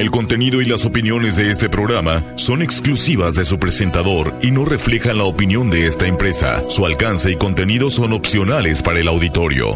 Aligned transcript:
El 0.00 0.10
contenido 0.10 0.62
y 0.62 0.64
las 0.64 0.86
opiniones 0.86 1.36
de 1.36 1.50
este 1.50 1.68
programa 1.68 2.24
son 2.36 2.62
exclusivas 2.62 3.34
de 3.34 3.44
su 3.44 3.58
presentador 3.58 4.32
y 4.40 4.50
no 4.50 4.64
reflejan 4.64 5.18
la 5.18 5.24
opinión 5.24 5.68
de 5.68 5.86
esta 5.86 6.06
empresa. 6.06 6.64
Su 6.70 6.86
alcance 6.86 7.30
y 7.30 7.36
contenido 7.36 7.90
son 7.90 8.14
opcionales 8.14 8.82
para 8.82 9.00
el 9.00 9.08
auditorio. 9.08 9.72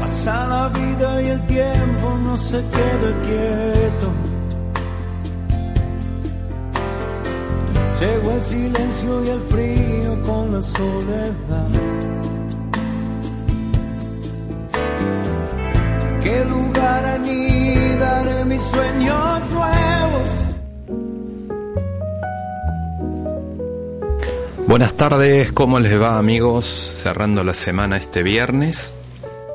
Pasa 0.00 0.48
la 0.48 0.68
vida 0.68 1.22
y 1.22 1.26
el 1.26 1.46
tiempo 1.46 2.18
no 2.24 2.38
se 2.38 2.56
queda 2.56 3.22
quieto. 3.22 3.87
Llegó 8.00 8.30
el 8.30 8.42
silencio 8.42 9.24
y 9.24 9.28
el 9.28 9.40
frío 9.40 10.22
con 10.22 10.52
la 10.52 10.62
soledad. 10.62 11.68
¿Qué 16.22 16.44
lugar 16.44 17.04
anidaré 17.06 18.44
mis 18.44 18.62
sueños 18.62 19.50
nuevos? 19.50 20.30
Buenas 24.68 24.94
tardes, 24.94 25.50
¿cómo 25.50 25.80
les 25.80 26.00
va 26.00 26.18
amigos? 26.18 26.66
Cerrando 26.66 27.42
la 27.42 27.54
semana 27.54 27.96
este 27.96 28.22
viernes, 28.22 28.94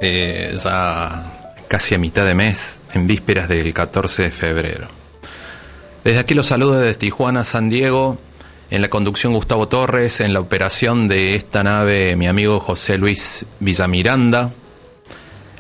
eh, 0.02 0.58
ya 0.62 1.54
casi 1.70 1.96
a 1.96 1.98
mitad 1.98 2.26
de 2.26 2.36
mes, 2.36 2.82
en 2.94 3.08
vísperas 3.08 3.48
del 3.48 3.74
14 3.74 4.24
de 4.24 4.32
febrero. 4.32 4.88
Desde 6.04 6.20
aquí 6.20 6.34
los 6.34 6.48
saludos 6.48 6.82
desde 6.82 6.96
Tijuana, 6.96 7.46
San 7.46 7.70
Diego, 7.70 8.18
en 8.74 8.82
la 8.82 8.90
conducción 8.90 9.34
Gustavo 9.34 9.68
Torres, 9.68 10.20
en 10.20 10.34
la 10.34 10.40
operación 10.40 11.08
de 11.08 11.36
esta 11.36 11.64
nave 11.64 12.16
mi 12.16 12.26
amigo 12.26 12.60
José 12.60 12.98
Luis 12.98 13.46
Villamiranda, 13.60 14.52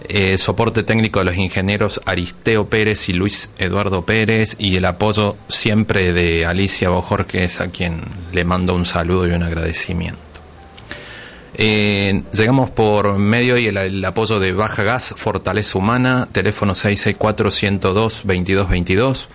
eh, 0.10 0.40
soporte 0.40 0.82
técnico 0.82 1.20
de 1.20 1.26
los 1.26 1.38
ingenieros 1.38 2.02
Aristeo 2.06 2.70
Pérez 2.70 3.10
y 3.10 3.14
Luis 3.14 3.54
Eduardo 3.60 4.04
Pérez 4.04 4.56
y 4.58 4.78
el 4.78 4.86
apoyo 4.86 5.38
siempre 5.48 6.12
de 6.12 6.48
Alicia 6.48 6.90
Bojorquez 6.90 7.62
a 7.62 7.68
quien 7.68 8.02
le 8.32 8.46
mando 8.46 8.74
un 8.74 8.88
saludo 8.88 9.28
y 9.28 9.34
un 9.34 9.44
agradecimiento. 9.44 10.18
Eh, 11.54 12.24
llegamos 12.34 12.72
por 12.72 13.20
medio 13.20 13.60
y 13.60 13.68
el, 13.68 13.78
el, 13.78 14.04
apoyo 14.04 14.40
de 14.40 14.54
Baja 14.54 14.82
Gas, 14.82 15.14
Fortaleza 15.16 15.78
Humana, 15.78 16.30
teléfono 16.32 16.74
664-102-2222, 16.74 19.28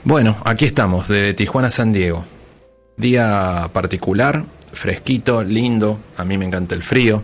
Bueno, 0.04 0.36
aquí 0.44 0.64
estamos, 0.64 1.08
de 1.08 1.34
Tijuana 1.34 1.70
San 1.70 1.92
Diego. 1.92 2.24
Día 2.96 3.68
particular, 3.72 4.44
fresquito, 4.72 5.42
lindo, 5.42 5.98
a 6.16 6.24
mí 6.24 6.38
me 6.38 6.44
encanta 6.44 6.74
el 6.74 6.82
frío. 6.82 7.22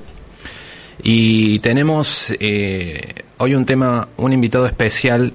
Y 1.03 1.61
tenemos 1.61 2.35
eh, 2.41 3.15
hoy 3.39 3.55
un 3.55 3.65
tema, 3.65 4.09
un 4.17 4.33
invitado 4.33 4.67
especial 4.67 5.33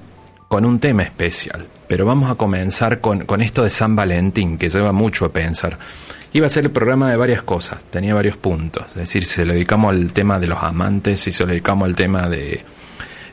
con 0.54 0.64
un 0.64 0.78
tema 0.78 1.02
especial. 1.02 1.66
Pero 1.88 2.06
vamos 2.06 2.30
a 2.30 2.36
comenzar 2.36 3.00
con, 3.00 3.26
con, 3.26 3.42
esto 3.42 3.64
de 3.64 3.70
San 3.70 3.96
Valentín, 3.96 4.56
que 4.56 4.68
lleva 4.68 4.92
mucho 4.92 5.24
a 5.24 5.32
pensar. 5.32 5.80
Iba 6.32 6.46
a 6.46 6.48
ser 6.48 6.66
el 6.66 6.70
programa 6.70 7.10
de 7.10 7.16
varias 7.16 7.42
cosas, 7.42 7.82
tenía 7.90 8.14
varios 8.14 8.36
puntos. 8.36 8.84
Es 8.90 8.94
decir, 8.94 9.24
si 9.24 9.34
se 9.34 9.46
lo 9.46 9.52
dedicamos 9.52 9.92
al 9.92 10.12
tema 10.12 10.38
de 10.38 10.46
los 10.46 10.62
amantes, 10.62 11.18
si 11.18 11.32
se 11.32 11.42
lo 11.42 11.50
dedicamos 11.50 11.86
al 11.86 11.96
tema 11.96 12.28
de 12.28 12.64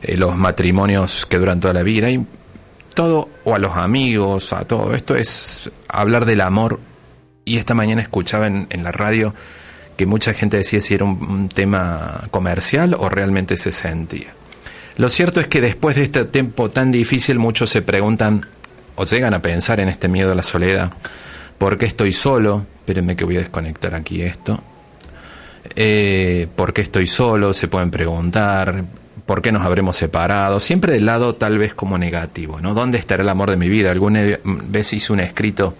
eh, 0.02 0.16
los 0.16 0.36
matrimonios 0.36 1.24
que 1.24 1.38
duran 1.38 1.60
toda 1.60 1.74
la 1.74 1.84
vida, 1.84 2.10
y 2.10 2.26
todo, 2.92 3.28
o 3.44 3.54
a 3.54 3.60
los 3.60 3.76
amigos, 3.76 4.52
a 4.52 4.64
todo. 4.64 4.92
Esto 4.92 5.14
es 5.14 5.70
hablar 5.86 6.24
del 6.24 6.40
amor. 6.40 6.80
Y 7.44 7.58
esta 7.58 7.74
mañana 7.74 8.02
escuchaba 8.02 8.48
en, 8.48 8.66
en 8.70 8.82
la 8.82 8.90
radio 8.90 9.32
que 9.96 10.06
mucha 10.06 10.34
gente 10.34 10.56
decía 10.56 10.80
si 10.80 10.94
era 10.94 11.04
un, 11.04 11.24
un 11.24 11.48
tema 11.48 12.26
comercial 12.32 12.96
o 12.98 13.08
realmente 13.08 13.56
se 13.56 13.70
sentía. 13.70 14.34
Lo 14.96 15.08
cierto 15.08 15.40
es 15.40 15.46
que 15.46 15.60
después 15.60 15.96
de 15.96 16.02
este 16.02 16.24
tiempo 16.24 16.70
tan 16.70 16.92
difícil 16.92 17.38
muchos 17.38 17.70
se 17.70 17.82
preguntan 17.82 18.46
o 18.96 19.04
llegan 19.04 19.34
a 19.34 19.40
pensar 19.40 19.80
en 19.80 19.88
este 19.88 20.08
miedo 20.08 20.32
a 20.32 20.34
la 20.34 20.42
soledad. 20.42 20.92
¿Por 21.58 21.78
qué 21.78 21.86
estoy 21.86 22.12
solo? 22.12 22.66
Espérenme 22.80 23.16
que 23.16 23.24
voy 23.24 23.36
a 23.36 23.40
desconectar 23.40 23.94
aquí 23.94 24.22
esto. 24.22 24.62
Eh, 25.76 26.48
¿Por 26.56 26.72
qué 26.72 26.82
estoy 26.82 27.06
solo? 27.06 27.52
Se 27.52 27.68
pueden 27.68 27.90
preguntar. 27.90 28.84
¿Por 29.24 29.40
qué 29.40 29.52
nos 29.52 29.62
habremos 29.62 29.96
separado? 29.96 30.60
Siempre 30.60 30.92
del 30.92 31.06
lado 31.06 31.34
tal 31.34 31.56
vez 31.56 31.72
como 31.72 31.96
negativo, 31.96 32.60
¿no? 32.60 32.74
¿Dónde 32.74 32.98
estará 32.98 33.22
el 33.22 33.28
amor 33.28 33.50
de 33.50 33.56
mi 33.56 33.68
vida? 33.68 33.90
Alguna 33.90 34.22
vez 34.44 34.92
hice 34.92 35.12
un 35.12 35.20
escrito, 35.20 35.74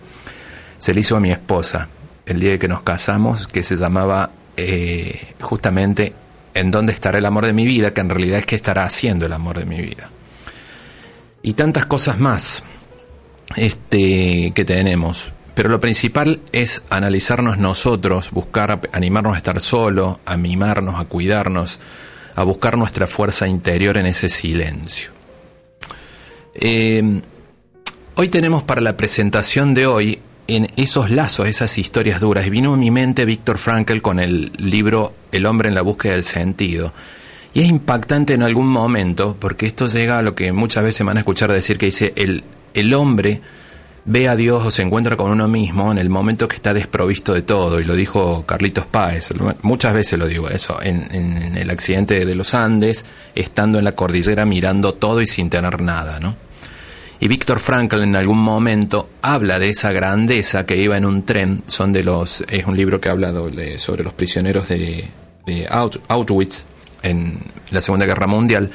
se 0.78 0.94
le 0.94 1.00
hizo 1.00 1.16
a 1.16 1.20
mi 1.20 1.32
esposa 1.32 1.88
el 2.24 2.40
día 2.40 2.58
que 2.58 2.68
nos 2.68 2.82
casamos, 2.82 3.48
que 3.48 3.62
se 3.62 3.76
llamaba 3.76 4.30
eh, 4.56 5.34
justamente 5.40 6.14
en 6.54 6.70
dónde 6.70 6.92
estará 6.92 7.18
el 7.18 7.26
amor 7.26 7.46
de 7.46 7.52
mi 7.52 7.66
vida, 7.66 7.94
que 7.94 8.00
en 8.00 8.08
realidad 8.08 8.38
es 8.38 8.46
que 8.46 8.56
estará 8.56 8.84
haciendo 8.84 9.26
el 9.26 9.32
amor 9.32 9.58
de 9.58 9.64
mi 9.64 9.80
vida. 9.80 10.10
Y 11.42 11.54
tantas 11.54 11.86
cosas 11.86 12.18
más 12.18 12.62
este, 13.56 14.52
que 14.54 14.64
tenemos. 14.64 15.32
Pero 15.54 15.68
lo 15.68 15.80
principal 15.80 16.40
es 16.52 16.84
analizarnos 16.88 17.58
nosotros, 17.58 18.30
buscar 18.30 18.88
animarnos 18.92 19.34
a 19.34 19.36
estar 19.36 19.60
solo, 19.60 20.20
a 20.24 20.36
mimarnos, 20.36 20.98
a 20.98 21.04
cuidarnos, 21.04 21.80
a 22.34 22.42
buscar 22.42 22.78
nuestra 22.78 23.06
fuerza 23.06 23.46
interior 23.46 23.98
en 23.98 24.06
ese 24.06 24.28
silencio. 24.28 25.10
Eh, 26.54 27.20
hoy 28.14 28.28
tenemos 28.28 28.62
para 28.62 28.80
la 28.80 28.96
presentación 28.96 29.74
de 29.74 29.86
hoy 29.86 30.20
en 30.56 30.68
esos 30.76 31.10
lazos, 31.10 31.48
esas 31.48 31.78
historias 31.78 32.20
duras. 32.20 32.48
Vino 32.50 32.74
a 32.74 32.76
mi 32.76 32.90
mente 32.90 33.24
Víctor 33.24 33.58
Frankl 33.58 34.00
con 34.00 34.20
el 34.20 34.52
libro 34.56 35.14
El 35.30 35.46
hombre 35.46 35.68
en 35.68 35.74
la 35.74 35.82
búsqueda 35.82 36.12
del 36.12 36.24
sentido. 36.24 36.92
Y 37.54 37.60
es 37.60 37.68
impactante 37.68 38.34
en 38.34 38.42
algún 38.42 38.68
momento, 38.68 39.36
porque 39.38 39.66
esto 39.66 39.86
llega 39.86 40.18
a 40.18 40.22
lo 40.22 40.34
que 40.34 40.52
muchas 40.52 40.84
veces 40.84 41.06
van 41.06 41.18
a 41.18 41.20
escuchar 41.20 41.52
decir 41.52 41.76
que 41.78 41.86
dice, 41.86 42.12
el, 42.16 42.44
el 42.74 42.94
hombre 42.94 43.40
ve 44.04 44.28
a 44.28 44.36
Dios 44.36 44.64
o 44.64 44.70
se 44.70 44.82
encuentra 44.82 45.16
con 45.16 45.30
uno 45.30 45.48
mismo 45.48 45.92
en 45.92 45.98
el 45.98 46.08
momento 46.08 46.48
que 46.48 46.56
está 46.56 46.74
desprovisto 46.74 47.34
de 47.34 47.42
todo, 47.42 47.78
y 47.80 47.84
lo 47.84 47.94
dijo 47.94 48.44
Carlitos 48.46 48.86
Páez, 48.86 49.30
muchas 49.62 49.94
veces 49.94 50.18
lo 50.18 50.26
digo 50.26 50.48
eso, 50.48 50.82
en, 50.82 51.06
en, 51.12 51.56
el 51.56 51.70
accidente 51.70 52.24
de 52.24 52.34
los 52.34 52.54
Andes, 52.54 53.04
estando 53.34 53.78
en 53.78 53.84
la 53.84 53.92
cordillera 53.92 54.44
mirando 54.44 54.94
todo 54.94 55.20
y 55.20 55.26
sin 55.26 55.50
tener 55.50 55.80
nada, 55.82 56.18
¿no? 56.18 56.34
Y 57.22 57.28
Víctor 57.28 57.60
Frankl 57.60 58.02
en 58.02 58.16
algún 58.16 58.40
momento 58.40 59.08
habla 59.22 59.60
de 59.60 59.68
esa 59.68 59.92
grandeza 59.92 60.66
que 60.66 60.76
iba 60.76 60.96
en 60.96 61.04
un 61.04 61.22
tren, 61.22 61.62
son 61.68 61.92
de 61.92 62.02
los, 62.02 62.42
es 62.48 62.66
un 62.66 62.76
libro 62.76 63.00
que 63.00 63.10
habla 63.10 63.32
sobre 63.78 64.02
los 64.02 64.12
prisioneros 64.12 64.66
de, 64.66 65.08
Auschwitz 66.08 66.64
en 67.00 67.38
la 67.70 67.80
Segunda 67.80 68.06
Guerra 68.06 68.26
Mundial, 68.26 68.72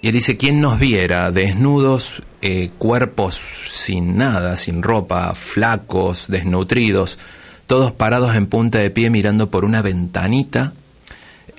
y 0.00 0.08
él 0.08 0.14
dice, 0.14 0.38
¿quién 0.38 0.62
nos 0.62 0.78
viera 0.78 1.30
desnudos, 1.30 2.22
eh, 2.40 2.70
cuerpos 2.78 3.38
sin 3.68 4.16
nada, 4.16 4.56
sin 4.56 4.82
ropa, 4.82 5.34
flacos, 5.34 6.28
desnutridos, 6.28 7.18
todos 7.66 7.92
parados 7.92 8.34
en 8.34 8.46
punta 8.46 8.78
de 8.78 8.88
pie 8.88 9.10
mirando 9.10 9.50
por 9.50 9.66
una 9.66 9.82
ventanita 9.82 10.72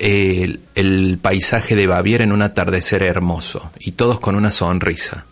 el, 0.00 0.58
el 0.74 1.20
paisaje 1.22 1.76
de 1.76 1.86
Baviera 1.86 2.24
en 2.24 2.32
un 2.32 2.42
atardecer 2.42 3.04
hermoso, 3.04 3.70
y 3.78 3.92
todos 3.92 4.18
con 4.18 4.34
una 4.34 4.50
sonrisa? 4.50 5.24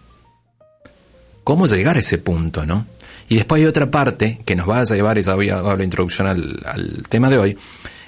¿Cómo 1.47 1.69
llegar 1.69 1.95
a 1.95 2.01
ese 2.01 2.19
punto, 2.19 2.67
no? 2.67 2.89
Y 3.29 3.37
después 3.37 3.61
hay 3.61 3.67
otra 3.67 3.89
parte 3.89 4.41
que 4.45 4.57
nos 4.57 4.69
va 4.69 4.81
a 4.81 4.85
llevar, 4.85 5.17
y 5.17 5.23
ya 5.23 5.37
voy 5.37 5.49
a 5.49 5.63
dar 5.63 5.79
la 5.79 5.85
introducción 5.85 6.27
al, 6.27 6.61
al 6.67 7.05
tema 7.09 7.31
de 7.31 7.39
hoy, 7.39 7.57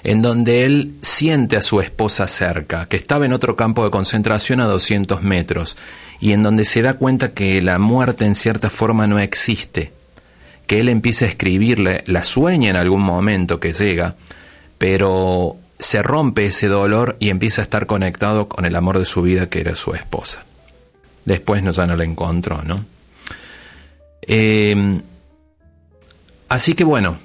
en 0.03 0.21
donde 0.21 0.65
él 0.65 0.95
siente 1.01 1.55
a 1.55 1.61
su 1.61 1.79
esposa 1.79 2.27
cerca, 2.27 2.87
que 2.89 2.97
estaba 2.97 3.25
en 3.25 3.31
otro 3.31 3.55
campo 3.55 3.85
de 3.85 3.91
concentración 3.91 4.59
a 4.59 4.65
200 4.65 5.21
metros, 5.21 5.77
y 6.19 6.33
en 6.33 6.43
donde 6.43 6.65
se 6.65 6.81
da 6.81 6.95
cuenta 6.95 7.31
que 7.31 7.61
la 7.61 7.79
muerte 7.79 8.25
en 8.25 8.35
cierta 8.35 8.69
forma 8.69 9.07
no 9.07 9.19
existe, 9.19 9.93
que 10.67 10.81
él 10.81 10.89
empieza 10.89 11.23
a 11.23 11.29
escribirle, 11.29 12.03
la 12.07 12.25
sueña 12.25 12.69
en 12.71 12.75
algún 12.75 13.03
momento 13.03 13.61
que 13.61 13.71
llega, 13.71 14.15
pero 14.77 15.55
se 15.79 16.03
rompe 16.03 16.47
ese 16.47 16.67
dolor 16.67 17.15
y 17.21 17.29
empieza 17.29 17.61
a 17.61 17.63
estar 17.63 17.85
conectado 17.85 18.49
con 18.49 18.65
el 18.65 18.75
amor 18.75 18.99
de 18.99 19.05
su 19.05 19.21
vida 19.21 19.47
que 19.47 19.61
era 19.61 19.75
su 19.75 19.93
esposa. 19.93 20.43
Después 21.23 21.63
no, 21.63 21.71
ya 21.71 21.87
no 21.87 21.95
la 21.95 22.03
encontró, 22.03 22.63
¿no? 22.63 22.98
Eh, 24.21 25.01
así 26.47 26.73
que 26.73 26.83
bueno, 26.83 27.17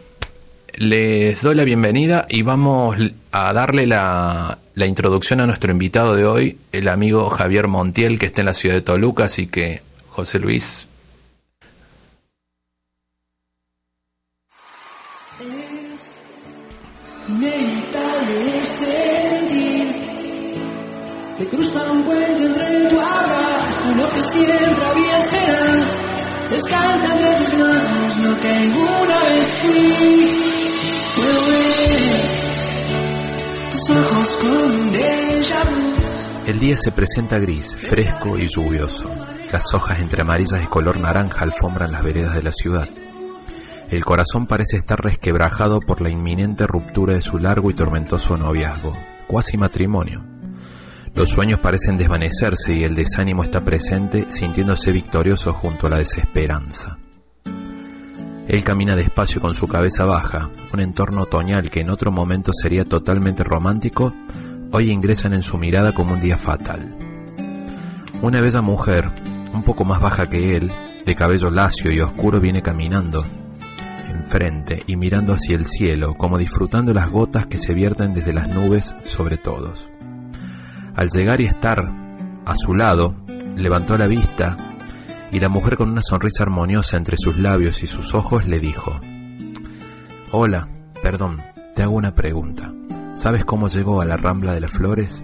les 0.76 1.42
doy 1.42 1.54
la 1.54 1.64
bienvenida 1.64 2.26
y 2.28 2.42
vamos 2.42 2.96
a 3.32 3.52
darle 3.52 3.86
la, 3.86 4.58
la, 4.74 4.86
introducción 4.86 5.40
a 5.40 5.46
nuestro 5.46 5.70
invitado 5.70 6.16
de 6.16 6.24
hoy, 6.24 6.58
el 6.72 6.88
amigo 6.88 7.28
Javier 7.30 7.68
Montiel, 7.68 8.18
que 8.18 8.26
está 8.26 8.42
en 8.42 8.46
la 8.46 8.54
ciudad 8.54 8.74
de 8.74 8.82
Toluca, 8.82 9.24
así 9.24 9.46
que 9.46 9.82
José 10.08 10.38
Luis. 10.38 10.88
Tus 26.64 27.54
manos, 27.54 28.16
alguna 28.44 29.22
vez 29.22 29.48
fui. 29.60 30.44
El 36.46 36.58
día 36.58 36.76
se 36.76 36.92
presenta 36.92 37.38
gris, 37.38 37.74
fresco 37.76 38.38
y 38.38 38.48
lluvioso. 38.48 39.04
Las 39.52 39.72
hojas 39.74 40.00
entre 40.00 40.22
amarillas 40.22 40.62
y 40.62 40.66
color 40.66 40.98
naranja 40.98 41.40
alfombran 41.42 41.92
las 41.92 42.02
veredas 42.02 42.34
de 42.34 42.42
la 42.42 42.52
ciudad. 42.52 42.88
El 43.90 44.04
corazón 44.04 44.46
parece 44.46 44.76
estar 44.76 45.02
resquebrajado 45.02 45.80
por 45.80 46.00
la 46.00 46.10
inminente 46.10 46.66
ruptura 46.66 47.14
de 47.14 47.22
su 47.22 47.38
largo 47.38 47.70
y 47.70 47.74
tormentoso 47.74 48.36
noviazgo, 48.36 48.92
cuasi 49.26 49.56
matrimonio. 49.56 50.33
Los 51.14 51.30
sueños 51.30 51.60
parecen 51.60 51.96
desvanecerse 51.96 52.74
y 52.74 52.82
el 52.82 52.96
desánimo 52.96 53.44
está 53.44 53.60
presente, 53.60 54.26
sintiéndose 54.30 54.90
victorioso 54.90 55.52
junto 55.52 55.86
a 55.86 55.90
la 55.90 55.98
desesperanza. 55.98 56.98
Él 58.48 58.64
camina 58.64 58.96
despacio 58.96 59.40
con 59.40 59.54
su 59.54 59.68
cabeza 59.68 60.04
baja, 60.04 60.50
un 60.72 60.80
entorno 60.80 61.22
otoñal 61.22 61.70
que 61.70 61.80
en 61.80 61.90
otro 61.90 62.10
momento 62.10 62.52
sería 62.52 62.84
totalmente 62.84 63.44
romántico, 63.44 64.12
hoy 64.72 64.90
ingresan 64.90 65.34
en 65.34 65.42
su 65.42 65.56
mirada 65.56 65.92
como 65.92 66.14
un 66.14 66.20
día 66.20 66.36
fatal. 66.36 66.94
Una 68.20 68.40
bella 68.40 68.60
mujer, 68.60 69.08
un 69.52 69.62
poco 69.62 69.84
más 69.84 70.00
baja 70.00 70.28
que 70.28 70.56
él, 70.56 70.72
de 71.06 71.14
cabello 71.14 71.50
lacio 71.50 71.90
y 71.92 72.00
oscuro, 72.00 72.40
viene 72.40 72.60
caminando 72.60 73.24
enfrente 74.10 74.82
y 74.86 74.96
mirando 74.96 75.34
hacia 75.34 75.56
el 75.56 75.66
cielo, 75.66 76.14
como 76.14 76.38
disfrutando 76.38 76.92
las 76.92 77.10
gotas 77.10 77.46
que 77.46 77.58
se 77.58 77.74
vierten 77.74 78.14
desde 78.14 78.32
las 78.32 78.48
nubes 78.48 78.94
sobre 79.04 79.36
todos. 79.36 79.90
Al 80.96 81.08
llegar 81.10 81.40
y 81.40 81.46
estar 81.46 81.90
a 82.46 82.56
su 82.56 82.74
lado, 82.74 83.14
levantó 83.56 83.98
la 83.98 84.06
vista 84.06 84.56
y 85.32 85.40
la 85.40 85.48
mujer 85.48 85.76
con 85.76 85.90
una 85.90 86.02
sonrisa 86.02 86.44
armoniosa 86.44 86.96
entre 86.96 87.16
sus 87.18 87.36
labios 87.36 87.82
y 87.82 87.86
sus 87.86 88.14
ojos 88.14 88.46
le 88.46 88.60
dijo, 88.60 89.00
Hola, 90.30 90.68
perdón, 91.02 91.42
te 91.74 91.82
hago 91.82 91.96
una 91.96 92.14
pregunta. 92.14 92.72
¿Sabes 93.16 93.44
cómo 93.44 93.68
llegó 93.68 94.00
a 94.00 94.04
la 94.04 94.16
Rambla 94.16 94.52
de 94.52 94.60
las 94.60 94.70
Flores? 94.70 95.22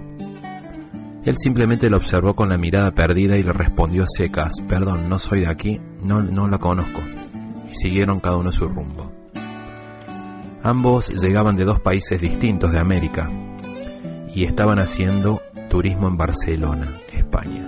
Él 1.25 1.37
simplemente 1.37 1.91
lo 1.91 1.99
observó 1.99 2.35
con 2.35 2.49
la 2.49 2.57
mirada 2.59 2.93
perdida 2.93 3.37
y 3.37 3.43
le 3.43 3.53
respondió 3.53 4.07
secas, 4.07 4.55
perdón, 4.69 5.09
no 5.09 5.19
soy 5.19 5.41
de 5.41 5.49
aquí, 5.49 5.81
no, 6.03 6.23
no 6.23 6.49
la 6.49 6.59
conozco. 6.59 7.01
Y 7.71 7.75
siguieron 7.75 8.21
cada 8.21 8.37
uno 8.37 8.51
su 8.51 8.67
rumbo. 8.67 9.13
Ambos 10.63 11.11
llegaban 11.11 11.57
de 11.57 11.65
dos 11.65 11.81
países 11.81 12.21
distintos 12.21 12.73
de 12.73 12.79
América 12.81 13.31
y 14.35 14.45
estaban 14.45 14.79
haciendo 14.79 15.41
turismo 15.71 16.09
en 16.09 16.19
Barcelona, 16.19 16.93
España. 17.17 17.67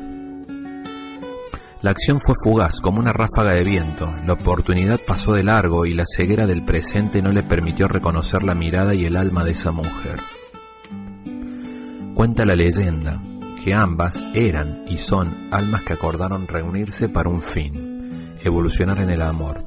La 1.80 1.92
acción 1.92 2.20
fue 2.20 2.34
fugaz, 2.44 2.80
como 2.80 3.00
una 3.00 3.12
ráfaga 3.12 3.52
de 3.52 3.64
viento. 3.64 4.12
La 4.26 4.34
oportunidad 4.34 5.00
pasó 5.06 5.32
de 5.32 5.42
largo 5.42 5.86
y 5.86 5.94
la 5.94 6.04
ceguera 6.04 6.46
del 6.46 6.64
presente 6.64 7.22
no 7.22 7.32
le 7.32 7.42
permitió 7.42 7.88
reconocer 7.88 8.42
la 8.42 8.54
mirada 8.54 8.94
y 8.94 9.06
el 9.06 9.16
alma 9.16 9.44
de 9.44 9.52
esa 9.52 9.70
mujer. 9.70 10.20
Cuenta 12.14 12.44
la 12.44 12.56
leyenda 12.56 13.22
que 13.64 13.72
ambas 13.72 14.22
eran 14.34 14.82
y 14.88 14.98
son 14.98 15.34
almas 15.50 15.82
que 15.82 15.94
acordaron 15.94 16.46
reunirse 16.46 17.08
para 17.08 17.30
un 17.30 17.40
fin, 17.40 18.36
evolucionar 18.44 18.98
en 18.98 19.10
el 19.10 19.22
amor. 19.22 19.64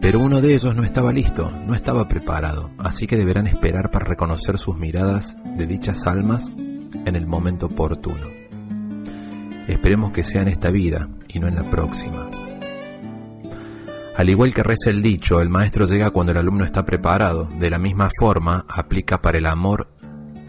Pero 0.00 0.20
uno 0.20 0.40
de 0.40 0.54
ellos 0.54 0.74
no 0.74 0.84
estaba 0.84 1.12
listo, 1.12 1.50
no 1.66 1.74
estaba 1.74 2.08
preparado, 2.08 2.70
así 2.78 3.06
que 3.06 3.16
deberán 3.16 3.46
esperar 3.46 3.90
para 3.90 4.04
reconocer 4.04 4.58
sus 4.58 4.76
miradas 4.76 5.36
de 5.56 5.66
dichas 5.66 6.06
almas 6.06 6.52
en 7.04 7.16
el 7.16 7.26
momento 7.26 7.66
oportuno. 7.66 8.26
Esperemos 9.68 10.12
que 10.12 10.24
sea 10.24 10.42
en 10.42 10.48
esta 10.48 10.70
vida 10.70 11.08
y 11.28 11.38
no 11.38 11.48
en 11.48 11.54
la 11.54 11.64
próxima. 11.64 12.28
Al 14.16 14.28
igual 14.28 14.52
que 14.52 14.62
reza 14.62 14.90
el 14.90 15.02
dicho, 15.02 15.40
el 15.40 15.48
maestro 15.48 15.86
llega 15.86 16.10
cuando 16.10 16.32
el 16.32 16.38
alumno 16.38 16.64
está 16.64 16.84
preparado. 16.84 17.48
De 17.58 17.70
la 17.70 17.78
misma 17.78 18.10
forma, 18.18 18.66
aplica 18.68 19.22
para 19.22 19.38
el 19.38 19.46
amor 19.46 19.88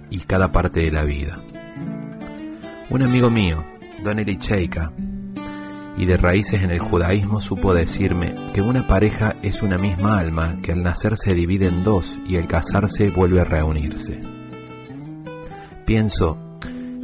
y 0.09 0.19
cada 0.19 0.51
parte 0.51 0.81
de 0.81 0.91
la 0.91 1.03
vida. 1.03 1.39
Un 2.89 3.01
amigo 3.03 3.29
mío, 3.29 3.63
Don 4.03 4.19
Eli 4.19 4.37
Cheika, 4.37 4.91
y 5.97 6.05
de 6.05 6.17
raíces 6.17 6.61
en 6.61 6.71
el 6.71 6.79
judaísmo, 6.79 7.39
supo 7.39 7.73
decirme 7.73 8.35
que 8.53 8.61
una 8.61 8.85
pareja 8.87 9.35
es 9.41 9.61
una 9.61 9.77
misma 9.77 10.19
alma 10.19 10.57
que 10.61 10.71
al 10.71 10.83
nacer 10.83 11.17
se 11.17 11.33
divide 11.33 11.67
en 11.67 11.83
dos 11.83 12.17
y 12.27 12.37
al 12.37 12.47
casarse 12.47 13.09
vuelve 13.11 13.41
a 13.41 13.45
reunirse. 13.45 14.21
Pienso, 15.85 16.37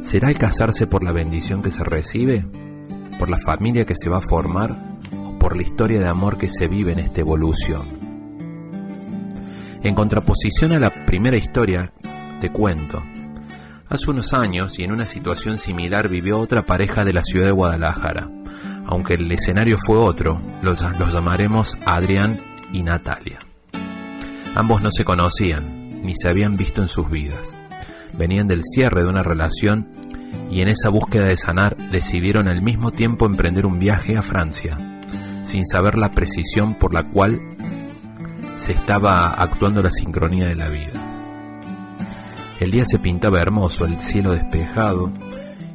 ¿Será 0.02 0.28
el 0.30 0.38
casarse 0.38 0.86
por 0.86 1.04
la 1.04 1.12
bendición 1.12 1.62
que 1.62 1.70
se 1.70 1.84
recibe? 1.84 2.44
¿Por 3.18 3.28
la 3.28 3.38
familia 3.38 3.84
que 3.84 3.94
se 3.94 4.08
va 4.08 4.18
a 4.18 4.22
formar? 4.22 4.74
¿O 5.24 5.38
por 5.38 5.56
la 5.56 5.62
historia 5.62 6.00
de 6.00 6.08
amor 6.08 6.38
que 6.38 6.48
se 6.48 6.68
vive 6.68 6.92
en 6.92 6.98
esta 6.98 7.20
evolución? 7.20 7.82
En 9.82 9.94
contraposición 9.94 10.72
a 10.72 10.78
la 10.78 10.90
primera 10.90 11.36
historia, 11.36 11.92
te 12.40 12.50
cuento. 12.50 13.02
Hace 13.88 14.10
unos 14.10 14.32
años 14.32 14.78
y 14.78 14.84
en 14.84 14.92
una 14.92 15.06
situación 15.06 15.58
similar 15.58 16.08
vivió 16.08 16.38
otra 16.38 16.62
pareja 16.62 17.04
de 17.04 17.12
la 17.12 17.22
ciudad 17.22 17.46
de 17.46 17.52
Guadalajara. 17.52 18.28
Aunque 18.86 19.14
el 19.14 19.30
escenario 19.30 19.76
fue 19.86 19.96
otro, 19.96 20.40
los, 20.62 20.82
los 20.98 21.12
llamaremos 21.12 21.76
Adrián 21.84 22.40
y 22.72 22.82
Natalia. 22.82 23.38
Ambos 24.54 24.82
no 24.82 24.90
se 24.90 25.04
conocían, 25.04 26.02
ni 26.02 26.14
se 26.16 26.28
habían 26.28 26.56
visto 26.56 26.82
en 26.82 26.88
sus 26.88 27.08
vidas 27.08 27.54
venían 28.16 28.48
del 28.48 28.62
cierre 28.64 29.02
de 29.02 29.08
una 29.08 29.22
relación 29.22 29.88
y 30.50 30.62
en 30.62 30.68
esa 30.68 30.88
búsqueda 30.88 31.26
de 31.26 31.36
sanar 31.36 31.76
decidieron 31.76 32.48
al 32.48 32.62
mismo 32.62 32.90
tiempo 32.90 33.26
emprender 33.26 33.66
un 33.66 33.78
viaje 33.78 34.16
a 34.16 34.22
Francia, 34.22 34.78
sin 35.44 35.66
saber 35.66 35.96
la 35.96 36.10
precisión 36.10 36.74
por 36.74 36.92
la 36.92 37.04
cual 37.04 37.40
se 38.56 38.72
estaba 38.72 39.30
actuando 39.30 39.82
la 39.82 39.90
sincronía 39.90 40.46
de 40.46 40.54
la 40.54 40.68
vida. 40.68 41.00
El 42.60 42.70
día 42.70 42.84
se 42.84 42.98
pintaba 42.98 43.40
hermoso, 43.40 43.86
el 43.86 43.98
cielo 44.00 44.32
despejado, 44.32 45.10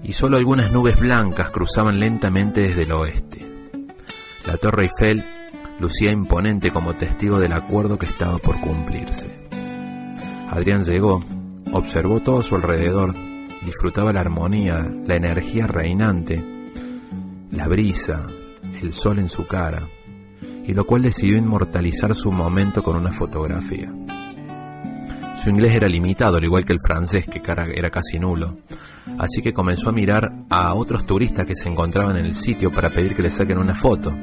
y 0.04 0.14
solo 0.14 0.38
algunas 0.38 0.72
nubes 0.72 1.00
blancas 1.00 1.50
cruzaban 1.50 2.00
lentamente 2.00 2.62
desde 2.62 2.84
el 2.84 2.92
oeste. 2.92 3.44
La 4.46 4.58
Torre 4.58 4.84
Eiffel 4.84 5.24
lucía 5.80 6.12
imponente 6.12 6.70
como 6.70 6.94
testigo 6.94 7.40
del 7.40 7.54
acuerdo 7.54 7.98
que 7.98 8.06
estaba 8.06 8.38
por 8.38 8.60
cumplirse. 8.62 9.30
Adrián 10.52 10.84
llegó, 10.84 11.24
observó 11.76 12.22
todo 12.22 12.40
a 12.40 12.44
su 12.44 12.56
alrededor, 12.56 13.14
disfrutaba 13.66 14.14
la 14.14 14.22
armonía, 14.22 14.90
la 15.06 15.16
energía 15.16 15.68
reinante, 15.68 16.42
la 17.52 17.68
brisa, 17.68 18.26
el 18.82 18.94
sol 18.94 19.20
en 19.20 19.30
su 19.30 19.46
cara, 19.46 19.84
y 20.66 20.74
lo 20.74 20.86
cual 20.86 21.02
decidió 21.02 21.38
inmortalizar 21.38 22.16
su 22.16 22.32
momento 22.32 22.82
con 22.82 22.96
una 22.96 23.12
fotografía. 23.12 23.92
Su 25.44 25.50
inglés 25.50 25.76
era 25.76 25.90
limitado, 25.90 26.38
al 26.38 26.46
igual 26.46 26.64
que 26.64 26.74
el 26.74 26.80
francés, 26.80 27.26
que 27.26 27.42
era 27.46 27.90
casi 27.90 28.20
nulo, 28.20 28.58
así 29.18 29.42
que 29.42 29.54
comenzó 29.54 29.90
a 29.90 29.94
mirar 29.94 30.32
a 30.50 30.74
otros 30.74 31.06
turistas 31.06 31.46
que 31.46 31.56
se 31.56 31.68
encontraban 31.68 32.16
en 32.16 32.26
el 32.26 32.36
sitio 32.36 32.72
para 32.72 32.90
pedir 32.90 33.16
que 33.18 33.22
le 33.22 33.32
saquen 33.32 33.58
una 33.58 33.76
foto. 33.76 34.14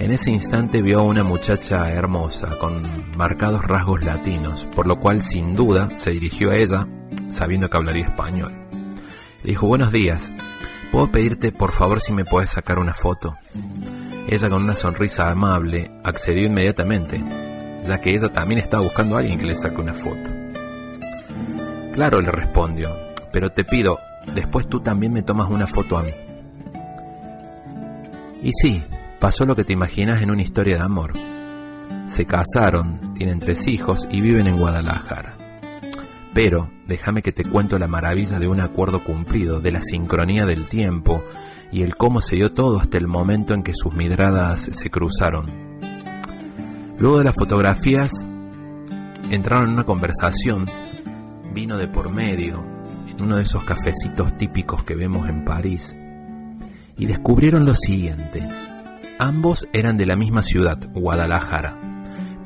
En 0.00 0.12
ese 0.12 0.30
instante 0.30 0.80
vio 0.80 1.00
a 1.00 1.02
una 1.02 1.22
muchacha 1.22 1.92
hermosa, 1.92 2.48
con 2.58 2.82
marcados 3.18 3.62
rasgos 3.62 4.02
latinos, 4.02 4.66
por 4.74 4.86
lo 4.86 4.98
cual 4.98 5.20
sin 5.20 5.54
duda 5.54 5.90
se 5.98 6.12
dirigió 6.12 6.50
a 6.50 6.56
ella, 6.56 6.86
sabiendo 7.30 7.68
que 7.68 7.76
hablaría 7.76 8.06
español. 8.06 8.50
Le 9.42 9.50
dijo, 9.50 9.66
buenos 9.66 9.92
días, 9.92 10.30
¿puedo 10.90 11.12
pedirte 11.12 11.52
por 11.52 11.72
favor 11.72 12.00
si 12.00 12.14
me 12.14 12.24
puedes 12.24 12.48
sacar 12.48 12.78
una 12.78 12.94
foto? 12.94 13.36
Ella 14.26 14.48
con 14.48 14.62
una 14.62 14.74
sonrisa 14.74 15.30
amable 15.30 15.90
accedió 16.02 16.46
inmediatamente, 16.46 17.22
ya 17.84 18.00
que 18.00 18.14
ella 18.14 18.32
también 18.32 18.62
estaba 18.62 18.82
buscando 18.82 19.16
a 19.16 19.18
alguien 19.18 19.38
que 19.38 19.46
le 19.46 19.54
saque 19.54 19.82
una 19.82 19.92
foto. 19.92 20.30
Claro, 21.92 22.22
le 22.22 22.32
respondió, 22.32 22.96
pero 23.34 23.50
te 23.50 23.64
pido, 23.64 23.98
después 24.34 24.66
tú 24.66 24.80
también 24.80 25.12
me 25.12 25.22
tomas 25.22 25.50
una 25.50 25.66
foto 25.66 25.98
a 25.98 26.02
mí. 26.02 26.12
Y 28.42 28.50
sí, 28.54 28.82
pasó 29.20 29.44
lo 29.44 29.54
que 29.54 29.64
te 29.64 29.72
imaginas 29.72 30.22
en 30.22 30.30
una 30.30 30.42
historia 30.42 30.76
de 30.76 30.82
amor. 30.82 31.12
Se 32.06 32.24
casaron, 32.24 33.14
tienen 33.14 33.38
tres 33.38 33.68
hijos 33.68 34.08
y 34.10 34.20
viven 34.20 34.46
en 34.46 34.58
Guadalajara. 34.58 35.34
Pero 36.34 36.70
déjame 36.88 37.22
que 37.22 37.32
te 37.32 37.44
cuento 37.44 37.78
la 37.78 37.86
maravilla 37.86 38.38
de 38.38 38.48
un 38.48 38.60
acuerdo 38.60 39.04
cumplido, 39.04 39.60
de 39.60 39.72
la 39.72 39.82
sincronía 39.82 40.46
del 40.46 40.66
tiempo 40.66 41.22
y 41.70 41.82
el 41.82 41.94
cómo 41.94 42.20
se 42.20 42.36
dio 42.36 42.52
todo 42.52 42.80
hasta 42.80 42.98
el 42.98 43.06
momento 43.06 43.54
en 43.54 43.62
que 43.62 43.74
sus 43.74 43.94
miradas 43.94 44.68
se 44.72 44.90
cruzaron. 44.90 45.46
Luego 46.98 47.18
de 47.18 47.24
las 47.24 47.34
fotografías, 47.34 48.10
entraron 49.30 49.68
en 49.68 49.74
una 49.74 49.84
conversación, 49.84 50.66
vino 51.52 51.76
de 51.76 51.86
por 51.86 52.10
medio, 52.10 52.62
uno 53.20 53.36
de 53.36 53.42
esos 53.42 53.64
cafecitos 53.64 54.36
típicos 54.38 54.82
que 54.82 54.94
vemos 54.94 55.28
en 55.28 55.44
París, 55.44 55.94
y 56.96 57.06
descubrieron 57.06 57.64
lo 57.64 57.74
siguiente. 57.74 58.48
Ambos 59.20 59.68
eran 59.74 59.98
de 59.98 60.06
la 60.06 60.16
misma 60.16 60.42
ciudad, 60.42 60.78
Guadalajara, 60.94 61.76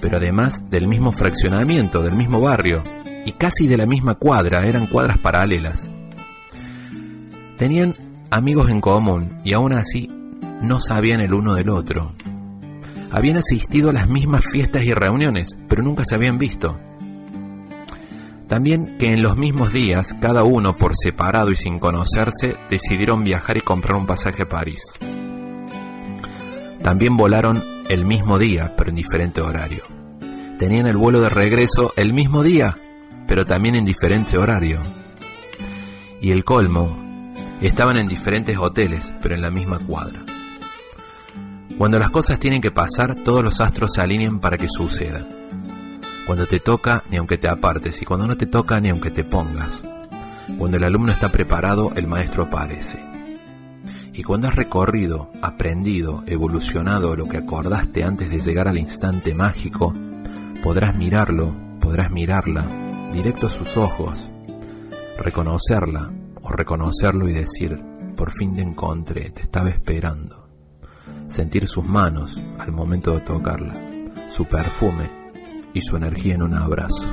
pero 0.00 0.16
además 0.16 0.68
del 0.70 0.88
mismo 0.88 1.12
fraccionamiento, 1.12 2.02
del 2.02 2.14
mismo 2.14 2.40
barrio, 2.40 2.82
y 3.24 3.30
casi 3.30 3.68
de 3.68 3.76
la 3.76 3.86
misma 3.86 4.16
cuadra, 4.16 4.66
eran 4.66 4.88
cuadras 4.88 5.18
paralelas. 5.18 5.88
Tenían 7.58 7.94
amigos 8.28 8.70
en 8.70 8.80
común 8.80 9.38
y 9.44 9.52
aún 9.52 9.72
así 9.72 10.10
no 10.62 10.80
sabían 10.80 11.20
el 11.20 11.34
uno 11.34 11.54
del 11.54 11.68
otro. 11.68 12.10
Habían 13.12 13.36
asistido 13.36 13.90
a 13.90 13.92
las 13.92 14.08
mismas 14.08 14.44
fiestas 14.44 14.84
y 14.84 14.92
reuniones, 14.92 15.56
pero 15.68 15.84
nunca 15.84 16.04
se 16.04 16.16
habían 16.16 16.38
visto. 16.38 16.76
También 18.48 18.98
que 18.98 19.12
en 19.12 19.22
los 19.22 19.36
mismos 19.36 19.72
días, 19.72 20.12
cada 20.20 20.42
uno 20.42 20.76
por 20.76 20.96
separado 20.96 21.52
y 21.52 21.56
sin 21.56 21.78
conocerse, 21.78 22.56
decidieron 22.68 23.22
viajar 23.22 23.58
y 23.58 23.60
comprar 23.60 23.96
un 23.96 24.06
pasaje 24.06 24.42
a 24.42 24.48
París. 24.48 24.82
También 26.84 27.16
volaron 27.16 27.64
el 27.88 28.04
mismo 28.04 28.38
día, 28.38 28.74
pero 28.76 28.90
en 28.90 28.96
diferente 28.96 29.40
horario. 29.40 29.84
Tenían 30.58 30.86
el 30.86 30.98
vuelo 30.98 31.22
de 31.22 31.30
regreso 31.30 31.94
el 31.96 32.12
mismo 32.12 32.42
día, 32.42 32.76
pero 33.26 33.46
también 33.46 33.74
en 33.74 33.86
diferente 33.86 34.36
horario. 34.36 34.80
Y 36.20 36.30
el 36.30 36.44
colmo, 36.44 36.94
estaban 37.62 37.96
en 37.96 38.06
diferentes 38.06 38.58
hoteles, 38.58 39.14
pero 39.22 39.34
en 39.34 39.40
la 39.40 39.50
misma 39.50 39.78
cuadra. 39.78 40.26
Cuando 41.78 41.98
las 41.98 42.10
cosas 42.10 42.38
tienen 42.38 42.60
que 42.60 42.70
pasar, 42.70 43.14
todos 43.14 43.42
los 43.42 43.62
astros 43.62 43.94
se 43.94 44.02
alinean 44.02 44.38
para 44.38 44.58
que 44.58 44.68
suceda. 44.68 45.26
Cuando 46.26 46.46
te 46.46 46.60
toca, 46.60 47.02
ni 47.08 47.16
aunque 47.16 47.38
te 47.38 47.48
apartes, 47.48 48.02
y 48.02 48.04
cuando 48.04 48.26
no 48.26 48.36
te 48.36 48.44
toca, 48.44 48.78
ni 48.78 48.90
aunque 48.90 49.10
te 49.10 49.24
pongas. 49.24 49.80
Cuando 50.58 50.76
el 50.76 50.84
alumno 50.84 51.12
está 51.12 51.30
preparado, 51.30 51.92
el 51.96 52.06
maestro 52.06 52.42
aparece. 52.42 53.13
Y 54.16 54.22
cuando 54.22 54.46
has 54.46 54.54
recorrido, 54.54 55.28
aprendido, 55.42 56.22
evolucionado 56.28 57.16
lo 57.16 57.28
que 57.28 57.38
acordaste 57.38 58.04
antes 58.04 58.30
de 58.30 58.40
llegar 58.40 58.68
al 58.68 58.78
instante 58.78 59.34
mágico, 59.34 59.92
podrás 60.62 60.94
mirarlo, 60.94 61.52
podrás 61.80 62.12
mirarla, 62.12 62.64
directo 63.12 63.48
a 63.48 63.50
sus 63.50 63.76
ojos, 63.76 64.28
reconocerla 65.18 66.12
o 66.42 66.48
reconocerlo 66.48 67.28
y 67.28 67.32
decir, 67.32 67.76
por 68.16 68.30
fin 68.30 68.54
te 68.54 68.62
encontré, 68.62 69.30
te 69.30 69.42
estaba 69.42 69.70
esperando. 69.70 70.46
Sentir 71.28 71.66
sus 71.66 71.84
manos 71.84 72.40
al 72.60 72.70
momento 72.70 73.14
de 73.14 73.20
tocarla, 73.20 73.74
su 74.30 74.44
perfume 74.44 75.10
y 75.72 75.82
su 75.82 75.96
energía 75.96 76.36
en 76.36 76.42
un 76.42 76.54
abrazo. 76.54 77.12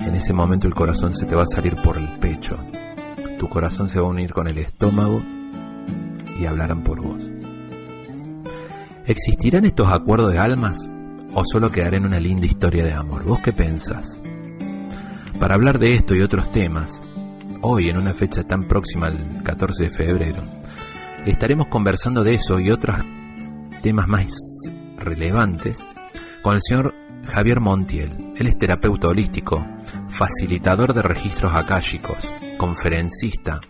En 0.00 0.14
ese 0.14 0.34
momento 0.34 0.66
el 0.66 0.74
corazón 0.74 1.14
se 1.14 1.24
te 1.24 1.34
va 1.34 1.44
a 1.44 1.46
salir 1.46 1.74
por 1.76 1.96
el 1.96 2.18
pecho, 2.18 2.58
tu 3.38 3.48
corazón 3.48 3.88
se 3.88 3.98
va 3.98 4.06
a 4.06 4.10
unir 4.10 4.34
con 4.34 4.46
el 4.46 4.58
estómago 4.58 5.22
y 6.40 6.46
hablarán 6.46 6.82
por 6.82 7.00
vos. 7.00 7.20
¿Existirán 9.06 9.64
estos 9.64 9.92
acuerdos 9.92 10.32
de 10.32 10.38
almas 10.38 10.78
o 11.34 11.42
solo 11.44 11.70
quedará 11.70 11.96
en 11.96 12.06
una 12.06 12.20
linda 12.20 12.46
historia 12.46 12.84
de 12.84 12.92
amor? 12.92 13.24
¿Vos 13.24 13.40
qué 13.40 13.52
pensás? 13.52 14.20
Para 15.38 15.54
hablar 15.54 15.78
de 15.78 15.94
esto 15.94 16.14
y 16.14 16.22
otros 16.22 16.50
temas, 16.52 17.00
hoy 17.60 17.88
en 17.88 17.96
una 17.96 18.14
fecha 18.14 18.42
tan 18.42 18.64
próxima 18.64 19.06
al 19.06 19.42
14 19.42 19.84
de 19.84 19.90
febrero, 19.90 20.42
estaremos 21.26 21.66
conversando 21.68 22.24
de 22.24 22.34
eso 22.34 22.60
y 22.60 22.70
otros 22.70 22.96
temas 23.82 24.08
más 24.08 24.34
relevantes 24.98 25.84
con 26.42 26.54
el 26.54 26.62
señor 26.62 26.94
Javier 27.32 27.60
Montiel. 27.60 28.32
Él 28.36 28.46
es 28.46 28.58
terapeuta 28.58 29.08
holístico, 29.08 29.66
facilitador 30.08 30.94
de 30.94 31.02
registros 31.02 31.54
akáshicos, 31.54 32.18
conferencista, 32.58 33.60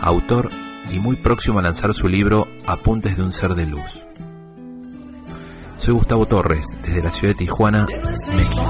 autor 0.00 0.50
y 0.90 0.98
muy 0.98 1.16
próximo 1.16 1.58
a 1.58 1.62
lanzar 1.62 1.94
su 1.94 2.08
libro 2.08 2.48
Apuntes 2.66 3.16
de 3.16 3.22
un 3.22 3.32
ser 3.32 3.54
de 3.54 3.66
luz. 3.66 4.02
Soy 5.78 5.94
Gustavo 5.94 6.26
Torres, 6.26 6.76
desde 6.82 7.02
la 7.02 7.10
ciudad 7.10 7.34
de 7.34 7.38
Tijuana, 7.38 7.86
México. 8.34 8.62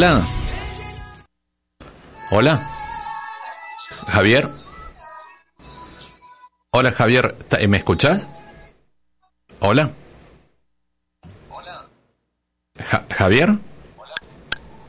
Hola. 0.00 0.26
Hola. 2.30 2.70
Javier. 4.08 4.48
Hola 6.70 6.92
Javier, 6.92 7.36
¿me 7.68 7.76
escuchas? 7.76 8.26
Hola. 9.58 9.90
Hola. 11.50 11.84
Javier. 13.10 13.50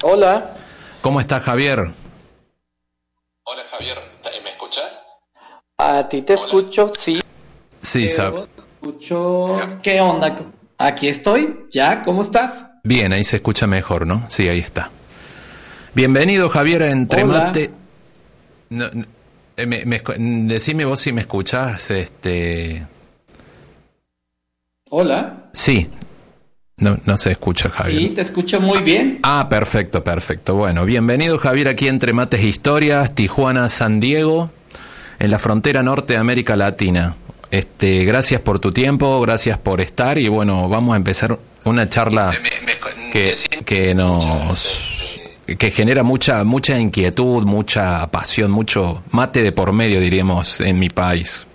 Hola. 0.03 0.55
¿Cómo 1.01 1.19
estás 1.19 1.43
Javier? 1.43 1.79
Hola 3.43 3.63
Javier, 3.69 3.97
¿me 4.45 4.49
escuchas? 4.51 4.97
A 5.77 6.07
ti 6.07 6.21
te 6.21 6.35
escucho, 6.35 6.93
sí. 6.97 7.19
Sí, 7.81 8.07
sab 8.07 8.47
escucho. 8.79 9.59
¿Qué 9.83 9.99
onda? 9.99 10.37
Aquí 10.77 11.09
estoy, 11.09 11.67
¿ya? 11.69 12.01
¿Cómo 12.01 12.21
estás? 12.21 12.63
Bien, 12.85 13.11
ahí 13.11 13.25
se 13.25 13.35
escucha 13.35 13.67
mejor, 13.67 14.07
¿no? 14.07 14.23
Sí, 14.29 14.47
ahí 14.47 14.59
está. 14.59 14.89
Bienvenido, 15.93 16.49
Javier, 16.49 16.83
a 16.83 16.91
Entremate. 16.91 17.69
Eh, 19.57 20.03
decime 20.17 20.85
vos 20.85 20.99
si 20.99 21.11
me 21.11 21.21
escuchás, 21.21 21.91
este... 21.91 22.85
Hola. 24.89 25.49
Sí. 25.53 25.89
No, 26.77 26.97
no 27.05 27.17
se 27.17 27.31
escucha, 27.31 27.69
Javier. 27.69 28.01
Sí, 28.01 28.09
te 28.09 28.21
escucho 28.21 28.61
muy 28.61 28.81
bien. 28.81 29.19
Ah, 29.23 29.49
perfecto, 29.49 30.01
perfecto. 30.03 30.55
Bueno, 30.55 30.85
bienvenido, 30.85 31.37
Javier, 31.37 31.67
aquí 31.67 31.89
entre 31.89 32.13
Mates 32.13 32.43
Historias, 32.43 33.13
Tijuana, 33.13 33.67
San 33.67 33.99
Diego, 33.99 34.49
en 35.19 35.29
la 35.29 35.39
frontera 35.39 35.83
norte 35.83 36.13
de 36.13 36.19
América 36.19 36.55
Latina. 36.55 37.15
Este, 37.51 38.05
gracias 38.05 38.39
por 38.39 38.59
tu 38.59 38.71
tiempo, 38.71 39.19
gracias 39.19 39.57
por 39.57 39.81
estar 39.81 40.17
y 40.17 40.29
bueno, 40.29 40.69
vamos 40.69 40.93
a 40.93 40.97
empezar 40.97 41.37
una 41.65 41.89
charla 41.89 42.31
que, 43.11 43.35
que 43.65 43.93
nos 43.93 44.90
que 45.45 45.71
genera 45.71 46.03
mucha 46.03 46.43
mucha 46.43 46.79
inquietud, 46.79 47.43
mucha 47.43 48.09
pasión, 48.11 48.51
mucho 48.51 49.03
mate 49.11 49.43
de 49.43 49.51
por 49.51 49.73
medio, 49.73 49.99
diríamos, 49.99 50.61
en 50.61 50.79
mi 50.79 50.89
país. 50.89 51.47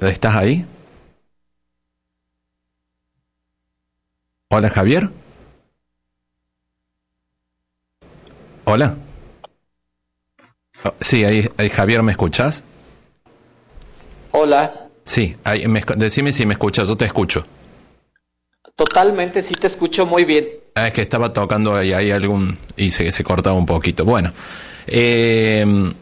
¿Estás 0.00 0.34
ahí? 0.34 0.66
Hola, 4.48 4.68
Javier. 4.68 5.10
Hola. 8.64 8.96
Oh, 10.84 10.94
sí, 11.00 11.24
ahí, 11.24 11.48
Javier, 11.70 12.02
¿me 12.02 12.12
escuchas? 12.12 12.64
Hola. 14.32 14.88
Sí, 15.04 15.36
ahí, 15.44 15.64
decime 15.96 16.32
si 16.32 16.46
me 16.46 16.54
escuchas, 16.54 16.88
yo 16.88 16.96
te 16.96 17.04
escucho. 17.04 17.44
Totalmente, 18.76 19.42
sí 19.42 19.54
te 19.54 19.66
escucho 19.66 20.06
muy 20.06 20.24
bien. 20.24 20.48
Ah, 20.74 20.88
es 20.88 20.92
que 20.92 21.02
estaba 21.02 21.32
tocando 21.32 21.74
ahí, 21.74 21.92
hay 21.92 22.10
algún... 22.10 22.56
y 22.76 22.90
se, 22.90 23.10
se 23.10 23.24
cortaba 23.24 23.56
un 23.56 23.66
poquito. 23.66 24.04
Bueno, 24.04 24.32
eh, 24.86 25.92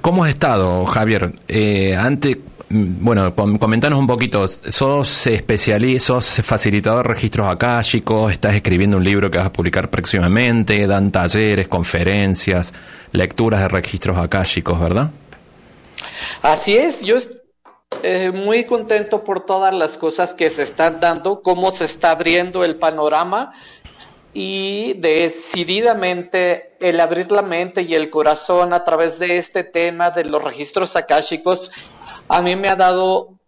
¿cómo 0.00 0.24
has 0.24 0.30
estado, 0.30 0.86
Javier? 0.86 1.32
Eh, 1.48 1.96
antes, 1.96 2.36
Mm, 2.70 3.04
bueno, 3.04 3.34
comentanos 3.34 3.98
un 3.98 4.06
poquito. 4.06 4.46
¿Sos 4.46 5.26
especialista, 5.26 6.20
sos 6.20 6.40
facilitador 6.44 7.06
de 7.08 7.14
registros 7.14 7.48
akáshicos? 7.48 8.30
¿Estás 8.32 8.54
escribiendo 8.54 8.96
un 8.96 9.04
libro 9.04 9.28
que 9.30 9.38
vas 9.38 9.48
a 9.48 9.52
publicar 9.52 9.90
próximamente? 9.90 10.86
¿Dan 10.86 11.10
talleres, 11.10 11.66
conferencias, 11.66 12.72
lecturas 13.12 13.60
de 13.60 13.68
registros 13.68 14.16
akáshicos, 14.18 14.80
verdad? 14.80 15.10
Así 16.42 16.76
es, 16.76 17.02
yo 17.02 17.16
eh, 18.02 18.30
muy 18.30 18.64
contento 18.64 19.24
por 19.24 19.44
todas 19.44 19.74
las 19.74 19.98
cosas 19.98 20.32
que 20.34 20.48
se 20.50 20.62
están 20.62 21.00
dando, 21.00 21.42
cómo 21.42 21.70
se 21.70 21.84
está 21.84 22.12
abriendo 22.12 22.64
el 22.64 22.76
panorama 22.76 23.52
y 24.32 24.94
decididamente 24.94 26.76
el 26.80 27.00
abrir 27.00 27.32
la 27.32 27.42
mente 27.42 27.82
y 27.82 27.94
el 27.94 28.10
corazón 28.10 28.72
a 28.72 28.84
través 28.84 29.18
de 29.18 29.38
este 29.38 29.64
tema 29.64 30.10
de 30.10 30.24
los 30.24 30.42
registros 30.42 30.94
akáshicos 30.94 31.70
a 32.28 32.40
mí 32.40 32.54
me 32.54 32.68
ha 32.68 32.76
dado 32.76 33.40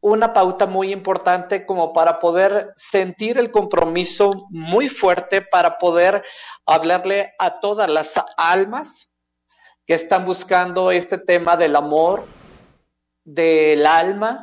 una 0.00 0.32
pauta 0.32 0.66
muy 0.66 0.92
importante 0.92 1.66
como 1.66 1.92
para 1.92 2.20
poder 2.20 2.72
sentir 2.76 3.38
el 3.38 3.50
compromiso 3.50 4.30
muy 4.50 4.88
fuerte 4.88 5.42
para 5.42 5.78
poder 5.78 6.22
hablarle 6.64 7.34
a 7.40 7.54
todas 7.58 7.90
las 7.90 8.14
almas 8.36 9.10
que 9.84 9.94
están 9.94 10.24
buscando 10.24 10.92
este 10.92 11.18
tema 11.18 11.56
del 11.56 11.74
amor, 11.74 12.24
del 13.30 13.86
alma, 13.86 14.42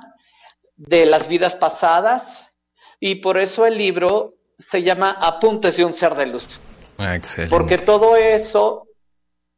de 0.75 1.05
las 1.05 1.27
vidas 1.27 1.55
pasadas 1.55 2.47
y 2.99 3.15
por 3.15 3.37
eso 3.37 3.65
el 3.65 3.77
libro 3.77 4.35
se 4.57 4.81
llama 4.81 5.17
Apuntes 5.19 5.77
de 5.77 5.85
un 5.85 5.93
ser 5.93 6.15
de 6.15 6.27
luz. 6.27 6.61
Excelente. 6.97 7.49
Porque 7.49 7.77
todo 7.77 8.15
eso 8.15 8.87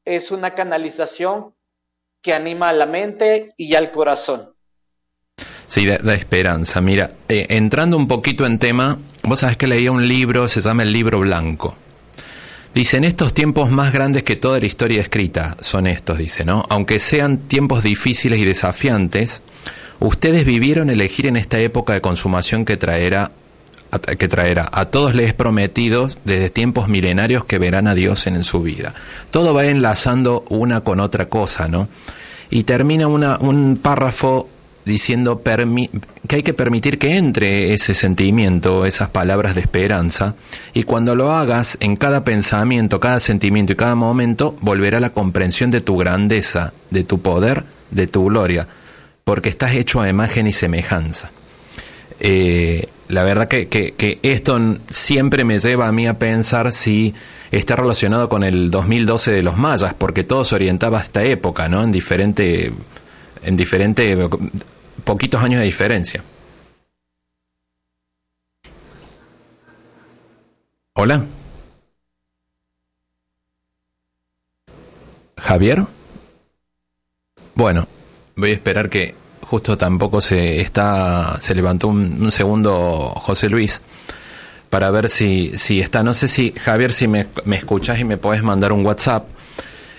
es 0.03 0.31
una 0.31 0.55
canalización 0.55 1.53
que 2.21 2.33
anima 2.33 2.69
a 2.69 2.73
la 2.73 2.85
mente 2.85 3.49
y 3.55 3.75
al 3.75 3.91
corazón. 3.91 4.53
Sí, 5.67 5.85
da, 5.85 6.13
esperanza. 6.13 6.81
Mira, 6.81 7.11
eh, 7.29 7.45
entrando 7.49 7.95
un 7.95 8.07
poquito 8.07 8.45
en 8.45 8.57
tema, 8.57 8.97
vos 9.23 9.39
sabés 9.39 9.55
que 9.55 9.67
leía 9.67 9.91
un 9.91 10.07
libro, 10.07 10.47
se 10.47 10.61
llama 10.61 10.83
El 10.83 10.91
Libro 10.91 11.19
Blanco. 11.19 11.75
Dice, 12.73 12.97
en 12.97 13.03
estos 13.03 13.33
tiempos 13.33 13.71
más 13.71 13.91
grandes 13.91 14.23
que 14.23 14.35
toda 14.35 14.59
la 14.59 14.65
historia 14.65 15.01
escrita, 15.01 15.57
son 15.59 15.87
estos, 15.87 16.17
dice, 16.19 16.45
¿no? 16.45 16.65
Aunque 16.69 16.99
sean 16.99 17.39
tiempos 17.39 17.83
difíciles 17.83 18.39
y 18.39 18.45
desafiantes, 18.45 19.41
ustedes 19.99 20.45
vivieron 20.45 20.89
elegir 20.89 21.25
en 21.27 21.35
esta 21.35 21.59
época 21.59 21.93
de 21.93 22.01
consumación 22.01 22.65
que 22.65 22.77
traerá 22.77 23.31
que. 24.17 24.69
A 24.71 24.85
todos 24.85 25.15
les 25.15 25.33
prometido 25.33 26.09
desde 26.23 26.49
tiempos 26.49 26.87
milenarios 26.87 27.45
que 27.45 27.57
verán 27.57 27.87
a 27.87 27.95
Dios 27.95 28.27
en, 28.27 28.43
su 28.43 28.61
vida. 28.61 28.93
Todo 29.31 29.53
va 29.53 29.65
enlazando 29.65 30.45
una 30.49 30.81
con 30.81 30.99
otra 30.99 31.27
cosa, 31.27 31.67
¿no? 31.67 31.89
Y 32.51 32.63
termina 32.63 33.07
una, 33.07 33.37
un 33.39 33.77
párrafo 33.77 34.47
diciendo 34.89 35.41
que 35.43 36.35
hay 36.35 36.43
que 36.43 36.53
permitir 36.53 36.97
que 36.99 37.15
entre 37.15 37.73
ese 37.73 37.93
sentimiento, 37.93 38.85
esas 38.85 39.09
palabras 39.09 39.55
de 39.55 39.61
esperanza, 39.61 40.35
y 40.73 40.83
cuando 40.83 41.15
lo 41.15 41.31
hagas, 41.31 41.77
en 41.79 41.95
cada 41.95 42.23
pensamiento, 42.23 42.99
cada 42.99 43.19
sentimiento 43.21 43.73
y 43.73 43.75
cada 43.77 43.95
momento, 43.95 44.55
volverá 44.61 44.99
la 44.99 45.11
comprensión 45.11 45.71
de 45.71 45.79
tu 45.79 45.95
grandeza, 45.95 46.73
de 46.89 47.03
tu 47.03 47.21
poder, 47.21 47.63
de 47.91 48.07
tu 48.07 48.25
gloria, 48.25 48.67
porque 49.23 49.49
estás 49.49 49.75
hecho 49.75 50.01
a 50.01 50.09
imagen 50.09 50.47
y 50.47 50.51
semejanza. 50.51 51.31
Eh, 52.19 52.87
la 53.07 53.23
verdad 53.23 53.47
que, 53.47 53.67
que, 53.67 54.19
esto 54.23 54.59
siempre 54.89 55.43
me 55.43 55.57
lleva 55.57 55.87
a 55.87 55.91
mí 55.91 56.05
a 56.05 56.19
pensar 56.19 56.71
si 56.71 57.13
está 57.51 57.75
relacionado 57.75 58.29
con 58.29 58.43
el 58.43 58.69
2012 58.69 59.31
de 59.31 59.43
los 59.43 59.57
mayas, 59.57 59.93
porque 59.93 60.23
todo 60.23 60.45
se 60.45 60.55
orientaba 60.55 60.99
a 60.99 61.01
esta 61.01 61.23
época, 61.23 61.69
¿no? 61.69 61.83
En 61.83 61.91
diferente, 61.91 62.71
en 63.43 63.55
diferente, 63.55 64.17
poquitos 65.03 65.43
años 65.43 65.59
de 65.59 65.65
diferencia. 65.65 66.23
Hola. 70.93 71.25
Javier. 75.37 75.85
Bueno, 77.55 77.87
voy 78.35 78.51
a 78.51 78.53
esperar 78.53 78.89
que 78.89 79.15
justo 79.41 79.77
tampoco 79.77 80.21
se 80.21 80.61
está 80.61 81.37
se 81.39 81.55
levantó 81.55 81.87
un, 81.87 82.31
segundo 82.31 83.13
José 83.15 83.49
Luis 83.49 83.81
para 84.69 84.91
ver 84.91 85.09
si, 85.09 85.57
si 85.57 85.79
está. 85.79 86.03
No 86.03 86.13
sé 86.13 86.27
si, 86.27 86.51
Javier, 86.51 86.91
si 86.93 87.07
me, 87.07 87.27
me 87.45 87.55
escuchas 87.55 87.99
y 87.99 88.03
me 88.03 88.17
puedes 88.17 88.43
mandar 88.43 88.71
un 88.71 88.85
WhatsApp. 88.85 89.27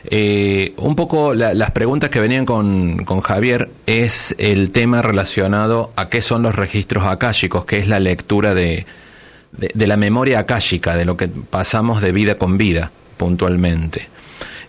Eh, 0.05 0.73
un 0.77 0.97
poco 0.97 1.35
las 1.35 1.71
preguntas 1.73 2.09
que 2.09 2.21
venían 2.21 2.47
con, 2.47 3.05
con, 3.05 3.21
Javier 3.21 3.69
es 3.87 4.35
el 4.39 4.71
tema 4.71 5.03
relacionado 5.03 5.93
a 5.95 6.09
qué 6.09 6.23
son 6.23 6.43
los 6.43 6.55
registros 6.55 7.05
akáshicos, 7.05 7.67
que 7.67 7.79
es 7.79 7.87
la 7.87 8.01
lectura 8.01 8.55
de, 8.55 8.87
de, 9.53 9.87
la 9.87 9.97
memoria 9.97 10.41
akáshica, 10.41 10.97
de 10.97 11.05
lo 11.05 11.17
que 11.17 11.29
pasamos 11.29 12.01
de 12.01 12.13
vida 12.13 12.37
con 12.37 12.57
vida, 12.57 12.91
puntualmente. 13.17 14.09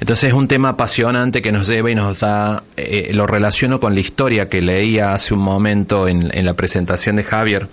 Entonces 0.02 0.30
es 0.30 0.34
un 0.34 0.48
tema 0.48 0.70
apasionante 0.70 1.42
que 1.42 1.52
nos 1.52 1.68
lleva 1.68 1.92
y 1.92 1.96
nos 1.96 2.20
da, 2.20 2.64
eh, 2.76 3.12
lo 3.14 3.28
relaciono 3.28 3.80
con 3.80 3.94
la 3.94 4.00
historia 4.00 4.50
que 4.50 4.62
leía 4.62 5.14
hace 5.14 5.34
un 5.34 5.42
momento 5.42 6.08
en, 6.08 6.44
la 6.44 6.56
presentación 6.56 7.16
de 7.16 7.24
Javier, 7.24 7.68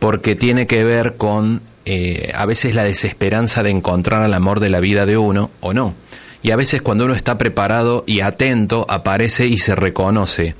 porque 0.00 0.34
tiene 0.34 0.66
que 0.66 0.82
ver 0.82 1.14
con 1.16 1.62
eh, 1.86 2.32
a 2.34 2.44
veces 2.44 2.74
la 2.74 2.82
desesperanza 2.82 3.62
de 3.62 3.70
encontrar 3.70 4.22
al 4.22 4.34
amor 4.34 4.58
de 4.58 4.68
la 4.68 4.80
vida 4.80 5.06
de 5.06 5.16
uno 5.16 5.50
o 5.60 5.72
no. 5.72 5.94
Y 6.44 6.50
a 6.50 6.56
veces 6.56 6.82
cuando 6.82 7.06
uno 7.06 7.14
está 7.14 7.38
preparado 7.38 8.04
y 8.06 8.20
atento, 8.20 8.84
aparece 8.90 9.46
y 9.46 9.56
se 9.56 9.74
reconoce 9.74 10.54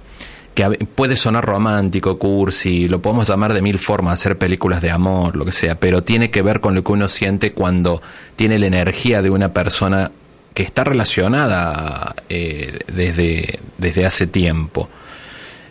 que 0.55 0.67
puede 0.95 1.15
sonar 1.15 1.45
romántico, 1.45 2.19
cursi, 2.19 2.89
lo 2.89 3.03
podemos 3.03 3.29
llamar 3.29 3.53
de 3.53 3.61
mil 3.61 3.79
formas, 3.79 4.19
hacer 4.19 4.39
películas 4.39 4.81
de 4.81 4.91
amor, 4.91 5.37
lo 5.37 5.45
que 5.45 5.53
sea, 5.53 5.79
pero 5.79 6.03
tiene 6.03 6.31
que 6.31 6.41
ver 6.41 6.61
con 6.61 6.75
lo 6.75 6.83
que 6.83 6.93
uno 6.93 7.07
siente 7.07 7.53
cuando 7.53 8.01
tiene 8.35 8.59
la 8.59 8.67
energía 8.67 9.21
de 9.21 9.29
una 9.29 9.53
persona 9.53 10.11
que 10.55 10.63
está 10.63 10.85
relacionada 10.85 12.15
eh, 12.31 12.79
desde, 12.91 13.59
desde 13.77 14.07
hace 14.07 14.27
tiempo. 14.27 14.89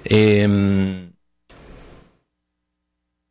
Em, 0.06 1.10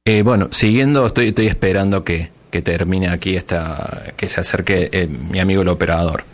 eh, 0.04 0.22
bueno, 0.24 0.48
siguiendo, 0.50 1.06
estoy, 1.06 1.28
estoy 1.28 1.46
esperando 1.46 2.02
que, 2.02 2.30
que, 2.50 2.60
termine 2.60 3.08
aquí 3.08 3.36
esta, 3.36 4.14
que 4.16 4.26
se 4.26 4.40
acerque 4.40 4.90
eh, 4.90 5.06
mi 5.06 5.38
amigo 5.38 5.62
el 5.62 5.68
operador. 5.68 6.24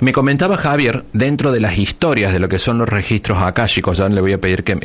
Me 0.00 0.12
comentaba 0.12 0.56
Javier, 0.56 1.04
dentro 1.12 1.50
de 1.50 1.58
las 1.58 1.76
historias 1.76 2.32
de 2.32 2.38
lo 2.38 2.48
que 2.48 2.60
son 2.60 2.78
los 2.78 2.88
registros 2.88 3.42
akáshicos, 3.42 3.98
ya 3.98 4.08
le 4.08 4.20
voy 4.20 4.32
a 4.32 4.40
pedir 4.40 4.62
que, 4.62 4.76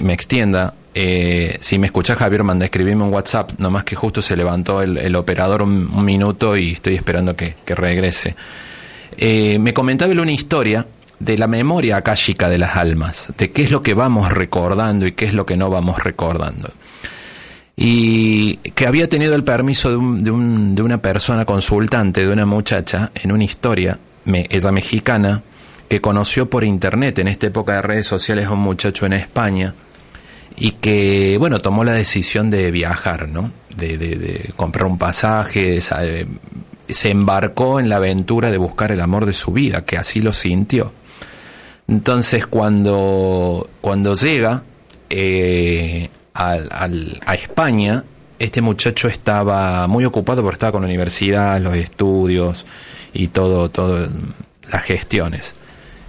me 0.00 0.14
extienda. 0.14 0.72
si 0.94 1.78
me 1.78 1.88
escuchas, 1.88 2.16
Javier, 2.16 2.42
manda 2.42 2.64
escribirme 2.64 3.04
un 3.04 3.12
WhatsApp, 3.12 3.52
nomás 3.58 3.84
que 3.84 3.96
justo 3.96 4.22
se 4.22 4.34
levantó 4.34 4.80
el, 4.80 5.14
operador 5.14 5.60
un, 5.60 6.02
minuto 6.02 6.56
y 6.56 6.72
estoy 6.72 6.94
esperando 6.94 7.36
que, 7.36 7.54
regrese. 7.66 8.34
Eh, 9.18 9.58
me 9.58 9.74
comentaba 9.74 10.10
una 10.12 10.32
historia 10.32 10.86
de 11.18 11.36
la 11.36 11.48
memoria 11.48 11.98
akáshica 11.98 12.48
de 12.48 12.56
las 12.56 12.74
almas, 12.74 13.30
de 13.36 13.50
qué 13.50 13.64
es 13.64 13.70
lo 13.70 13.82
que 13.82 13.92
vamos 13.92 14.32
recordando 14.32 15.06
y 15.06 15.12
qué 15.12 15.26
es 15.26 15.34
lo 15.34 15.44
que 15.44 15.58
no 15.58 15.68
vamos 15.68 16.02
recordando. 16.02 16.70
Y 17.76 18.56
que 18.74 18.86
había 18.86 19.06
tenido 19.06 19.34
el 19.34 19.44
permiso 19.44 19.90
de, 19.90 20.30
una 20.80 21.02
persona 21.02 21.44
consultante, 21.44 22.24
de 22.24 22.32
una 22.32 22.46
muchacha, 22.46 23.10
en 23.14 23.32
una 23.32 23.44
historia, 23.44 23.98
ella 24.24 24.72
mexicana, 24.72 25.42
que 25.88 26.00
conoció 26.00 26.48
por 26.48 26.64
internet 26.64 27.18
en 27.18 27.28
esta 27.28 27.48
época 27.48 27.74
de 27.74 27.82
redes 27.82 28.06
sociales 28.06 28.46
a 28.46 28.52
un 28.52 28.60
muchacho 28.60 29.04
en 29.04 29.12
España 29.12 29.74
y 30.56 30.72
que, 30.72 31.36
bueno, 31.38 31.58
tomó 31.58 31.84
la 31.84 31.92
decisión 31.92 32.50
de 32.50 32.70
viajar, 32.70 33.28
¿no? 33.28 33.50
De, 33.76 33.98
de, 33.98 34.50
comprar 34.56 34.86
un 34.86 34.98
pasaje, 34.98 35.80
se 35.80 37.10
embarcó 37.10 37.80
en 37.80 37.88
la 37.88 37.96
aventura 37.96 38.50
de 38.50 38.58
buscar 38.58 38.92
el 38.92 39.00
amor 39.00 39.26
de 39.26 39.32
su 39.32 39.52
vida, 39.52 39.84
que 39.84 39.98
así 39.98 40.20
lo 40.20 40.32
sintió. 40.32 40.92
Entonces, 41.88 42.46
cuando, 42.46 43.68
cuando 43.80 44.14
llega 44.14 44.62
eh, 45.10 46.08
a 46.34 47.34
España, 47.34 48.04
este 48.38 48.60
muchacho 48.60 49.08
estaba 49.08 49.86
muy 49.86 50.04
ocupado 50.04 50.42
porque 50.42 50.54
estaba 50.54 50.72
con 50.72 50.82
la 50.82 50.88
universidad, 50.88 51.60
los 51.60 51.76
estudios 51.76 52.66
y 53.12 53.28
todo, 53.28 53.68
todo 53.70 54.08
las 54.70 54.82
gestiones. 54.84 55.54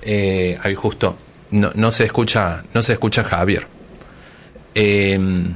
Eh, 0.01 0.57
ahí 0.63 0.75
justo 0.75 1.15
no, 1.51 1.71
no, 1.75 1.91
se 1.91 2.05
escucha, 2.05 2.63
no 2.73 2.81
se 2.81 2.93
escucha 2.93 3.23
Javier. 3.23 3.67
Em, 4.75 5.53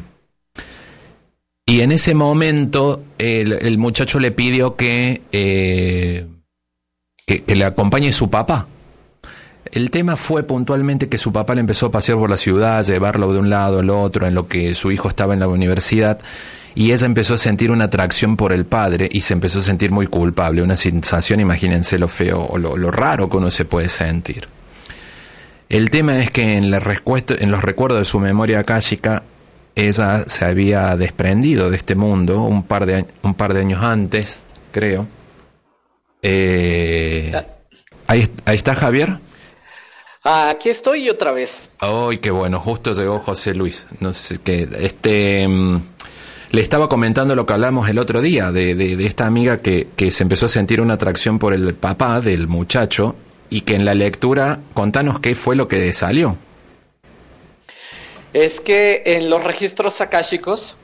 y 1.66 1.82
en 1.82 1.92
ese 1.92 2.14
momento 2.14 3.04
el, 3.18 3.78
muchacho 3.78 4.20
le 4.20 4.32
pidió 4.32 4.76
que, 4.76 5.22
eh, 5.32 6.28
que, 7.26 7.44
que, 7.44 7.56
le 7.56 7.66
acompañe 7.66 8.12
su 8.12 8.30
papá. 8.30 8.68
El 9.72 9.92
tema 9.92 10.16
fue 10.16 10.44
puntualmente 10.44 11.10
que 11.10 11.18
su 11.18 11.34
papá 11.34 11.56
le 11.56 11.62
empezó 11.62 11.88
a 11.88 11.92
pasear 11.92 12.18
por 12.18 12.30
la 12.30 12.38
ciudad, 12.38 12.86
llevarlo 12.86 13.34
de 13.34 13.40
un 13.40 13.50
lado 13.50 13.80
al 13.80 13.90
otro, 13.90 14.28
en 14.28 14.36
lo 14.36 14.48
que 14.48 14.76
su 14.76 14.92
hijo 14.92 15.10
estaba 15.10 15.34
en 15.34 15.42
la 15.42 15.48
universidad, 15.48 16.20
y 16.78 16.92
ella 16.92 17.08
empezó 17.08 17.34
a 17.34 17.38
sentir 17.40 17.72
una 17.72 17.86
atracción 17.86 18.38
por 18.38 18.54
el 18.54 18.64
padre 18.64 19.10
y 19.12 19.22
se 19.22 19.34
empezó 19.34 19.60
a 19.60 19.64
sentir 19.64 19.90
muy 19.90 20.06
culpable, 20.06 20.62
una 20.62 20.76
sensación, 20.76 21.40
imagínense 21.40 21.98
lo 21.98 22.08
feo 22.08 22.46
o 22.46 22.60
lo, 22.60 22.78
lo 22.78 22.92
raro 22.92 23.28
que 23.32 23.38
uno 23.38 23.50
se 23.50 23.66
puede 23.66 23.90
sentir. 23.90 24.48
El 25.70 25.90
tema 25.90 26.20
es 26.20 26.30
que 26.30 26.56
en, 26.56 26.66
en 26.66 27.52
los 27.52 27.64
recuerdos 27.64 27.98
de 27.98 28.06
su 28.06 28.20
memoria 28.20 28.60
akáshica, 28.60 29.24
ella 29.74 30.26
se 30.28 30.46
había 30.46 30.96
desprendido 30.96 31.72
de 31.72 31.78
este 31.78 31.96
mundo 31.96 32.44
un 32.44 32.62
par 32.62 32.86
de, 32.86 33.08
un 33.24 33.34
par 33.34 33.56
de 33.56 33.62
años 33.62 33.84
antes, 33.84 34.44
creo. 34.72 35.08
Eh, 36.22 37.34
ahí, 38.06 38.30
ahí 38.46 38.56
está 38.56 38.76
Javier. 38.76 39.18
Aquí 40.24 40.70
estoy 40.70 41.10
otra 41.10 41.32
vez. 41.32 41.72
Ay, 41.80 42.20
qué 42.20 42.30
bueno, 42.30 42.60
justo 42.60 42.94
llegó 42.94 43.18
José 43.18 43.56
Luis. 43.56 43.88
No 44.00 44.14
sé 44.14 44.38
qué, 44.44 44.70
este 44.80 45.48
mm, 45.48 45.80
le 46.52 46.62
estaba 46.62 46.88
comentando 46.88 47.36
lo 47.36 47.46
que 47.46 47.54
hablamos 47.54 47.90
el 47.90 48.00
otro 48.00 48.22
día 48.22 48.52
de, 48.52 48.76
de, 48.76 49.06
esta 49.06 49.26
amiga 49.26 49.62
que, 49.62 49.88
que, 49.96 50.12
se 50.12 50.24
empezó 50.24 50.46
a 50.46 50.50
sentir 50.50 50.82
una 50.82 50.94
atracción 50.94 51.40
por 51.40 51.54
el 51.54 51.74
papá 51.76 52.22
del 52.22 52.48
muchacho 52.48 53.16
y 53.50 53.62
que 53.62 53.76
en 53.76 53.86
la 53.86 53.94
lectura, 53.94 54.60
contanos 54.74 55.20
qué 55.20 55.36
fue 55.36 55.56
lo 55.56 55.68
que 55.68 55.94
salió. 55.94 56.38
Es 58.34 58.62
que 58.62 59.04
en 59.06 59.30
los 59.30 59.44
registros 59.44 60.02
akáshicos, 60.02 60.78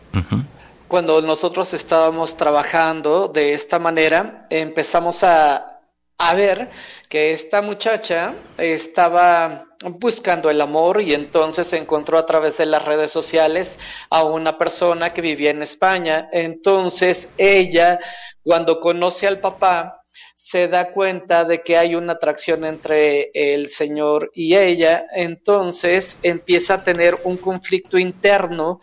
cuando 0.88 1.21
nosotros 1.21 1.73
estábamos 1.73 2.38
trabajando 2.38 3.28
de 3.28 3.54
esta 3.54 3.80
manera, 3.80 4.47
empezamos 4.49 5.23
a, 5.23 5.72
a 6.17 6.34
ver 6.36 6.69
que 7.10 7.32
esta 7.32 7.62
muchacha 7.62 8.34
estaba 8.58 9.65
buscando 9.84 10.49
el 10.49 10.62
amor 10.62 11.02
y 11.02 11.13
entonces 11.13 11.73
encontró 11.73 12.17
a 12.17 12.26
través 12.26 12.58
de 12.58 12.65
las 12.65 12.86
redes 12.86 13.12
sociales 13.12 13.78
a 14.10 14.23
una 14.23 14.58
persona 14.58 15.12
que 15.12 15.21
vivía 15.21 15.52
en 15.52 15.62
España. 15.62 16.30
Entonces 16.32 17.32
ella, 17.38 17.99
cuando 18.41 18.80
conoce 18.80 19.28
al 19.28 19.39
papá, 19.39 20.04
se 20.36 20.67
da 20.67 20.91
cuenta 20.91 21.45
de 21.45 21.62
que 21.62 21.78
hay 21.78 21.95
una 21.95 22.13
atracción 22.13 22.65
entre 22.65 23.32
el 23.34 23.69
señor 23.69 24.32
y 24.34 24.56
ella, 24.56 25.06
entonces 25.13 26.19
empieza 26.23 26.76
a 26.76 26.84
tener 26.84 27.17
un 27.23 27.38
conflicto 27.38 27.97
interno, 27.97 28.80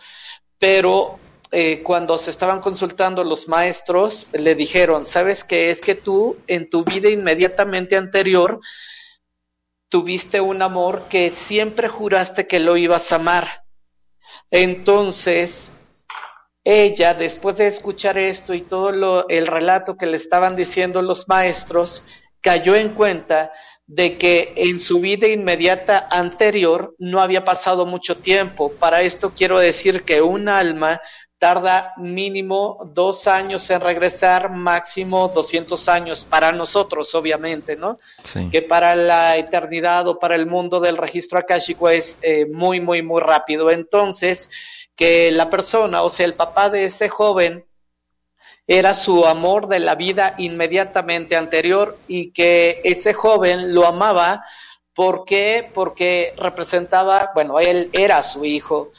pero 0.58 1.18
eh, 1.52 1.82
cuando 1.82 2.16
se 2.16 2.30
estaban 2.30 2.60
consultando 2.60 3.24
los 3.24 3.48
maestros, 3.48 4.28
le 4.32 4.54
dijeron, 4.54 5.04
¿sabes 5.04 5.42
qué? 5.42 5.70
Es 5.70 5.80
que 5.80 5.96
tú 5.96 6.38
en 6.46 6.70
tu 6.70 6.84
vida 6.84 7.08
inmediatamente 7.08 7.96
anterior 7.96 8.60
tuviste 9.88 10.40
un 10.40 10.62
amor 10.62 11.06
que 11.10 11.30
siempre 11.30 11.88
juraste 11.88 12.46
que 12.46 12.60
lo 12.60 12.76
ibas 12.76 13.10
a 13.12 13.16
amar. 13.16 13.64
Entonces, 14.52 15.72
ella, 16.62 17.14
después 17.14 17.56
de 17.56 17.66
escuchar 17.66 18.16
esto 18.16 18.54
y 18.54 18.62
todo 18.62 18.92
lo, 18.92 19.28
el 19.28 19.48
relato 19.48 19.96
que 19.96 20.06
le 20.06 20.16
estaban 20.16 20.54
diciendo 20.54 21.02
los 21.02 21.26
maestros, 21.28 22.04
cayó 22.40 22.76
en 22.76 22.90
cuenta 22.90 23.50
de 23.86 24.18
que 24.18 24.52
en 24.54 24.78
su 24.78 25.00
vida 25.00 25.26
inmediata 25.26 26.06
anterior 26.10 26.94
no 26.98 27.20
había 27.20 27.44
pasado 27.44 27.86
mucho 27.86 28.16
tiempo. 28.16 28.70
Para 28.72 29.02
esto 29.02 29.32
quiero 29.36 29.58
decir 29.58 30.04
que 30.04 30.22
un 30.22 30.48
alma 30.48 31.00
tarda 31.40 31.94
mínimo 31.96 32.76
dos 32.92 33.26
años 33.26 33.68
en 33.70 33.80
regresar, 33.80 34.50
máximo 34.50 35.26
200 35.28 35.88
años 35.88 36.26
para 36.28 36.52
nosotros, 36.52 37.14
obviamente, 37.14 37.76
¿no? 37.76 37.98
Que 38.52 38.60
para 38.60 38.94
la 38.94 39.38
eternidad 39.38 40.06
o 40.06 40.18
para 40.18 40.34
el 40.34 40.44
mundo 40.44 40.80
del 40.80 40.98
registro 40.98 41.38
akáshico 41.38 41.88
es 41.88 42.18
eh, 42.20 42.44
muy, 42.44 42.82
muy, 42.82 43.00
muy 43.00 43.22
rápido. 43.22 43.70
Entonces, 43.70 44.50
que 44.94 45.30
la 45.30 45.48
persona, 45.48 46.02
o 46.02 46.10
sea, 46.10 46.26
el 46.26 46.34
papá 46.34 46.68
de 46.68 46.84
ese 46.84 47.08
joven, 47.08 47.64
era 48.66 48.92
su 48.92 49.24
amor 49.24 49.66
de 49.66 49.80
la 49.80 49.94
vida 49.94 50.34
inmediatamente 50.36 51.36
anterior 51.36 51.96
y 52.06 52.32
que 52.32 52.82
ese 52.84 53.14
joven 53.14 53.74
lo 53.74 53.86
amaba 53.86 54.44
porque 54.94 55.70
porque 55.72 56.34
representaba, 56.36 57.30
bueno, 57.34 57.58
él 57.58 57.88
era 57.94 58.22
su 58.22 58.44
hijo 58.44 58.90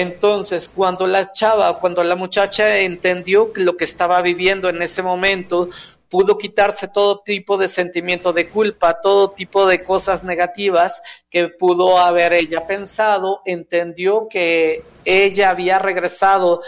entonces, 0.00 0.68
cuando 0.68 1.06
la 1.06 1.32
chava, 1.32 1.78
cuando 1.78 2.02
la 2.04 2.16
muchacha 2.16 2.78
entendió 2.78 3.50
lo 3.54 3.76
que 3.76 3.84
estaba 3.84 4.20
viviendo 4.22 4.68
en 4.68 4.82
ese 4.82 5.02
momento, 5.02 5.68
pudo 6.08 6.38
quitarse 6.38 6.88
todo 6.88 7.20
tipo 7.24 7.56
de 7.56 7.66
sentimiento 7.66 8.32
de 8.32 8.48
culpa, 8.48 9.00
todo 9.00 9.32
tipo 9.32 9.66
de 9.66 9.82
cosas 9.82 10.22
negativas 10.22 11.02
que 11.28 11.48
pudo 11.48 11.98
haber 11.98 12.32
ella 12.32 12.66
pensado, 12.66 13.40
entendió 13.44 14.28
que 14.28 14.84
ella 15.04 15.50
había 15.50 15.78
regresado 15.78 16.62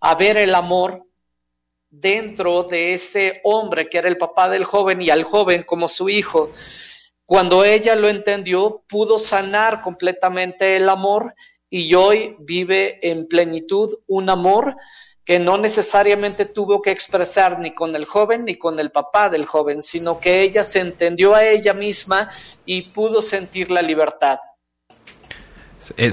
a 0.00 0.14
ver 0.14 0.36
el 0.36 0.54
amor 0.54 1.06
dentro 1.88 2.62
de 2.64 2.94
ese 2.94 3.40
hombre 3.42 3.88
que 3.88 3.98
era 3.98 4.08
el 4.08 4.18
papá 4.18 4.48
del 4.48 4.64
joven 4.64 5.00
y 5.00 5.10
al 5.10 5.24
joven 5.24 5.62
como 5.62 5.88
su 5.88 6.08
hijo. 6.08 6.52
Cuando 7.24 7.64
ella 7.64 7.94
lo 7.96 8.08
entendió, 8.08 8.82
pudo 8.88 9.16
sanar 9.18 9.80
completamente 9.80 10.76
el 10.76 10.88
amor 10.88 11.34
y 11.70 11.94
hoy 11.94 12.36
vive 12.40 12.98
en 13.08 13.26
plenitud 13.28 13.94
un 14.08 14.28
amor 14.28 14.76
que 15.24 15.38
no 15.38 15.56
necesariamente 15.56 16.44
tuvo 16.44 16.82
que 16.82 16.90
expresar 16.90 17.60
ni 17.60 17.72
con 17.72 17.94
el 17.94 18.04
joven 18.04 18.44
ni 18.44 18.56
con 18.56 18.80
el 18.80 18.90
papá 18.90 19.28
del 19.28 19.46
joven, 19.46 19.80
sino 19.80 20.18
que 20.18 20.42
ella 20.42 20.64
se 20.64 20.80
entendió 20.80 21.36
a 21.36 21.44
ella 21.44 21.72
misma 21.72 22.28
y 22.66 22.82
pudo 22.82 23.22
sentir 23.22 23.70
la 23.70 23.80
libertad. 23.80 24.40
Eh, 25.96 26.10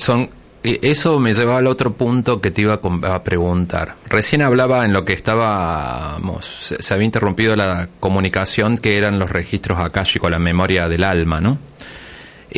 eh, 0.63 0.79
eso 0.83 1.19
me 1.19 1.33
lleva 1.33 1.57
al 1.57 1.65
otro 1.65 1.93
punto 1.93 2.41
que 2.41 2.51
te 2.51 2.61
iba 2.61 2.79
a 3.03 3.23
preguntar. 3.23 3.95
Recién 4.07 4.43
hablaba 4.43 4.85
en 4.85 4.93
lo 4.93 5.03
que 5.03 5.13
estábamos, 5.13 6.45
se 6.79 6.93
había 6.93 7.05
interrumpido 7.05 7.55
la 7.55 7.89
comunicación 7.99 8.77
que 8.77 8.97
eran 8.97 9.17
los 9.17 9.31
registros 9.31 9.79
con 10.19 10.31
la 10.31 10.39
memoria 10.39 10.87
del 10.87 11.03
alma, 11.03 11.41
¿no? 11.41 11.57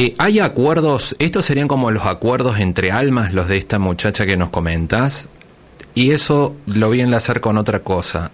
Eh, 0.01 0.15
¿Hay 0.17 0.39
acuerdos? 0.39 1.13
Estos 1.19 1.43
serían 1.43 1.67
como 1.67 1.91
los 1.91 2.05
acuerdos 2.05 2.57
entre 2.59 2.89
almas, 2.89 3.33
los 3.33 3.49
de 3.49 3.57
esta 3.57 3.79
muchacha 3.79 4.25
que 4.25 4.37
nos 4.37 4.49
comentas. 4.49 5.25
Y 5.93 6.11
eso 6.11 6.55
lo 6.67 6.87
voy 6.87 7.01
a 7.01 7.03
enlazar 7.03 7.41
con 7.41 7.57
otra 7.57 7.81
cosa. 7.81 8.31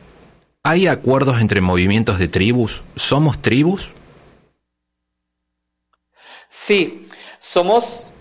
¿Hay 0.62 0.86
acuerdos 0.86 1.42
entre 1.42 1.62
movimientos 1.62 2.20
de 2.20 2.28
tribus? 2.28 2.84
¿Somos 2.96 3.42
tribus? 3.42 3.94
Sí, 6.50 7.10
somos 7.40 8.14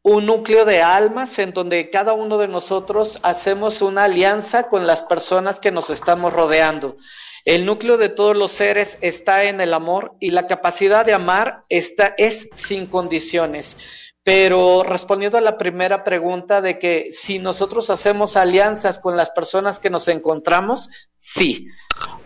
un 0.00 0.24
núcleo 0.24 0.64
de 0.64 0.80
almas 0.80 1.38
en 1.40 1.52
donde 1.52 1.90
cada 1.90 2.14
uno 2.14 2.38
de 2.38 2.48
nosotros 2.48 3.20
hacemos 3.22 3.82
una 3.82 4.04
alianza 4.04 4.70
con 4.70 4.86
las 4.86 5.02
personas 5.02 5.60
que 5.60 5.72
nos 5.72 5.90
estamos 5.90 6.32
rodeando. 6.32 6.96
El 7.44 7.66
núcleo 7.66 7.96
de 7.96 8.08
todos 8.08 8.36
los 8.36 8.52
seres 8.52 8.98
está 9.00 9.44
en 9.44 9.60
el 9.60 9.74
amor 9.74 10.14
y 10.20 10.30
la 10.30 10.46
capacidad 10.46 11.04
de 11.04 11.12
amar 11.12 11.64
está, 11.68 12.14
es 12.16 12.48
sin 12.54 12.86
condiciones. 12.86 14.12
Pero 14.22 14.84
respondiendo 14.84 15.36
a 15.36 15.40
la 15.40 15.58
primera 15.58 16.04
pregunta 16.04 16.60
de 16.60 16.78
que 16.78 17.08
si 17.10 17.40
nosotros 17.40 17.90
hacemos 17.90 18.36
alianzas 18.36 19.00
con 19.00 19.16
las 19.16 19.32
personas 19.32 19.80
que 19.80 19.90
nos 19.90 20.06
encontramos, 20.06 20.88
sí. 21.18 21.66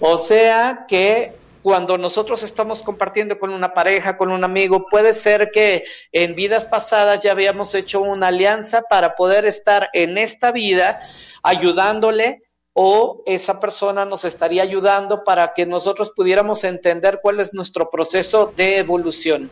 O 0.01 0.19
sea 0.19 0.85
que 0.87 1.33
cuando 1.63 1.97
nosotros 1.97 2.43
estamos 2.43 2.83
compartiendo 2.83 3.39
con 3.39 3.51
una 3.51 3.73
pareja, 3.73 4.19
con 4.19 4.31
un 4.31 4.45
amigo, 4.45 4.87
puede 4.91 5.15
ser 5.15 5.51
que 5.51 5.85
en 6.13 6.35
vidas 6.35 6.67
pasadas 6.67 7.21
ya 7.21 7.33
habíamos 7.33 7.75
hecho 7.75 8.03
una 8.03 8.29
alianza 8.29 8.83
para 8.83 9.15
poder 9.15 9.47
estar 9.47 9.89
en 9.95 10.19
esta 10.19 10.53
vida 10.53 11.01
ayudándole 11.43 12.43
o 12.79 13.23
esa 13.25 13.59
persona 13.59 14.05
nos 14.05 14.27
estaría 14.27 14.63
ayudando 14.63 15.25
para 15.25 15.55
que 15.55 15.65
nosotros 15.65 16.13
pudiéramos 16.15 16.63
entender 16.63 17.21
cuál 17.23 17.41
es 17.41 17.55
nuestro 17.55 17.89
proceso 17.89 18.53
de 18.55 18.77
evolución. 18.77 19.51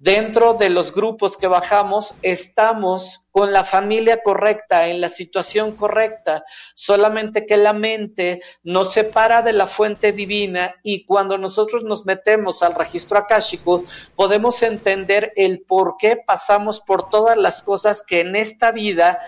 dentro 0.00 0.54
de 0.54 0.70
los 0.70 0.92
grupos 0.92 1.36
que 1.36 1.48
bajamos 1.48 2.14
estamos 2.22 3.26
con 3.32 3.52
la 3.52 3.64
familia 3.64 4.22
correcta, 4.22 4.86
en 4.86 5.00
la 5.00 5.08
situación 5.08 5.72
correcta, 5.72 6.44
solamente 6.72 7.46
que 7.46 7.56
la 7.56 7.72
mente 7.72 8.40
nos 8.62 8.92
separa 8.92 9.42
de 9.42 9.52
la 9.52 9.66
fuente 9.66 10.12
divina 10.12 10.72
y 10.84 11.04
cuando 11.04 11.36
nosotros 11.36 11.82
nos 11.82 12.06
metemos 12.06 12.62
al 12.62 12.76
registro 12.76 13.18
akáshico 13.18 13.82
podemos 14.14 14.62
entender 14.62 15.32
el 15.34 15.62
por 15.62 15.96
qué 15.98 16.16
pasamos 16.16 16.78
por 16.78 17.08
todas 17.08 17.36
las 17.36 17.60
cosas 17.64 18.04
que 18.06 18.20
en 18.20 18.36
esta 18.36 18.70
vida 18.70 19.18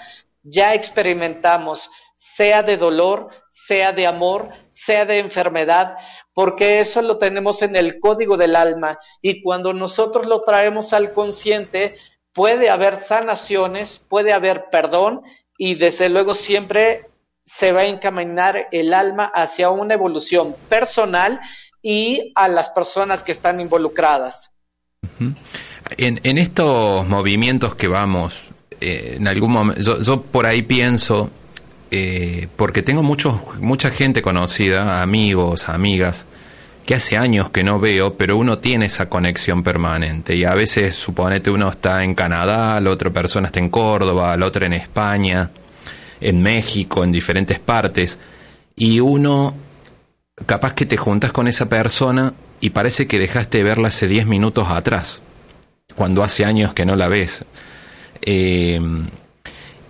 ya 0.45 0.75
experimentamos, 0.75 1.91
sea 2.23 2.63
de 2.63 2.77
dolor, 2.77 3.31
sea 3.49 3.93
de 3.93 4.07
amor, 4.07 4.51
sea 4.69 5.07
de 5.07 5.21
enfermedad, 5.21 5.97
porque 6.35 6.81
eso 6.81 7.01
lo 7.01 7.17
tenemos 7.17 7.63
en 7.63 7.77
el 7.77 7.99
código 7.99 8.37
del 8.37 8.57
alma 8.57 8.99
y 9.23 9.41
cuando 9.41 9.73
nosotros 9.73 10.27
lo 10.27 10.43
traemos 10.43 10.93
al 10.93 11.15
consciente, 11.15 11.95
puede 12.35 12.69
haber 12.69 12.99
sanaciones, 12.99 14.05
puede 14.07 14.35
haber 14.35 14.67
perdón 14.71 15.23
y 15.57 15.77
desde 15.77 16.11
luego 16.11 16.35
siempre 16.35 17.07
se 17.47 17.73
va 17.73 17.81
a 17.81 17.87
encaminar 17.87 18.69
el 18.71 18.93
alma 18.93 19.33
hacia 19.35 19.71
una 19.71 19.95
evolución 19.95 20.55
personal 20.69 21.41
y 21.81 22.33
a 22.35 22.49
las 22.49 22.69
personas 22.69 23.23
que 23.23 23.33
están 23.33 23.63
involucradas. 23.63 24.53
en, 25.97 26.37
estos 26.37 27.07
movimientos 27.07 27.75
que 27.77 27.89
vamos, 27.89 28.43
eh, 28.83 29.15
en 29.17 29.27
algún 29.27 29.53
momento, 29.53 30.03
yo, 30.03 30.21
por 30.21 30.45
ahí 30.45 30.61
pienso, 30.61 31.31
eh, 31.91 32.47
porque 32.57 32.83
tengo 32.83 33.03
muchos, 33.03 33.35
mucha 33.59 33.91
gente 33.91 34.23
conocida, 34.23 35.03
amigos, 35.03 35.69
amigas, 35.69 36.27
que 36.87 36.95
hace 36.95 37.17
años 37.17 37.51
que 37.51 37.65
no 37.65 37.81
veo, 37.81 38.15
pero 38.15 38.37
uno 38.37 38.59
tiene 38.59 38.87
esa 38.87 39.09
conexión 39.09 39.63
permanente. 39.63 40.37
Y 40.37 40.45
a 40.45 40.55
veces, 40.55 40.95
suponete, 40.95 41.51
uno 41.51 41.71
está 41.71 42.05
en 42.05 42.15
Canadá, 42.15 42.81
la 42.81 42.91
otra 42.91 43.11
persona 43.11 43.49
está 43.49 43.59
en 43.59 43.71
Córdoba, 43.71 44.37
la 44.37 44.47
otra 44.47 44.67
en 44.67 44.73
España, 44.73 45.51
en 46.21 46.43
México, 46.43 47.03
en 47.03 47.13
diferentes 47.13 47.59
partes. 47.59 48.19
Y 48.77 49.01
uno, 49.01 49.55
capaz 50.47 50.75
que 50.75 50.87
te 50.87 50.97
juntas 50.97 51.33
con 51.33 51.49
esa 51.49 51.69
persona 51.69 52.35
y 52.61 52.71
parece 52.71 53.07
que 53.07 53.19
dejaste 53.19 53.59
de 53.59 53.65
verla 53.65 53.89
hace 53.89 54.07
10 54.07 54.27
minutos 54.27 54.69
atrás, 54.71 55.21
cuando 55.97 56.23
hace 56.23 56.45
años 56.45 56.73
que 56.73 56.87
no 56.87 56.95
la 56.95 57.09
ves. 57.09 57.45
Eh, 58.23 58.81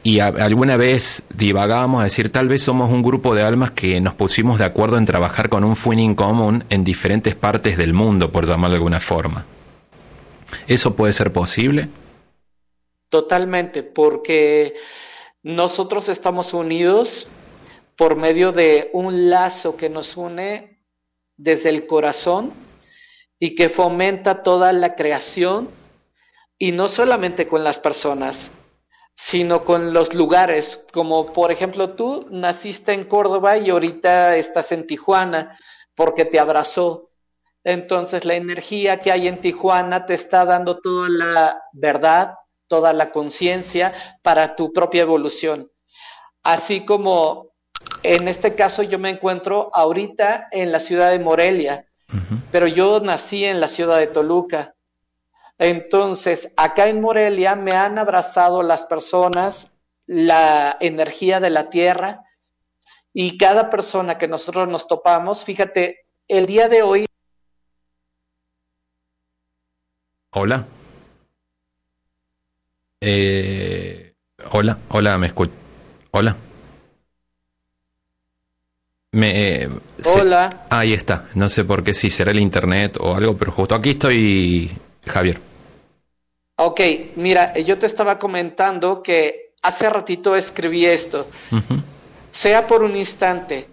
y 0.02 0.20
alguna 0.20 0.76
vez 0.76 1.24
divagábamos 1.34 2.00
a 2.00 2.04
decir, 2.04 2.32
tal 2.32 2.48
vez 2.48 2.62
somos 2.62 2.90
un 2.90 3.02
grupo 3.02 3.34
de 3.34 3.42
almas 3.42 3.72
que 3.72 4.00
nos 4.00 4.14
pusimos 4.14 4.58
de 4.58 4.64
acuerdo 4.64 4.96
en 4.96 5.04
trabajar 5.04 5.48
con 5.50 5.62
un 5.62 5.76
fin 5.76 6.14
común 6.14 6.64
en 6.70 6.84
diferentes 6.84 7.34
partes 7.34 7.76
del 7.76 7.92
mundo, 7.92 8.30
por 8.30 8.46
llamarlo 8.46 8.74
de 8.74 8.78
alguna 8.78 9.00
forma. 9.00 9.44
¿Eso 10.66 10.96
puede 10.96 11.12
ser 11.12 11.32
posible? 11.32 11.88
Totalmente, 13.10 13.82
porque 13.82 14.74
nosotros 15.42 16.08
estamos 16.08 16.54
unidos 16.54 17.28
por 17.96 18.16
medio 18.16 18.52
de 18.52 18.88
un 18.94 19.28
lazo 19.28 19.76
que 19.76 19.90
nos 19.90 20.16
une 20.16 20.78
desde 21.36 21.68
el 21.68 21.86
corazón 21.86 22.52
y 23.38 23.54
que 23.54 23.68
fomenta 23.68 24.42
toda 24.42 24.72
la 24.72 24.94
creación 24.94 25.68
y 26.58 26.72
no 26.72 26.88
solamente 26.88 27.46
con 27.46 27.64
las 27.64 27.78
personas, 27.78 28.52
sino 29.22 29.66
con 29.66 29.92
los 29.92 30.14
lugares, 30.14 30.86
como 30.94 31.26
por 31.26 31.52
ejemplo 31.52 31.90
tú 31.90 32.24
naciste 32.30 32.94
en 32.94 33.04
Córdoba 33.04 33.58
y 33.58 33.68
ahorita 33.68 34.34
estás 34.36 34.72
en 34.72 34.86
Tijuana 34.86 35.58
porque 35.94 36.24
te 36.24 36.40
abrazó. 36.40 37.10
Entonces 37.62 38.24
la 38.24 38.34
energía 38.36 38.98
que 38.98 39.12
hay 39.12 39.28
en 39.28 39.38
Tijuana 39.42 40.06
te 40.06 40.14
está 40.14 40.46
dando 40.46 40.80
toda 40.80 41.10
la 41.10 41.62
verdad, 41.72 42.32
toda 42.66 42.94
la 42.94 43.12
conciencia 43.12 43.92
para 44.22 44.56
tu 44.56 44.72
propia 44.72 45.02
evolución. 45.02 45.70
Así 46.42 46.86
como 46.86 47.52
en 48.02 48.26
este 48.26 48.54
caso 48.54 48.82
yo 48.82 48.98
me 48.98 49.10
encuentro 49.10 49.68
ahorita 49.74 50.46
en 50.50 50.72
la 50.72 50.78
ciudad 50.78 51.10
de 51.10 51.18
Morelia, 51.18 51.84
pero 52.50 52.66
yo 52.66 53.00
nací 53.00 53.44
en 53.44 53.60
la 53.60 53.68
ciudad 53.68 53.98
de 53.98 54.06
Toluca. 54.06 54.74
Entonces, 55.60 56.54
acá 56.56 56.88
en 56.88 57.02
Morelia 57.02 57.54
me 57.54 57.72
han 57.72 57.98
abrazado 57.98 58.62
las 58.62 58.86
personas, 58.86 59.70
la 60.06 60.78
energía 60.80 61.38
de 61.38 61.50
la 61.50 61.68
tierra 61.68 62.24
y 63.12 63.36
cada 63.36 63.68
persona 63.68 64.16
que 64.16 64.26
nosotros 64.26 64.68
nos 64.68 64.88
topamos, 64.88 65.44
fíjate, 65.44 66.06
el 66.28 66.46
día 66.46 66.70
de 66.70 66.82
hoy... 66.82 67.06
Hola. 70.30 70.64
Eh, 73.02 74.14
hola, 74.52 74.78
hola, 74.88 75.18
me 75.18 75.26
escucho. 75.26 75.52
Hola. 76.12 76.36
Me, 79.12 79.64
eh, 79.64 79.68
Hola. 80.06 80.64
ahí 80.70 80.94
está. 80.94 81.28
No 81.34 81.50
sé 81.50 81.66
por 81.66 81.84
qué, 81.84 81.92
si 81.92 82.08
será 82.08 82.30
el 82.30 82.40
internet 82.40 82.96
o 82.98 83.14
algo, 83.14 83.36
pero 83.36 83.52
justo 83.52 83.74
aquí 83.74 83.90
estoy, 83.90 84.70
Javier. 85.04 85.49
Ok, 86.62 86.80
mira, 87.16 87.54
yo 87.54 87.78
te 87.78 87.86
estaba 87.86 88.18
comentando 88.18 89.02
que 89.02 89.54
hace 89.62 89.88
ratito 89.88 90.36
escribí 90.36 90.84
esto. 90.84 91.26
Sea 92.30 92.66
por 92.66 92.82
un 92.82 92.96
instante, 92.96 93.66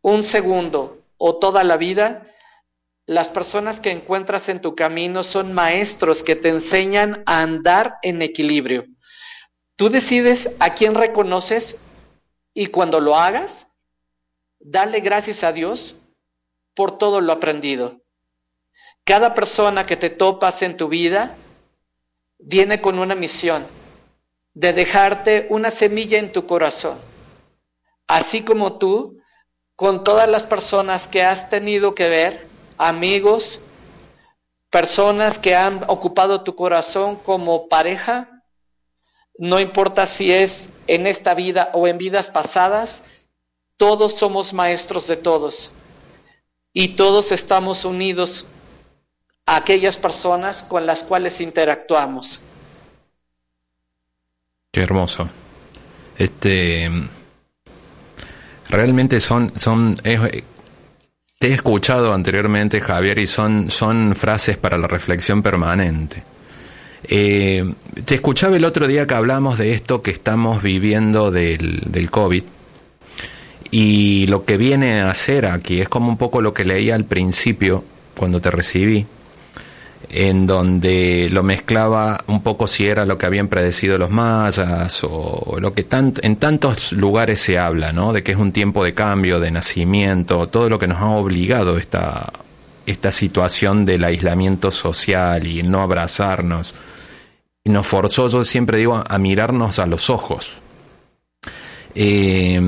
un 0.00 0.22
segundo 0.22 1.02
o 1.18 1.36
toda 1.36 1.62
la 1.62 1.76
vida, 1.76 2.26
las 3.04 3.28
personas 3.28 3.80
que 3.80 3.90
encuentras 3.90 4.48
en 4.48 4.62
tu 4.62 4.74
camino 4.74 5.22
son 5.22 5.52
maestros 5.52 6.22
que 6.22 6.36
te 6.36 6.48
enseñan 6.48 7.22
a 7.26 7.40
andar 7.40 7.98
en 8.00 8.22
equilibrio. 8.22 8.86
Tú 9.76 9.90
decides 9.90 10.56
a 10.58 10.72
quién 10.72 10.94
reconoces 10.94 11.80
y 12.54 12.68
cuando 12.68 12.98
lo 12.98 13.16
hagas, 13.16 13.66
dale 14.58 15.00
gracias 15.00 15.44
a 15.44 15.52
Dios 15.52 15.96
por 16.72 16.96
todo 16.96 17.20
lo 17.20 17.34
aprendido. 17.34 18.00
Cada 19.04 19.34
persona 19.34 19.84
que 19.84 19.98
te 19.98 20.08
topas 20.08 20.62
en 20.62 20.78
tu 20.78 20.88
vida 20.88 21.36
viene 22.38 22.80
con 22.80 22.98
una 22.98 23.14
misión 23.14 23.66
de 24.54 24.72
dejarte 24.72 25.46
una 25.50 25.70
semilla 25.70 26.18
en 26.18 26.32
tu 26.32 26.46
corazón, 26.46 26.98
así 28.06 28.42
como 28.42 28.78
tú, 28.78 29.18
con 29.74 30.04
todas 30.04 30.28
las 30.28 30.46
personas 30.46 31.08
que 31.08 31.22
has 31.22 31.50
tenido 31.50 31.94
que 31.94 32.08
ver, 32.08 32.46
amigos, 32.78 33.60
personas 34.70 35.38
que 35.38 35.54
han 35.54 35.84
ocupado 35.88 36.42
tu 36.42 36.54
corazón 36.54 37.16
como 37.16 37.68
pareja, 37.68 38.42
no 39.38 39.60
importa 39.60 40.06
si 40.06 40.32
es 40.32 40.70
en 40.86 41.06
esta 41.06 41.34
vida 41.34 41.70
o 41.74 41.86
en 41.86 41.98
vidas 41.98 42.30
pasadas, 42.30 43.04
todos 43.76 44.14
somos 44.14 44.54
maestros 44.54 45.06
de 45.06 45.16
todos 45.16 45.72
y 46.72 46.88
todos 46.88 47.32
estamos 47.32 47.84
unidos 47.84 48.46
aquellas 49.46 49.96
personas 49.96 50.64
con 50.64 50.84
las 50.84 51.04
cuales 51.04 51.40
interactuamos. 51.40 52.42
Qué 54.72 54.82
hermoso. 54.82 55.28
Este 56.18 56.90
realmente 58.68 59.20
son 59.20 59.52
son 59.56 59.96
te 61.38 61.48
he 61.48 61.52
escuchado 61.52 62.12
anteriormente 62.12 62.80
Javier 62.80 63.18
y 63.18 63.26
son 63.26 63.70
son 63.70 64.16
frases 64.16 64.56
para 64.56 64.76
la 64.76 64.88
reflexión 64.88 65.42
permanente. 65.42 66.24
Eh, 67.08 67.72
te 68.04 68.16
escuchaba 68.16 68.56
el 68.56 68.64
otro 68.64 68.88
día 68.88 69.06
que 69.06 69.14
hablamos 69.14 69.58
de 69.58 69.74
esto 69.74 70.02
que 70.02 70.10
estamos 70.10 70.60
viviendo 70.60 71.30
del, 71.30 71.82
del 71.86 72.10
COVID 72.10 72.42
y 73.70 74.26
lo 74.26 74.44
que 74.44 74.56
viene 74.56 75.02
a 75.02 75.10
hacer 75.10 75.46
aquí 75.46 75.80
es 75.80 75.88
como 75.88 76.08
un 76.08 76.16
poco 76.16 76.40
lo 76.40 76.52
que 76.52 76.64
leía 76.64 76.96
al 76.96 77.04
principio 77.04 77.84
cuando 78.16 78.40
te 78.40 78.50
recibí 78.50 79.06
en 80.08 80.46
donde 80.46 81.28
lo 81.30 81.42
mezclaba 81.42 82.22
un 82.26 82.42
poco 82.42 82.66
si 82.66 82.86
era 82.86 83.04
lo 83.06 83.18
que 83.18 83.26
habían 83.26 83.48
predecido 83.48 83.98
los 83.98 84.10
mayas 84.10 85.02
o 85.02 85.56
lo 85.60 85.74
que 85.74 85.86
en 86.22 86.36
tantos 86.36 86.92
lugares 86.92 87.40
se 87.40 87.58
habla, 87.58 87.92
¿no? 87.92 88.12
De 88.12 88.22
que 88.22 88.32
es 88.32 88.38
un 88.38 88.52
tiempo 88.52 88.84
de 88.84 88.94
cambio, 88.94 89.40
de 89.40 89.50
nacimiento, 89.50 90.48
todo 90.48 90.68
lo 90.68 90.78
que 90.78 90.86
nos 90.86 90.98
ha 90.98 91.06
obligado 91.06 91.76
esta, 91.76 92.32
esta 92.86 93.12
situación 93.12 93.84
del 93.84 94.04
aislamiento 94.04 94.70
social 94.70 95.46
y 95.46 95.62
no 95.62 95.82
abrazarnos. 95.82 96.74
Y 97.64 97.70
nos 97.70 97.86
forzó, 97.86 98.28
yo 98.28 98.44
siempre 98.44 98.78
digo, 98.78 99.02
a 99.06 99.18
mirarnos 99.18 99.78
a 99.80 99.86
los 99.86 100.08
ojos. 100.08 100.58
Eh, 101.94 102.60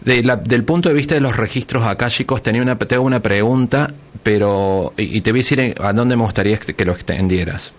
del 0.00 0.64
punto 0.64 0.88
de 0.88 0.94
vista 0.94 1.14
de 1.14 1.20
los 1.20 1.36
registros 1.36 1.84
akáshicos, 1.84 2.42
tenía 2.42 2.62
una, 2.62 2.78
tengo 2.78 3.02
una 3.02 3.20
pregunta, 3.20 3.92
pero. 4.22 4.92
Y, 4.96 5.20
te 5.20 5.30
voy 5.30 5.40
a 5.40 5.42
decir 5.42 5.74
a 5.80 5.92
dónde 5.92 6.16
me 6.16 6.22
gustaría 6.24 6.56
que 6.56 6.84
lo 6.84 6.92
extendieras. 6.92 7.72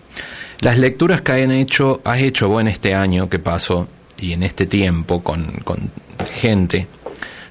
Las 0.60 0.78
lecturas 0.78 1.22
que 1.22 1.32
han 1.32 1.50
hecho, 1.50 2.00
has 2.04 2.20
hecho 2.20 2.48
vos 2.48 2.60
en 2.60 2.68
este 2.68 2.94
año 2.94 3.28
que 3.28 3.38
pasó 3.38 3.88
y 4.18 4.32
en 4.32 4.44
este 4.44 4.66
tiempo 4.66 5.22
con, 5.22 5.50
con 5.64 5.90
gente, 6.30 6.86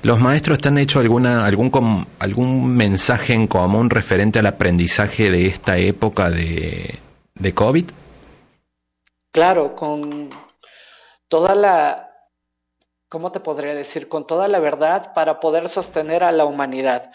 ¿Los 0.03 0.19
maestros 0.19 0.57
te 0.57 0.69
han 0.69 0.79
hecho 0.79 0.99
alguna, 0.99 1.45
algún, 1.45 2.07
algún 2.17 2.75
mensaje 2.75 3.34
en 3.34 3.45
común 3.45 3.91
referente 3.91 4.39
al 4.39 4.47
aprendizaje 4.47 5.29
de 5.29 5.45
esta 5.45 5.77
época 5.77 6.31
de, 6.31 6.97
de 7.36 7.53
COVID? 7.53 7.86
Claro, 9.31 9.75
con 9.75 10.31
toda 11.27 11.53
la, 11.53 12.11
¿cómo 13.12 13.34
te 13.34 13.41
podría 13.41 13.76
decir? 13.76 14.08
Con 14.08 14.26
toda 14.26 14.47
la 14.47 14.60
verdad 14.60 15.13
para 15.13 15.41
poder 15.41 15.67
sostener 15.67 16.24
a 16.24 16.32
la 16.32 16.45
humanidad. 16.45 17.12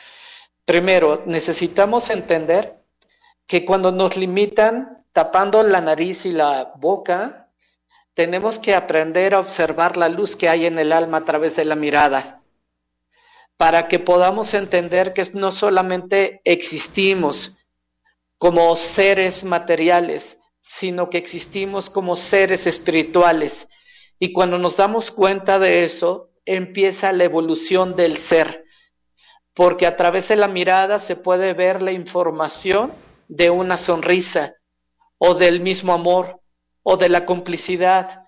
Primero, 0.66 1.22
necesitamos 1.24 2.10
entender 2.10 2.84
que 3.46 3.64
cuando 3.64 3.92
nos 3.92 4.14
limitan 4.14 5.06
tapando 5.14 5.62
la 5.62 5.80
nariz 5.80 6.26
y 6.26 6.32
la 6.32 6.74
boca, 6.76 7.48
tenemos 8.12 8.58
que 8.58 8.74
aprender 8.74 9.34
a 9.34 9.40
observar 9.40 9.96
la 9.96 10.10
luz 10.10 10.36
que 10.36 10.50
hay 10.50 10.66
en 10.66 10.78
el 10.78 10.92
alma 10.92 11.18
a 11.18 11.24
través 11.24 11.56
de 11.56 11.64
la 11.64 11.76
mirada 11.76 12.42
para 13.56 13.88
que 13.88 13.98
podamos 13.98 14.52
entender 14.52 15.14
que 15.14 15.22
no 15.32 15.50
solamente 15.50 16.42
existimos 16.44 17.56
como 18.36 18.76
seres 18.76 19.44
materiales, 19.44 20.40
sino 20.60 21.08
que 21.08 21.16
existimos 21.16 21.88
como 21.88 22.16
seres 22.16 22.66
espirituales. 22.66 23.68
Y 24.18 24.32
cuando 24.32 24.58
nos 24.58 24.76
damos 24.76 25.10
cuenta 25.10 25.58
de 25.58 25.84
eso, 25.84 26.30
empieza 26.44 27.12
la 27.12 27.24
evolución 27.24 27.96
del 27.96 28.16
ser, 28.16 28.64
porque 29.52 29.86
a 29.86 29.96
través 29.96 30.28
de 30.28 30.36
la 30.36 30.48
mirada 30.48 30.98
se 30.98 31.16
puede 31.16 31.52
ver 31.54 31.82
la 31.82 31.92
información 31.92 32.92
de 33.28 33.50
una 33.50 33.76
sonrisa, 33.76 34.54
o 35.18 35.34
del 35.34 35.60
mismo 35.60 35.92
amor, 35.92 36.40
o 36.82 36.96
de 36.96 37.08
la 37.08 37.24
complicidad, 37.26 38.22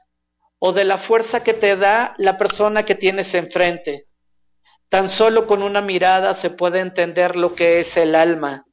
o 0.58 0.72
de 0.72 0.84
la 0.84 0.98
fuerza 0.98 1.42
que 1.42 1.54
te 1.54 1.76
da 1.76 2.14
la 2.18 2.36
persona 2.36 2.84
que 2.84 2.94
tienes 2.94 3.34
enfrente. 3.34 4.08
Tan 4.88 5.08
solo 5.08 5.46
con 5.46 5.62
una 5.62 5.80
mirada 5.80 6.34
se 6.34 6.50
puede 6.50 6.80
entender 6.80 7.36
lo 7.36 7.54
que 7.54 7.80
es 7.80 7.96
el 7.96 8.14
alma. 8.14 8.66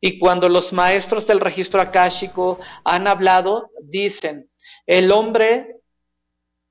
Y 0.00 0.18
cuando 0.18 0.48
los 0.48 0.72
maestros 0.72 1.26
del 1.26 1.40
registro 1.40 1.80
akáshico 1.80 2.58
han 2.84 3.06
hablado, 3.06 3.70
dicen, 3.82 4.50
el 4.86 5.12
hombre, 5.12 5.80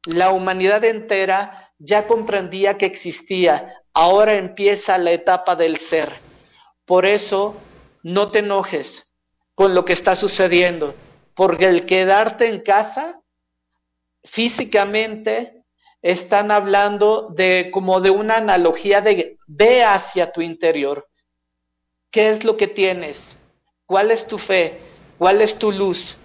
la 0.06 0.32
humanidad 0.32 0.84
entera 0.84 1.74
ya 1.78 2.08
comprendía 2.08 2.78
que 2.78 2.86
existía, 2.86 3.82
ahora 3.94 4.38
empieza 4.38 4.98
la 4.98 5.12
etapa 5.12 5.56
del 5.56 5.78
ser. 5.78 6.14
Por 6.86 7.06
eso, 7.06 7.56
no 8.04 8.32
te 8.32 8.40
enojes 8.40 9.16
con 9.56 9.74
lo 9.74 9.86
que 9.86 9.94
está 9.94 10.16
sucediendo, 10.16 10.94
porque 11.36 11.66
el 11.66 11.86
quedarte 11.86 12.50
en 12.50 12.62
casa 12.62 13.22
físicamente 14.24 15.64
están 16.02 16.52
hablando 16.52 17.30
de 17.30 17.70
como 17.72 18.02
de 18.02 18.10
una 18.10 18.38
analogía 18.38 19.00
de 19.02 19.38
ve 19.48 19.84
hacia 19.84 20.32
tu 20.32 20.42
interior. 20.42 21.08
¿Qué 22.12 22.30
es 22.30 22.44
lo 22.44 22.58
que 22.58 22.68
tienes? 22.68 23.38
¿Cuál 23.86 24.12
es 24.12 24.28
tu 24.28 24.38
fe? 24.38 24.80
¿Cuál 25.18 25.42
es 25.42 25.58
tu 25.58 25.72
luz? 25.72 26.18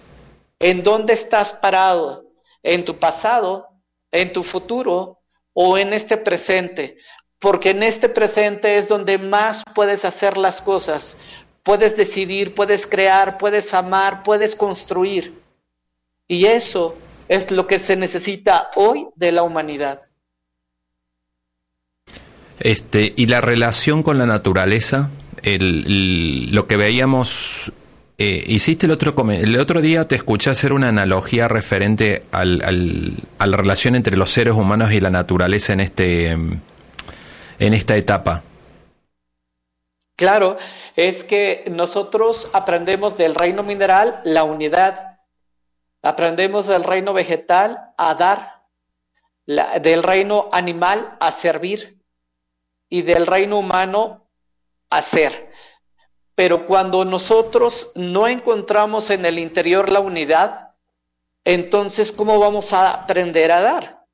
¿En 0.59 0.83
dónde 0.83 1.13
estás 1.13 1.53
parado? 1.53 2.28
¿En 2.63 2.85
tu 2.85 2.97
pasado? 2.97 3.69
¿En 4.11 4.33
tu 4.33 4.43
futuro? 4.43 5.21
¿O 5.53 5.79
en 5.79 5.93
este 5.93 6.17
presente? 6.17 6.97
Porque 7.39 7.71
en 7.71 7.83
este 7.83 8.09
presente 8.09 8.79
es 8.79 8.89
donde 8.89 9.19
más 9.19 9.63
puedes 9.75 10.05
hacer 10.05 10.37
las 10.37 10.61
cosas. 10.61 11.19
Puedes 11.63 11.97
decidir, 11.97 12.55
puedes 12.55 12.87
crear, 12.87 13.39
puedes 13.39 13.75
amar, 13.75 14.23
puedes 14.23 14.57
construir. 14.57 15.41
Y 16.27 16.47
eso 16.47 16.97
es 17.29 17.51
lo 17.51 17.67
que 17.67 17.79
se 17.79 17.97
necesita 17.97 18.71
hoy 18.77 19.07
de 19.17 19.33
la 19.33 19.43
humanidad. 19.43 20.03
Este, 22.61 23.13
y 23.17 23.27
la 23.27 23.41
relación 23.41 24.03
con 24.03 24.19
la 24.19 24.27
naturaleza, 24.27 25.11
lo 25.43 26.67
que 26.67 26.77
veíamos, 26.77 27.73
eh, 28.19 28.45
hiciste 28.47 28.87
el 28.87 28.93
otro, 28.93 29.15
el 29.31 29.59
otro 29.59 29.81
día, 29.81 30.07
te 30.07 30.17
escuché 30.17 30.51
hacer 30.51 30.73
una 30.73 30.89
analogía 30.89 31.49
referente 31.49 32.25
al, 32.33 33.17
a 33.39 33.47
la 33.47 33.57
relación 33.57 33.95
entre 33.95 34.17
los 34.17 34.31
seres 34.31 34.55
humanos 34.55 34.93
y 34.93 35.01
la 35.01 35.11
naturaleza 35.11 35.73
en, 35.73 35.81
este, 35.81 36.33
en 36.33 36.63
esta 37.59 37.97
etapa. 37.97 38.43
Claro, 40.17 40.57
es 40.97 41.23
que 41.23 41.65
nosotros 41.71 42.49
aprendemos 42.53 43.17
del 43.17 43.37
reino 43.37 43.63
mineral 43.63 44.21
la 44.25 44.43
unidad, 44.43 45.09
Aprendemos 46.03 46.69
del 46.69 46.85
reino 46.85 47.13
vegetal 47.13 47.93
a 47.97 48.15
dar, 48.15 48.63
del 49.47 50.03
reino 50.03 50.49
animal 50.53 51.17
a 51.21 51.31
servir 51.31 52.01
y 52.89 53.03
del 53.03 53.27
reino 53.27 53.59
humano 53.59 54.31
a 54.91 55.03
ser. 55.03 55.48
Pero 56.39 56.69
cuando 56.69 57.05
nosotros 57.05 57.91
no 57.97 58.29
encontramos 58.29 59.11
en 59.11 59.27
el 59.27 59.41
interior 59.41 59.91
la 59.91 59.99
unidad, 59.99 60.71
entonces 61.43 62.13
¿cómo 62.13 62.39
vamos 62.39 62.73
a 62.73 62.93
aprender 62.93 63.51
a 63.51 63.61
dar? 63.61 64.05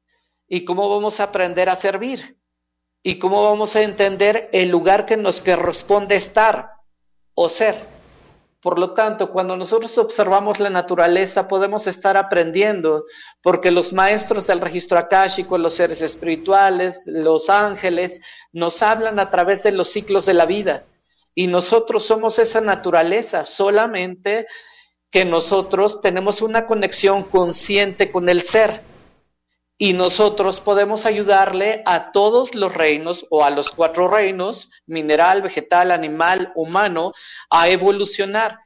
¿Y 0.49 0.65
cómo 0.65 0.89
vamos 0.89 1.21
a 1.21 1.25
aprender 1.25 1.69
a 1.69 1.75
servir? 1.75 2.39
¿Y 3.03 3.19
cómo 3.19 3.43
vamos 3.43 3.77
a 3.77 3.83
entender 3.83 4.49
el 4.55 4.71
lugar 4.71 5.05
que 5.05 5.19
nos 5.19 5.43
corresponde 5.43 6.15
estar 6.15 6.71
o 7.35 7.51
ser? 7.51 7.77
Por 8.63 8.79
lo 8.79 8.95
tanto, 8.95 9.31
cuando 9.31 9.55
nosotros 9.59 9.99
observamos 9.99 10.61
la 10.61 10.71
naturaleza, 10.71 11.47
podemos 11.47 11.87
estar 11.87 12.17
aprendiendo, 12.17 13.05
porque 13.43 13.71
los 13.71 13.93
maestros 13.93 14.47
del 14.47 14.63
registro 14.63 14.99
akáshico, 14.99 15.59
los 15.59 15.75
seres 15.75 16.01
espirituales, 16.01 17.03
los 17.05 17.51
ángeles, 17.51 18.23
nos 18.51 18.81
hablan 18.81 19.19
a 19.19 19.29
través 19.29 19.63
de 19.63 19.73
los 19.73 19.89
ciclos 19.89 20.25
de 20.25 20.33
la 20.33 20.47
vida. 20.47 20.87
Y 21.35 21.49
nosotros 21.49 22.05
somos 22.05 22.39
esa 22.39 22.61
naturaleza, 22.61 23.45
solamente 23.45 24.47
que 25.11 25.25
nosotros 25.25 26.01
tenemos 26.01 26.43
una 26.43 26.67
conexión 26.67 27.23
consciente 27.23 28.11
con 28.11 28.29
el 28.29 28.43
ser. 28.43 28.81
Y 29.77 29.93
nosotros 29.93 30.61
podemos 30.61 31.05
ayudarle 31.05 31.83
a 31.87 32.13
todos 32.13 32.55
los 32.55 32.75
reinos 32.75 33.27
o 33.31 33.45
a 33.45 33.51
los 33.51 33.71
cuatro 33.71 34.07
reinos, 34.07 34.71
mineral, 34.87 35.43
vegetal, 35.43 35.91
animal, 35.91 36.53
humano, 36.55 37.13
a 37.51 37.69
evolucionar 37.69 38.61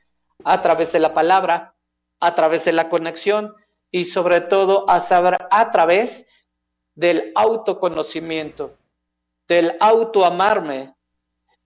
a 0.44 0.60
través 0.60 0.92
de 0.92 1.00
la 1.00 1.14
palabra, 1.14 1.74
a 2.20 2.34
través 2.34 2.64
de 2.66 2.72
la 2.72 2.88
conexión 2.88 3.54
y 3.90 4.04
sobre 4.04 4.42
todo 4.42 4.88
a 4.88 5.00
saber 5.00 5.38
a 5.50 5.70
través 5.70 6.26
del 6.94 7.32
autoconocimiento, 7.34 8.76
del 9.46 9.76
autoamarme 9.80 10.94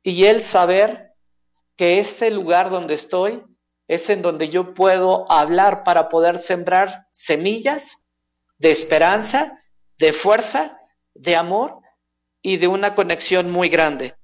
y 0.02 0.24
el 0.24 0.42
saber 0.42 1.12
que 1.76 1.98
este 1.98 2.30
lugar 2.30 2.70
donde 2.70 2.94
estoy 2.94 3.42
es 3.88 4.08
en 4.10 4.22
donde 4.22 4.48
yo 4.48 4.74
puedo 4.74 5.30
hablar 5.30 5.84
para 5.84 6.08
poder 6.08 6.38
sembrar 6.38 7.06
semillas 7.10 7.98
de 8.58 8.70
esperanza, 8.70 9.58
de 9.98 10.12
fuerza, 10.12 10.78
de 11.14 11.36
amor 11.36 11.78
y 12.40 12.56
de 12.56 12.68
una 12.68 12.94
conexión 12.94 13.50
muy 13.50 13.68
grande. 13.68 14.14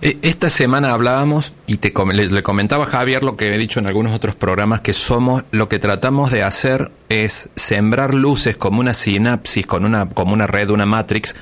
Eh, 0.00 0.18
esta 0.22 0.48
semana 0.48 0.92
hablábamos 0.92 1.52
y 1.66 1.78
te 1.78 1.92
le, 2.12 2.42
comentaba 2.42 2.84
a 2.84 2.88
Javier 2.88 3.24
lo 3.24 3.36
que 3.36 3.52
he 3.52 3.58
dicho 3.58 3.80
en 3.80 3.86
algunos 3.86 4.14
otros 4.14 4.36
programas 4.36 4.80
que 4.80 4.92
somos 4.92 5.42
lo 5.50 5.68
que 5.68 5.80
tratamos 5.80 6.30
de 6.30 6.44
hacer 6.44 6.92
es 7.08 7.50
sembrar 7.56 8.14
luces 8.14 8.56
como 8.56 8.78
una 8.80 8.94
sinapsis, 8.94 9.66
con 9.66 9.84
una 9.84 10.08
como 10.08 10.34
una 10.34 10.46
red, 10.46 10.70
una 10.70 10.86
matrix. 10.86 11.34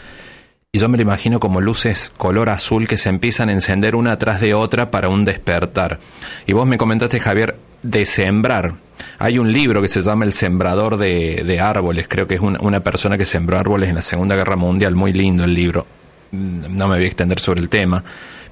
Y 0.72 0.78
yo 0.78 0.88
me 0.88 0.98
lo 0.98 1.02
imagino 1.02 1.40
como 1.40 1.60
luces 1.60 2.12
color 2.16 2.50
azul 2.50 2.86
que 2.86 2.96
se 2.96 3.08
empiezan 3.08 3.48
a 3.48 3.52
encender 3.52 3.94
una 3.94 4.12
atrás 4.12 4.40
de 4.40 4.54
otra 4.54 4.90
para 4.90 5.08
un 5.08 5.24
despertar. 5.24 5.98
Y 6.46 6.52
vos 6.52 6.66
me 6.66 6.76
comentaste, 6.76 7.18
Javier, 7.18 7.56
de 7.82 8.04
sembrar. 8.04 8.74
Hay 9.18 9.38
un 9.38 9.52
libro 9.52 9.80
que 9.80 9.88
se 9.88 10.02
llama 10.02 10.24
El 10.24 10.32
Sembrador 10.32 10.96
de, 10.98 11.60
Árboles, 11.60 12.06
creo 12.08 12.26
que 12.26 12.34
es 12.34 12.40
una, 12.40 12.80
persona 12.80 13.16
que 13.16 13.24
sembró 13.24 13.58
árboles 13.58 13.88
en 13.88 13.94
la 13.94 14.02
Segunda 14.02 14.36
Guerra 14.36 14.56
Mundial, 14.56 14.94
muy 14.94 15.12
lindo 15.12 15.44
el 15.44 15.54
libro, 15.54 15.86
mm, 16.32 16.76
no 16.76 16.88
me 16.88 16.96
voy 16.96 17.04
a 17.04 17.06
extender 17.06 17.40
sobre 17.40 17.60
el 17.60 17.68
tema, 17.68 18.04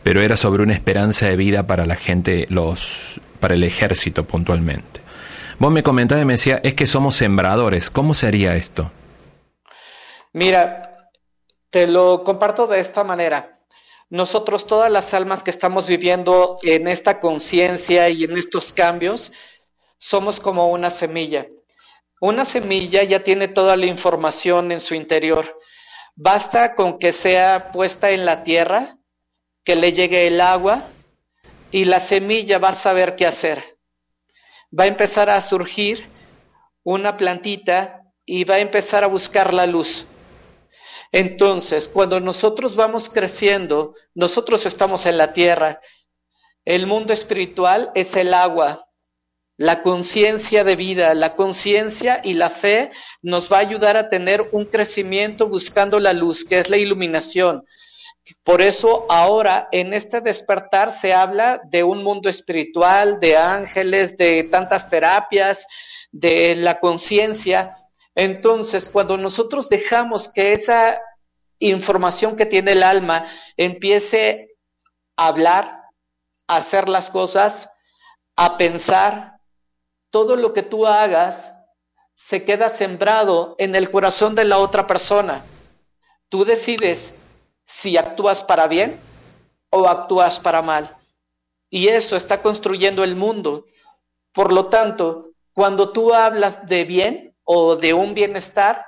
pero 0.02 0.22
era 0.22 0.36
sobre 0.36 0.62
una 0.62 0.72
esperanza 0.72 1.26
de 1.26 1.36
vida 1.36 1.66
para 1.66 1.84
la 1.86 1.96
gente, 1.96 2.46
los, 2.48 3.20
para 3.40 3.54
el 3.54 3.64
ejército 3.64 4.24
puntualmente. 4.24 5.00
Vos 5.58 5.72
me 5.72 5.82
comentabas 5.82 6.22
y 6.22 6.26
me 6.26 6.34
decía, 6.34 6.60
es 6.62 6.74
que 6.74 6.86
somos 6.86 7.14
sembradores, 7.14 7.90
¿cómo 7.90 8.14
sería 8.14 8.56
esto? 8.56 8.90
Mira, 10.32 10.93
te 11.74 11.88
lo 11.88 12.22
comparto 12.22 12.68
de 12.68 12.78
esta 12.78 13.02
manera. 13.02 13.58
Nosotros, 14.08 14.64
todas 14.64 14.92
las 14.92 15.12
almas 15.12 15.42
que 15.42 15.50
estamos 15.50 15.88
viviendo 15.88 16.56
en 16.62 16.86
esta 16.86 17.18
conciencia 17.18 18.08
y 18.10 18.22
en 18.22 18.36
estos 18.36 18.72
cambios, 18.72 19.32
somos 19.98 20.38
como 20.38 20.68
una 20.68 20.88
semilla. 20.88 21.48
Una 22.20 22.44
semilla 22.44 23.02
ya 23.02 23.24
tiene 23.24 23.48
toda 23.48 23.76
la 23.76 23.86
información 23.86 24.70
en 24.70 24.78
su 24.78 24.94
interior. 24.94 25.58
Basta 26.14 26.76
con 26.76 26.96
que 26.96 27.12
sea 27.12 27.72
puesta 27.72 28.12
en 28.12 28.24
la 28.24 28.44
tierra, 28.44 28.96
que 29.64 29.74
le 29.74 29.92
llegue 29.92 30.28
el 30.28 30.40
agua 30.40 30.80
y 31.72 31.86
la 31.86 31.98
semilla 31.98 32.60
va 32.60 32.68
a 32.68 32.74
saber 32.76 33.16
qué 33.16 33.26
hacer. 33.26 33.64
Va 34.70 34.84
a 34.84 34.86
empezar 34.86 35.28
a 35.28 35.40
surgir 35.40 36.06
una 36.84 37.16
plantita 37.16 38.12
y 38.24 38.44
va 38.44 38.54
a 38.54 38.60
empezar 38.60 39.02
a 39.02 39.08
buscar 39.08 39.52
la 39.52 39.66
luz. 39.66 40.06
Entonces, 41.16 41.86
cuando 41.86 42.18
nosotros 42.18 42.74
vamos 42.74 43.08
creciendo, 43.08 43.94
nosotros 44.14 44.66
estamos 44.66 45.06
en 45.06 45.16
la 45.16 45.32
tierra. 45.32 45.80
El 46.64 46.88
mundo 46.88 47.12
espiritual 47.12 47.92
es 47.94 48.16
el 48.16 48.34
agua, 48.34 48.88
la 49.56 49.82
conciencia 49.82 50.64
de 50.64 50.74
vida, 50.74 51.14
la 51.14 51.36
conciencia 51.36 52.20
y 52.24 52.34
la 52.34 52.50
fe 52.50 52.90
nos 53.22 53.52
va 53.52 53.58
a 53.58 53.60
ayudar 53.60 53.96
a 53.96 54.08
tener 54.08 54.48
un 54.50 54.64
crecimiento 54.64 55.46
buscando 55.48 56.00
la 56.00 56.12
luz, 56.12 56.44
que 56.44 56.58
es 56.58 56.68
la 56.68 56.78
iluminación. 56.78 57.64
Por 58.42 58.60
eso 58.60 59.06
ahora 59.08 59.68
en 59.70 59.94
este 59.94 60.20
despertar 60.20 60.90
se 60.90 61.14
habla 61.14 61.60
de 61.70 61.84
un 61.84 62.02
mundo 62.02 62.28
espiritual, 62.28 63.20
de 63.20 63.36
ángeles, 63.36 64.16
de 64.16 64.42
tantas 64.50 64.88
terapias, 64.88 65.64
de 66.10 66.56
la 66.56 66.80
conciencia. 66.80 67.70
Entonces, 68.14 68.88
cuando 68.90 69.16
nosotros 69.16 69.68
dejamos 69.68 70.28
que 70.28 70.52
esa 70.52 71.00
información 71.58 72.36
que 72.36 72.46
tiene 72.46 72.72
el 72.72 72.82
alma 72.82 73.26
empiece 73.56 74.56
a 75.16 75.28
hablar, 75.28 75.82
a 76.46 76.56
hacer 76.56 76.88
las 76.88 77.10
cosas, 77.10 77.70
a 78.36 78.56
pensar, 78.56 79.40
todo 80.10 80.36
lo 80.36 80.52
que 80.52 80.62
tú 80.62 80.86
hagas 80.86 81.54
se 82.14 82.44
queda 82.44 82.70
sembrado 82.70 83.56
en 83.58 83.74
el 83.74 83.90
corazón 83.90 84.34
de 84.34 84.44
la 84.44 84.58
otra 84.58 84.86
persona. 84.86 85.44
Tú 86.28 86.44
decides 86.44 87.14
si 87.64 87.96
actúas 87.96 88.42
para 88.44 88.68
bien 88.68 89.00
o 89.70 89.88
actúas 89.88 90.38
para 90.38 90.62
mal. 90.62 90.96
Y 91.68 91.88
eso 91.88 92.14
está 92.16 92.40
construyendo 92.40 93.02
el 93.02 93.16
mundo. 93.16 93.66
Por 94.32 94.52
lo 94.52 94.66
tanto, 94.66 95.32
cuando 95.52 95.90
tú 95.90 96.14
hablas 96.14 96.66
de 96.66 96.84
bien 96.84 97.33
o 97.44 97.76
de 97.76 97.94
un 97.94 98.14
bienestar, 98.14 98.84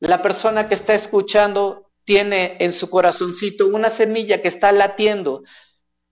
la 0.00 0.20
persona 0.20 0.68
que 0.68 0.74
está 0.74 0.94
escuchando 0.94 1.90
tiene 2.04 2.56
en 2.58 2.72
su 2.72 2.90
corazoncito 2.90 3.68
una 3.68 3.90
semilla 3.90 4.42
que 4.42 4.48
está 4.48 4.72
latiendo. 4.72 5.44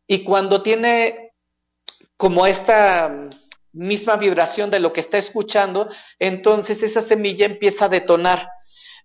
Y 0.06 0.22
cuando 0.22 0.62
tiene 0.62 1.32
como 2.16 2.46
esta 2.46 3.28
misma 3.72 4.16
vibración 4.16 4.70
de 4.70 4.80
lo 4.80 4.92
que 4.92 5.00
está 5.00 5.18
escuchando, 5.18 5.88
entonces 6.18 6.82
esa 6.82 7.02
semilla 7.02 7.46
empieza 7.46 7.86
a 7.86 7.88
detonar. 7.88 8.48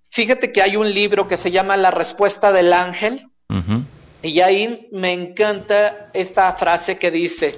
Fíjate 0.03 0.51
que 0.51 0.61
hay 0.61 0.75
un 0.75 0.93
libro 0.93 1.27
que 1.27 1.37
se 1.37 1.51
llama 1.51 1.77
La 1.77 1.91
respuesta 1.91 2.51
del 2.51 2.73
ángel. 2.73 3.25
Y 4.21 4.39
ahí 4.39 4.89
me 4.91 5.13
encanta 5.13 6.09
esta 6.13 6.51
frase 6.53 6.97
que 6.97 7.11
dice, 7.11 7.53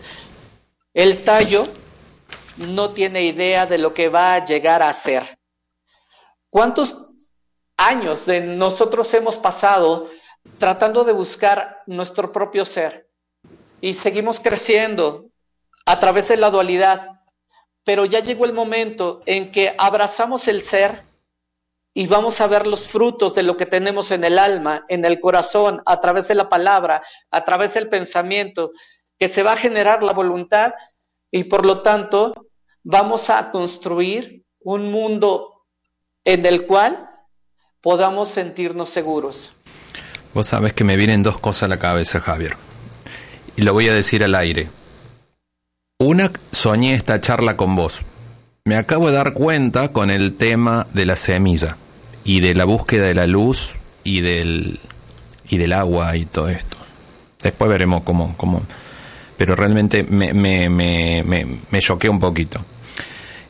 el 0.93 1.23
tallo 1.23 1.67
no 2.57 2.91
tiene 2.91 3.23
idea 3.23 3.65
de 3.65 3.77
lo 3.77 3.93
que 3.93 4.09
va 4.09 4.33
a 4.33 4.45
llegar 4.45 4.81
a 4.81 4.93
ser. 4.93 5.37
¿Cuántos 6.49 7.07
años 7.77 8.25
de 8.25 8.41
nosotros 8.41 9.13
hemos 9.13 9.37
pasado 9.37 10.09
tratando 10.57 11.03
de 11.03 11.13
buscar 11.13 11.83
nuestro 11.85 12.31
propio 12.31 12.65
ser? 12.65 13.09
Y 13.79 13.93
seguimos 13.93 14.39
creciendo 14.39 15.29
a 15.85 15.99
través 15.99 16.27
de 16.29 16.37
la 16.37 16.49
dualidad, 16.49 17.21
pero 17.83 18.05
ya 18.05 18.19
llegó 18.19 18.45
el 18.45 18.53
momento 18.53 19.21
en 19.25 19.51
que 19.51 19.75
abrazamos 19.77 20.47
el 20.47 20.61
ser 20.61 21.03
y 21.93 22.07
vamos 22.07 22.41
a 22.41 22.47
ver 22.47 22.67
los 22.67 22.87
frutos 22.87 23.35
de 23.35 23.43
lo 23.43 23.57
que 23.57 23.65
tenemos 23.65 24.11
en 24.11 24.23
el 24.23 24.37
alma, 24.37 24.85
en 24.87 25.03
el 25.05 25.19
corazón, 25.19 25.81
a 25.85 25.99
través 25.99 26.27
de 26.27 26.35
la 26.35 26.49
palabra, 26.49 27.01
a 27.31 27.43
través 27.43 27.73
del 27.73 27.89
pensamiento, 27.89 28.71
que 29.17 29.27
se 29.27 29.43
va 29.43 29.53
a 29.53 29.57
generar 29.57 30.03
la 30.03 30.13
voluntad 30.13 30.73
y 31.31 31.45
por 31.45 31.65
lo 31.65 31.81
tanto 31.81 32.33
vamos 32.87 33.29
a 33.29 33.51
construir 33.51 34.45
un 34.61 34.89
mundo 34.89 35.65
en 36.23 36.45
el 36.45 36.65
cual 36.65 37.09
podamos 37.81 38.29
sentirnos 38.29 38.89
seguros. 38.89 39.53
Vos 40.33 40.47
sabes 40.47 40.71
que 40.71 40.85
me 40.85 40.95
vienen 40.95 41.21
dos 41.21 41.37
cosas 41.37 41.63
a 41.63 41.67
la 41.67 41.79
cabeza, 41.79 42.21
Javier. 42.21 42.55
Y 43.57 43.63
lo 43.63 43.73
voy 43.73 43.89
a 43.89 43.93
decir 43.93 44.23
al 44.23 44.35
aire. 44.35 44.69
Una, 45.99 46.31
soñé 46.51 46.93
esta 46.93 47.19
charla 47.19 47.57
con 47.57 47.75
vos. 47.75 48.03
Me 48.63 48.77
acabo 48.77 49.09
de 49.09 49.15
dar 49.15 49.33
cuenta 49.33 49.91
con 49.91 50.09
el 50.09 50.37
tema 50.37 50.87
de 50.93 51.05
la 51.05 51.17
semilla 51.17 51.75
y 52.23 52.39
de 52.39 52.55
la 52.55 52.63
búsqueda 52.63 53.05
de 53.05 53.15
la 53.15 53.27
luz 53.27 53.75
y 54.05 54.21
del, 54.21 54.79
y 55.49 55.57
del 55.57 55.73
agua 55.73 56.15
y 56.15 56.25
todo 56.25 56.47
esto. 56.47 56.77
Después 57.41 57.69
veremos 57.69 58.03
cómo, 58.03 58.33
cómo 58.37 58.61
pero 59.37 59.55
realmente 59.55 60.03
me, 60.03 60.33
me, 60.33 60.67
me, 60.69 61.23
me, 61.23 61.79
choqué 61.79 62.09
un 62.09 62.19
poquito. 62.19 62.59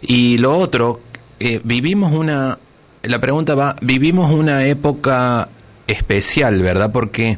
Y 0.02 0.38
lo 0.38 0.56
otro, 0.58 1.02
eh, 1.40 1.62
vivimos 1.64 2.14
una, 2.14 2.58
la 3.04 3.22
pregunta 3.22 3.56
va, 3.56 3.76
vivimos 3.82 4.34
una 4.34 4.66
época 4.66 5.50
especial, 5.88 6.62
¿verdad? 6.62 6.92
Porque 6.92 7.38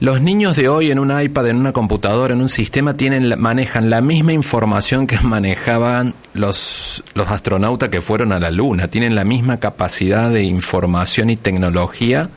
los 0.00 0.20
niños 0.20 0.56
de 0.56 0.68
hoy 0.68 0.90
en 0.90 0.98
un 0.98 1.18
iPad, 1.18 1.48
en 1.48 1.56
una 1.56 1.72
computadora, 1.72 2.34
en 2.34 2.42
un 2.42 2.48
sistema, 2.48 2.96
tienen, 2.96 3.40
manejan 3.40 3.90
la 3.90 4.00
misma 4.00 4.32
información 4.32 5.06
que 5.06 5.18
manejaban 5.22 6.14
los, 6.34 7.02
los 7.14 7.28
astronautas 7.28 7.88
que 7.88 8.00
fueron 8.00 8.32
a 8.32 8.38
la 8.38 8.50
Luna. 8.50 8.88
Tienen 8.88 9.14
la 9.14 9.24
misma 9.24 9.60
capacidad 9.60 10.30
de 10.30 10.42
información 10.42 11.30
y 11.30 11.36
tecnología 11.36 12.28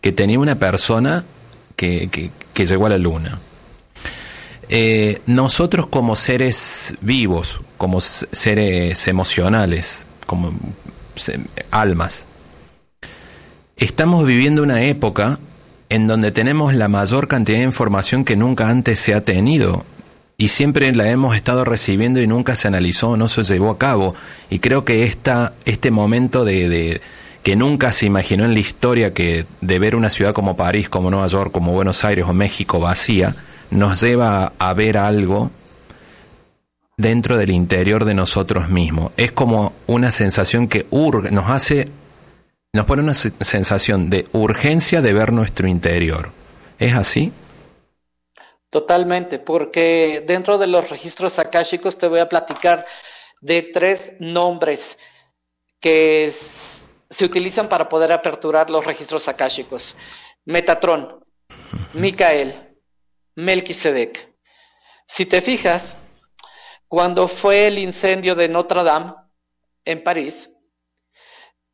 que 0.00 0.12
tenía 0.12 0.38
una 0.38 0.54
persona 0.54 1.24
que, 1.76 2.08
que, 2.08 2.30
llegó 2.64 2.86
a 2.86 2.90
la 2.90 2.98
Luna. 2.98 3.38
Eh, 4.72 5.20
nosotros 5.26 5.88
como 5.88 6.14
seres 6.14 6.94
vivos, 7.00 7.60
como 7.76 8.00
seres 8.00 9.08
emocionales, 9.08 10.06
como 10.26 10.52
almas, 11.72 12.28
estamos 13.76 14.24
viviendo 14.24 14.62
una 14.62 14.84
época 14.84 15.40
en 15.88 16.06
donde 16.06 16.30
tenemos 16.30 16.72
la 16.72 16.86
mayor 16.86 17.26
cantidad 17.26 17.58
de 17.58 17.64
información 17.64 18.24
que 18.24 18.36
nunca 18.36 18.68
antes 18.68 19.00
se 19.00 19.12
ha 19.12 19.24
tenido 19.24 19.84
y 20.36 20.48
siempre 20.48 20.94
la 20.94 21.10
hemos 21.10 21.34
estado 21.34 21.64
recibiendo 21.64 22.20
y 22.20 22.28
nunca 22.28 22.54
se 22.54 22.68
analizó, 22.68 23.16
no 23.16 23.28
se 23.28 23.42
llevó 23.42 23.70
a 23.70 23.78
cabo. 23.78 24.14
Y 24.50 24.60
creo 24.60 24.84
que 24.84 25.02
esta, 25.02 25.52
este 25.64 25.90
momento 25.90 26.44
de, 26.44 26.68
de, 26.68 27.00
que 27.42 27.56
nunca 27.56 27.90
se 27.90 28.06
imaginó 28.06 28.44
en 28.44 28.54
la 28.54 28.60
historia 28.60 29.12
que 29.14 29.46
de 29.60 29.78
ver 29.80 29.96
una 29.96 30.10
ciudad 30.10 30.32
como 30.32 30.56
París, 30.56 30.88
como 30.88 31.10
Nueva 31.10 31.26
York, 31.26 31.50
como 31.50 31.72
Buenos 31.72 32.04
Aires 32.04 32.24
o 32.28 32.32
México 32.32 32.78
vacía, 32.78 33.34
nos 33.70 34.00
lleva 34.00 34.52
a 34.58 34.74
ver 34.74 34.96
algo 34.96 35.50
dentro 36.96 37.36
del 37.36 37.50
interior 37.50 38.04
de 38.04 38.14
nosotros 38.14 38.68
mismos. 38.68 39.12
Es 39.16 39.32
como 39.32 39.72
una 39.86 40.10
sensación 40.10 40.68
que 40.68 40.86
urge, 40.90 41.30
nos 41.30 41.50
hace 41.50 41.88
nos 42.72 42.86
pone 42.86 43.02
una 43.02 43.14
sensación 43.14 44.10
de 44.10 44.28
urgencia 44.32 45.00
de 45.00 45.12
ver 45.12 45.32
nuestro 45.32 45.66
interior. 45.66 46.30
¿Es 46.78 46.94
así? 46.94 47.32
Totalmente, 48.70 49.40
porque 49.40 50.22
dentro 50.24 50.56
de 50.56 50.68
los 50.68 50.88
registros 50.88 51.40
akáshicos 51.40 51.98
te 51.98 52.06
voy 52.06 52.20
a 52.20 52.28
platicar 52.28 52.86
de 53.40 53.62
tres 53.62 54.12
nombres 54.20 54.98
que 55.80 56.30
se 56.30 57.24
utilizan 57.24 57.68
para 57.68 57.88
poder 57.88 58.12
aperturar 58.12 58.70
los 58.70 58.86
registros 58.86 59.26
akáshicos. 59.26 59.96
Metatron, 60.44 61.24
Micael, 61.94 62.69
Melquisedec. 63.36 64.34
Si 65.06 65.26
te 65.26 65.40
fijas, 65.40 65.96
cuando 66.88 67.28
fue 67.28 67.66
el 67.66 67.78
incendio 67.78 68.34
de 68.34 68.48
Notre 68.48 68.82
Dame 68.82 69.14
en 69.84 70.02
París, 70.02 70.50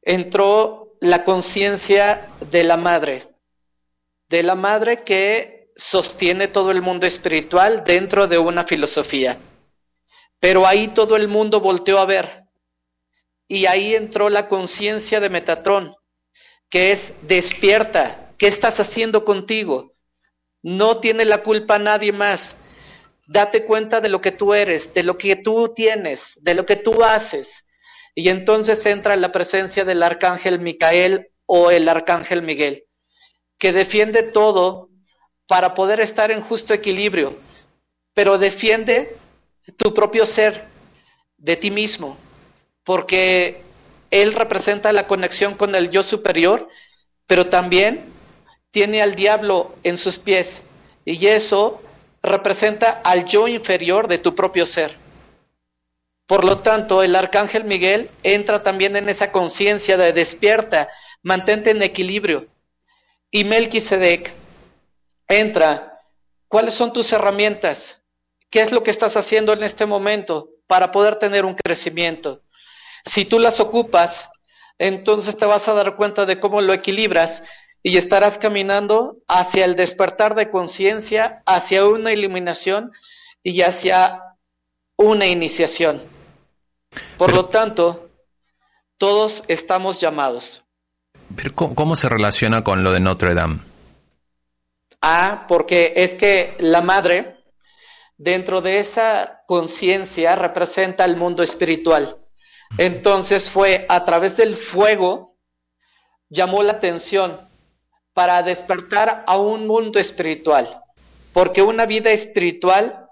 entró 0.03 0.97
la 1.01 1.25
conciencia 1.25 2.29
de 2.51 2.65
la 2.65 2.77
madre, 2.77 3.27
de 4.29 4.43
la 4.43 4.55
madre 4.55 5.03
que 5.05 5.71
sostiene 5.77 6.49
todo 6.49 6.71
el 6.71 6.83
mundo 6.83 7.07
espiritual 7.07 7.85
dentro 7.85 8.27
de 8.27 8.39
una 8.39 8.65
filosofía. 8.65 9.39
Pero 10.41 10.67
ahí 10.67 10.89
todo 10.89 11.17
el 11.17 11.29
mundo 11.29 11.61
volteó 11.61 11.99
a 11.99 12.07
ver. 12.07 12.45
Y 13.49 13.67
ahí 13.67 13.95
entró 13.95 14.29
la 14.29 14.49
conciencia 14.49 15.21
de 15.21 15.31
Metatrón, 15.31 15.95
que 16.69 16.93
es 16.93 17.15
despierta, 17.23 18.33
¿qué 18.39 18.49
estás 18.49 18.81
haciendo 18.81 19.25
contigo? 19.25 19.96
No 20.67 20.99
tiene 20.99 21.25
la 21.25 21.45
culpa 21.45 21.79
nadie 21.79 22.11
más. 22.11 22.57
Date 23.29 23.65
cuenta 23.65 24.01
de 24.01 24.09
lo 24.09 24.21
que 24.21 24.33
tú 24.33 24.53
eres, 24.53 24.93
de 24.95 25.05
lo 25.05 25.17
que 25.17 25.37
tú 25.37 25.73
tienes, 25.73 26.33
de 26.41 26.55
lo 26.55 26.67
que 26.67 26.75
tú 26.75 27.05
haces. 27.05 27.69
Y 28.17 28.31
entonces 28.31 28.85
entra 28.85 29.15
la 29.15 29.31
presencia 29.31 29.85
del 29.85 30.03
arcángel 30.03 30.59
Micael 30.59 31.31
o 31.45 31.71
el 31.71 31.89
arcángel 31.89 32.43
Miguel, 32.43 32.83
que 33.59 33.73
defiende 33.73 34.25
todo 34.25 34.91
para 35.47 35.73
poder 35.73 36.01
estar 36.01 36.33
en 36.33 36.41
justo 36.41 36.75
equilibrio, 36.75 37.39
pero 38.13 38.37
defiende 38.37 39.17
tu 39.79 39.95
propio 39.95 40.27
ser, 40.27 40.65
de 41.37 41.55
ti 41.55 41.71
mismo, 41.71 42.19
porque 42.83 43.63
él 44.11 44.33
representa 44.33 44.93
la 44.93 45.07
conexión 45.07 45.55
con 45.55 45.77
el 45.77 45.91
yo 45.91 46.03
superior, 46.03 46.69
pero 47.29 47.47
también 47.47 48.16
tiene 48.77 49.01
al 49.01 49.15
diablo 49.15 49.75
en 49.85 49.97
sus 49.97 50.19
pies, 50.19 50.65
y 51.07 51.29
eso 51.29 51.81
representa 52.23 53.01
al 53.05 53.25
yo 53.25 53.49
inferior 53.49 54.07
de 54.07 54.19
tu 54.19 54.35
propio 54.35 54.67
ser. 54.67 54.95
Por 56.27 56.45
lo 56.45 56.59
tanto, 56.59 57.03
el 57.03 57.17
arcángel 57.17 57.65
Miguel 57.65 58.11
entra 58.23 58.63
también 58.63 58.95
en 58.97 59.09
esa 59.09 59.33
conciencia 59.33 59.97
de 59.97 60.13
despierta, 60.13 60.91
mantente 61.23 61.71
en 61.71 61.81
equilibrio. 61.81 62.49
Y 63.31 63.45
Melquisedec 63.45 64.35
entra. 65.27 65.99
¿Cuáles 66.47 66.75
son 66.75 66.93
tus 66.93 67.11
herramientas? 67.15 68.03
¿Qué 68.51 68.61
es 68.61 68.73
lo 68.73 68.83
que 68.83 68.91
estás 68.91 69.17
haciendo 69.17 69.55
en 69.55 69.63
este 69.63 69.87
momento 69.87 70.51
para 70.67 70.91
poder 70.93 71.17
tener 71.17 71.47
un 71.47 71.55
crecimiento? 71.55 72.43
Si 73.07 73.25
tú 73.25 73.39
las 73.39 73.59
ocupas, 73.59 74.29
entonces 74.77 75.35
te 75.35 75.47
vas 75.47 75.67
a 75.67 75.73
dar 75.73 75.97
cuenta 75.97 76.27
de 76.27 76.39
cómo 76.39 76.61
lo 76.61 76.75
equilibras 76.75 77.43
y 77.87 77.99
estarás 77.99 78.37
caminando 78.37 79.19
hacia 79.29 79.65
el 79.65 79.77
despertar 79.77 80.35
de 80.35 80.51
conciencia, 80.51 81.45
hacia 81.47 81.87
una 81.87 82.13
iluminación 82.13 82.91
y 83.45 83.63
hacia 83.63 84.21
una 84.97 85.27
iniciación. 85.27 86.03
Por 87.17 87.33
lo 87.33 87.45
tanto, 87.45 88.11
todos 88.99 89.45
estamos 89.47 90.01
llamados. 90.01 90.65
¿Cómo 91.55 91.95
se 91.95 92.09
relaciona 92.09 92.65
con 92.65 92.83
lo 92.83 92.91
de 92.91 92.99
Notre 92.99 93.35
Dame? 93.35 93.61
Ah, 95.01 95.45
porque 95.47 95.93
es 95.95 96.17
que 96.17 96.57
la 96.59 96.83
madre, 96.83 97.37
dentro 98.17 98.63
de 98.63 98.81
esa 98.81 99.45
conciencia, 99.47 100.35
representa 100.35 101.05
el 101.05 101.17
mundo 101.17 101.45
espiritual. 101.45 102.19
Entonces 102.79 103.49
fue 103.49 103.87
a 103.89 104.05
través 104.05 104.37
del 104.37 104.57
fuego, 104.57 105.39
llamó 106.29 106.65
la 106.65 106.73
atención 106.73 107.46
para 108.17 108.43
despertar 108.43 109.25
a 109.27 109.37
un 109.37 109.67
mundo 109.67 109.99
espiritual, 109.99 110.67
porque 111.35 111.61
una 111.61 111.85
vida 111.85 112.13
espiritual 112.13 113.11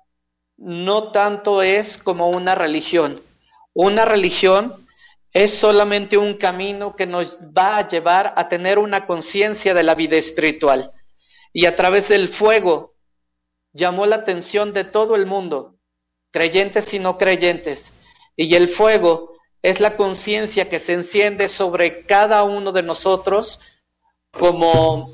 no 0.57 1.13
tanto 1.13 1.61
es 1.61 1.99
como 1.99 2.31
una 2.31 2.55
religión. 2.55 3.21
Una 3.75 4.07
religión 4.07 4.75
es 5.31 5.53
solamente 5.53 6.17
un 6.17 6.39
camino 6.39 6.97
que 6.97 7.05
nos 7.05 7.49
va 7.49 7.77
a 7.77 7.87
llevar 7.87 8.33
a 8.35 8.49
tener 8.49 8.79
una 8.79 9.05
conciencia 9.05 9.75
de 9.75 9.83
la 9.83 9.95
vida 9.95 10.17
espiritual. 10.17 10.91
Y 11.53 11.67
a 11.67 11.77
través 11.77 12.09
del 12.09 12.27
fuego 12.27 12.95
llamó 13.75 14.07
la 14.07 14.17
atención 14.17 14.73
de 14.73 14.85
todo 14.85 15.17
el 15.17 15.27
mundo, 15.27 15.77
creyentes 16.31 16.95
y 16.95 16.99
no 16.99 17.19
creyentes. 17.19 17.93
Y 18.37 18.55
el 18.55 18.69
fuego 18.69 19.35
es 19.61 19.81
la 19.81 19.99
conciencia 19.99 20.71
que 20.71 20.79
se 20.79 20.95
enciende 20.95 21.51
sobre 21.51 22.07
cada 22.07 22.43
uno 22.45 22.73
de 22.73 22.83
nosotros 22.83 23.61
como 24.39 25.13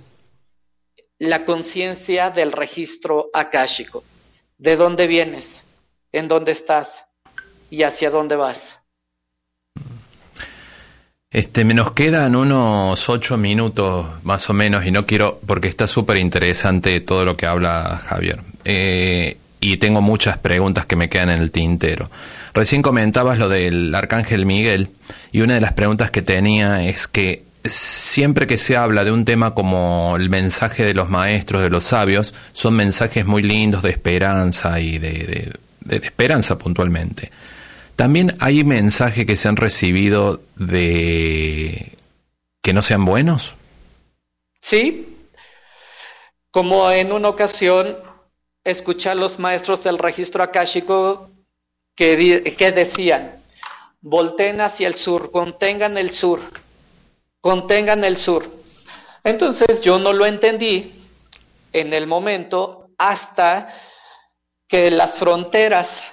la 1.18 1.44
conciencia 1.44 2.30
del 2.30 2.52
registro 2.52 3.30
akáshico. 3.32 4.02
¿De 4.58 4.76
dónde 4.76 5.06
vienes? 5.06 5.64
¿En 6.12 6.28
dónde 6.28 6.52
estás? 6.52 7.06
¿Y 7.70 7.82
hacia 7.82 8.10
dónde 8.10 8.36
vas? 8.36 8.78
Este, 11.32 11.64
me 11.64 11.74
nos 11.74 11.92
quedan 11.92 12.34
unos 12.34 13.08
ocho 13.08 13.36
minutos 13.36 14.06
más 14.24 14.50
o 14.50 14.52
menos 14.52 14.84
y 14.84 14.90
no 14.90 15.06
quiero, 15.06 15.38
porque 15.46 15.68
está 15.68 15.86
súper 15.86 16.16
interesante 16.16 17.00
todo 17.00 17.24
lo 17.24 17.36
que 17.36 17.46
habla 17.46 18.02
Javier. 18.04 18.40
Eh, 18.64 19.36
y 19.60 19.76
tengo 19.76 20.00
muchas 20.00 20.38
preguntas 20.38 20.86
que 20.86 20.96
me 20.96 21.08
quedan 21.08 21.30
en 21.30 21.38
el 21.40 21.52
tintero. 21.52 22.10
Recién 22.52 22.82
comentabas 22.82 23.38
lo 23.38 23.48
del 23.48 23.94
Arcángel 23.94 24.44
Miguel 24.44 24.88
y 25.30 25.42
una 25.42 25.54
de 25.54 25.60
las 25.60 25.74
preguntas 25.74 26.10
que 26.10 26.22
tenía 26.22 26.82
es 26.82 27.06
que 27.06 27.44
siempre 27.64 28.46
que 28.46 28.56
se 28.56 28.76
habla 28.76 29.04
de 29.04 29.12
un 29.12 29.24
tema 29.24 29.54
como 29.54 30.16
el 30.16 30.30
mensaje 30.30 30.84
de 30.84 30.94
los 30.94 31.10
maestros, 31.10 31.62
de 31.62 31.70
los 31.70 31.84
sabios, 31.84 32.34
son 32.52 32.74
mensajes 32.74 33.26
muy 33.26 33.42
lindos 33.42 33.82
de 33.82 33.90
esperanza 33.90 34.80
y 34.80 34.98
de, 34.98 35.52
esperanza 35.88 36.58
puntualmente. 36.58 37.30
También 37.96 38.36
hay 38.40 38.64
mensajes 38.64 39.26
que 39.26 39.36
se 39.36 39.48
han 39.48 39.56
recibido 39.56 40.40
de 40.56 41.92
que 42.62 42.72
no 42.72 42.82
sean 42.82 43.04
buenos. 43.04 43.56
Sí, 44.60 45.16
como 46.50 46.90
en 46.90 47.12
una 47.12 47.28
ocasión 47.28 47.96
escuché 48.64 49.10
a 49.10 49.14
los 49.14 49.38
maestros 49.38 49.84
del 49.84 49.98
registro 49.98 50.42
akáshico 50.42 51.30
que, 51.94 52.72
decían, 52.74 53.32
volteen 54.00 54.60
hacia 54.60 54.88
el 54.88 54.94
sur, 54.94 55.30
contengan 55.30 55.98
el 55.98 56.10
sur, 56.12 56.40
contengan 57.40 58.04
el 58.04 58.16
sur. 58.16 58.50
Entonces 59.24 59.80
yo 59.80 59.98
no 59.98 60.12
lo 60.12 60.26
entendí 60.26 60.92
en 61.72 61.92
el 61.92 62.06
momento 62.06 62.90
hasta 62.98 63.68
que 64.68 64.90
las 64.90 65.18
fronteras 65.18 66.04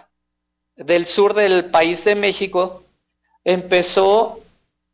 del 0.75 1.05
sur 1.05 1.33
del 1.33 1.65
país 1.65 2.03
de 2.05 2.15
México 2.15 2.83
empezó 3.43 4.39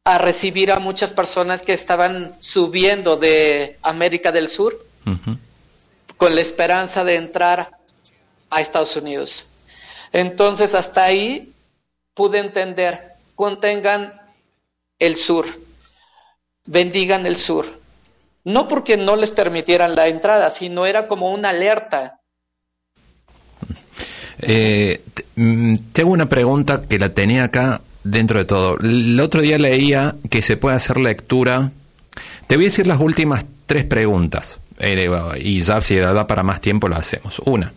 a 0.05 0.17
recibir 0.17 0.71
a 0.71 0.79
muchas 0.79 1.11
personas 1.11 1.61
que 1.61 1.73
estaban 1.73 2.35
subiendo 2.41 3.15
de 3.15 3.77
América 3.81 4.31
del 4.31 4.49
Sur 4.49 4.77
con 6.17 6.35
la 6.35 6.41
esperanza 6.41 7.03
de 7.03 7.15
entrar 7.15 7.77
a 8.49 8.61
Estados 8.61 8.95
Unidos. 8.95 9.47
Entonces 10.11 10.75
hasta 10.75 11.05
ahí 11.05 11.53
pude 12.13 12.39
entender, 12.39 13.13
contengan 13.35 14.13
el 14.99 15.15
sur, 15.15 15.45
bendigan 16.67 17.25
el 17.25 17.37
sur. 17.37 17.65
No 18.45 18.67
porque 18.67 18.97
no 18.97 19.15
les 19.15 19.31
permitieran 19.31 19.95
la 19.95 20.07
entrada, 20.07 20.49
sino 20.49 20.85
era 20.85 21.07
como 21.07 21.31
una 21.31 21.49
alerta. 21.49 22.19
Eh, 24.39 25.01
mm, 25.35 25.75
tengo 25.93 26.11
una 26.11 26.27
pregunta 26.27 26.81
que 26.81 26.99
la 26.99 27.13
tenía 27.13 27.45
acá 27.45 27.81
dentro 28.03 28.39
de 28.39 28.45
todo. 28.45 28.77
El 28.79 29.19
otro 29.19 29.41
día 29.41 29.57
leía 29.57 30.15
que 30.29 30.41
se 30.41 30.57
puede 30.57 30.75
hacer 30.75 30.97
lectura. 30.97 31.71
Te 32.47 32.55
voy 32.55 32.65
a 32.65 32.67
decir 32.67 32.87
las 32.87 32.99
últimas 32.99 33.45
tres 33.65 33.85
preguntas. 33.85 34.59
Eh, 34.79 35.09
y 35.39 35.61
ya 35.61 35.81
si 35.81 35.95
da 35.95 36.27
para 36.27 36.43
más 36.43 36.59
tiempo 36.59 36.89
lo 36.89 36.95
hacemos. 36.95 37.39
Una. 37.45 37.71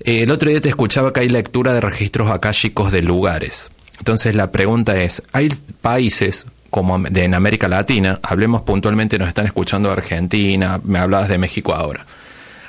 Eh, 0.00 0.22
el 0.22 0.30
otro 0.30 0.50
día 0.50 0.60
te 0.60 0.68
escuchaba 0.68 1.12
que 1.12 1.20
hay 1.20 1.28
lectura 1.28 1.72
de 1.72 1.80
registros 1.80 2.30
akáshicos 2.30 2.90
de 2.90 3.02
lugares. 3.02 3.70
Entonces 3.98 4.34
la 4.34 4.50
pregunta 4.50 5.00
es, 5.00 5.22
¿hay 5.32 5.48
países 5.80 6.46
como 6.70 6.98
de, 6.98 7.24
en 7.24 7.34
América 7.34 7.68
Latina, 7.68 8.18
hablemos 8.22 8.62
puntualmente, 8.62 9.18
nos 9.18 9.28
están 9.28 9.46
escuchando 9.46 9.88
de 9.88 9.94
Argentina, 9.94 10.80
me 10.84 10.98
hablabas 10.98 11.28
de 11.28 11.38
México 11.38 11.74
ahora. 11.74 12.04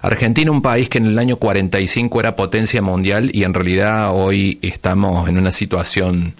Argentina, 0.01 0.49
un 0.51 0.61
país 0.61 0.87
que 0.87 0.97
en 0.97 1.07
el 1.07 1.19
año 1.19 1.35
45 1.35 2.19
era 2.19 2.35
potencia 2.35 2.81
mundial 2.81 3.29
y 3.33 3.43
en 3.43 3.53
realidad 3.53 4.11
hoy 4.13 4.57
estamos 4.61 5.27
en 5.27 5.37
una 5.37 5.51
situación 5.51 6.33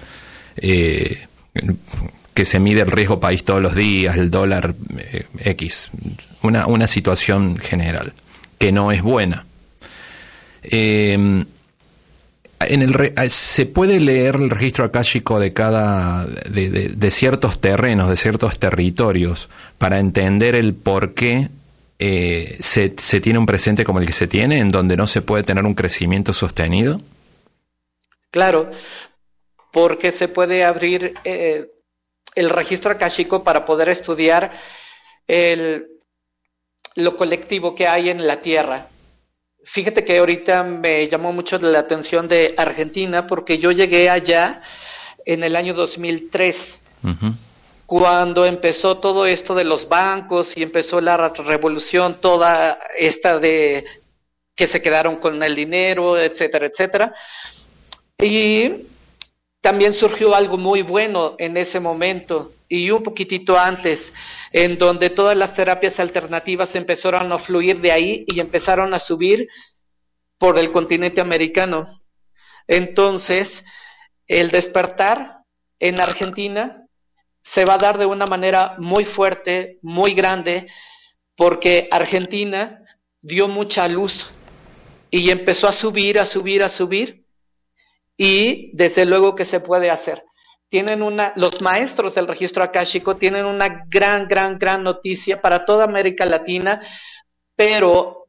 eh, 0.56 1.28
que 2.34 2.46
se 2.46 2.60
mide 2.60 2.82
el 2.82 2.92
riesgo 2.92 3.20
país 3.20 3.44
todos 3.44 3.62
los 3.62 3.76
días, 3.76 4.16
el 4.16 4.32
dólar 4.32 4.76
eh, 4.98 5.26
X, 5.40 5.90
una, 6.42 6.68
una 6.68 6.88
situación 6.88 7.58
general 7.58 8.14
que 8.58 8.72
no 8.72 8.92
es 8.92 9.02
buena. 9.02 9.46
Eh, 10.64 11.46
en 12.60 12.82
el 12.82 13.30
se 13.30 13.66
puede 13.66 14.00
leer 14.00 14.36
el 14.36 14.50
registro 14.50 14.84
akáshico 14.84 15.40
de 15.40 15.54
cada 15.54 16.26
de, 16.26 17.12
ciertos 17.12 17.62
terrenos, 17.62 18.10
de 18.10 18.18
ciertos 18.18 18.60
territorios, 18.60 19.50
para 19.78 20.00
entender 20.00 20.56
el 20.56 20.74
por 20.74 21.14
qué 21.14 21.50
eh, 22.00 22.58
se, 22.60 22.90
tiene 22.90 23.40
un 23.40 23.46
presente 23.46 23.86
como 23.86 24.00
el 24.00 24.06
que 24.06 24.14
se 24.14 24.28
tiene, 24.28 24.60
en 24.60 24.72
donde 24.72 24.98
no 24.98 25.08
se 25.08 25.22
puede 25.22 25.44
tener 25.44 25.64
un 25.64 25.74
crecimiento 25.74 26.34
sostenido. 26.34 27.00
Claro, 28.30 28.70
porque 29.72 30.12
se 30.12 30.28
puede 30.28 30.66
abrir 30.66 31.14
eh, 31.24 31.72
el 32.36 32.50
registro 32.50 32.92
akáshico 32.92 33.44
para 33.44 33.66
poder 33.66 33.88
estudiar 33.88 34.52
el, 35.28 35.88
lo 36.96 37.16
colectivo 37.16 37.74
que 37.74 37.88
hay 37.88 38.10
en 38.10 38.28
la 38.28 38.42
Tierra 38.42 38.88
Fíjate 39.64 40.04
que 40.04 40.18
ahorita 40.18 40.64
me 40.64 41.08
llamó 41.08 41.34
mucho 41.34 41.58
la 41.60 41.80
atención 41.80 42.28
de 42.28 42.54
Argentina 42.58 43.28
porque 43.28 43.60
yo 43.60 43.72
llegué 43.72 44.10
allá 44.10 44.62
en 45.26 45.44
el 45.44 45.56
año 45.56 45.74
2003, 45.74 46.80
cuando 47.86 48.46
empezó 48.46 48.98
todo 48.98 49.26
esto 49.26 49.54
de 49.54 49.64
los 49.64 49.90
bancos 49.90 50.58
y 50.58 50.64
empezó 50.64 51.02
la 51.02 51.30
revolución 51.30 52.18
toda 52.20 52.80
esta 52.98 53.38
de 53.38 53.86
que 54.56 54.68
se 54.68 54.82
quedaron 54.82 55.18
con 55.18 55.42
el 55.44 55.56
dinero, 55.56 56.18
etcétera, 56.20 56.66
etcétera. 56.66 57.14
Y 58.18 58.88
también 59.62 59.94
surgió 59.94 60.36
algo 60.36 60.58
muy 60.58 60.82
bueno 60.82 61.36
en 61.38 61.58
ese 61.58 61.80
momento 61.80 62.54
y 62.70 62.92
un 62.92 63.02
poquitito 63.02 63.58
antes, 63.58 64.14
en 64.54 64.78
donde 64.78 65.10
todas 65.10 65.36
las 65.36 65.56
terapias 65.56 66.00
alternativas 66.00 66.76
empezaron 66.76 67.32
a 67.32 67.40
fluir 67.40 67.82
de 67.82 67.92
ahí 67.92 68.26
y 68.28 68.40
empezaron 68.40 68.94
a 68.94 69.00
subir 69.00 69.50
por 70.38 70.58
el 70.60 70.72
continente 70.72 71.20
americano. 71.20 71.88
Entonces, 72.68 73.66
el 74.28 74.52
despertar 74.52 75.40
en 75.80 76.00
Argentina 76.00 76.86
se 77.42 77.66
va 77.66 77.74
a 77.74 77.80
dar 77.80 77.98
de 77.98 78.06
una 78.06 78.26
manera 78.28 78.76
muy 78.78 79.04
fuerte, 79.04 79.80
muy 79.82 80.14
grande, 80.14 80.68
porque 81.36 81.88
Argentina 81.90 82.80
dio 83.22 83.48
mucha 83.48 83.88
luz 83.88 84.30
y 85.10 85.32
empezó 85.32 85.68
a 85.68 85.72
subir, 85.72 86.20
a 86.20 86.26
subir, 86.26 86.62
a 86.62 86.70
subir, 86.70 87.26
y 88.16 88.70
desde 88.76 89.06
luego 89.06 89.34
que 89.34 89.46
se 89.46 89.60
puede 89.62 89.90
hacer. 89.90 90.24
Tienen 90.70 91.02
una, 91.02 91.34
los 91.36 91.62
maestros 91.62 92.16
del 92.16 92.28
registro 92.28 92.64
akáshico 92.64 93.18
tienen 93.18 93.46
una 93.46 93.86
gran, 93.90 94.28
gran, 94.28 94.58
gran 94.58 94.84
noticia 94.84 95.42
para 95.42 95.66
toda 95.66 95.84
América 95.84 96.26
Latina, 96.26 96.82
pero 97.56 98.28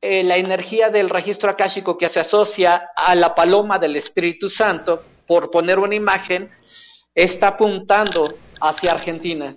eh, 0.00 0.24
la 0.24 0.36
energía 0.36 0.90
del 0.90 1.08
registro 1.08 1.50
akáshico 1.50 1.96
que 1.96 2.08
se 2.08 2.20
asocia 2.20 2.90
a 2.96 3.14
la 3.14 3.34
paloma 3.34 3.78
del 3.78 3.96
Espíritu 3.96 4.48
Santo, 4.48 5.02
por 5.26 5.50
poner 5.50 5.78
una 5.78 5.94
imagen, 5.94 6.50
está 7.14 7.48
apuntando 7.48 8.24
hacia 8.60 8.92
Argentina. 8.92 9.54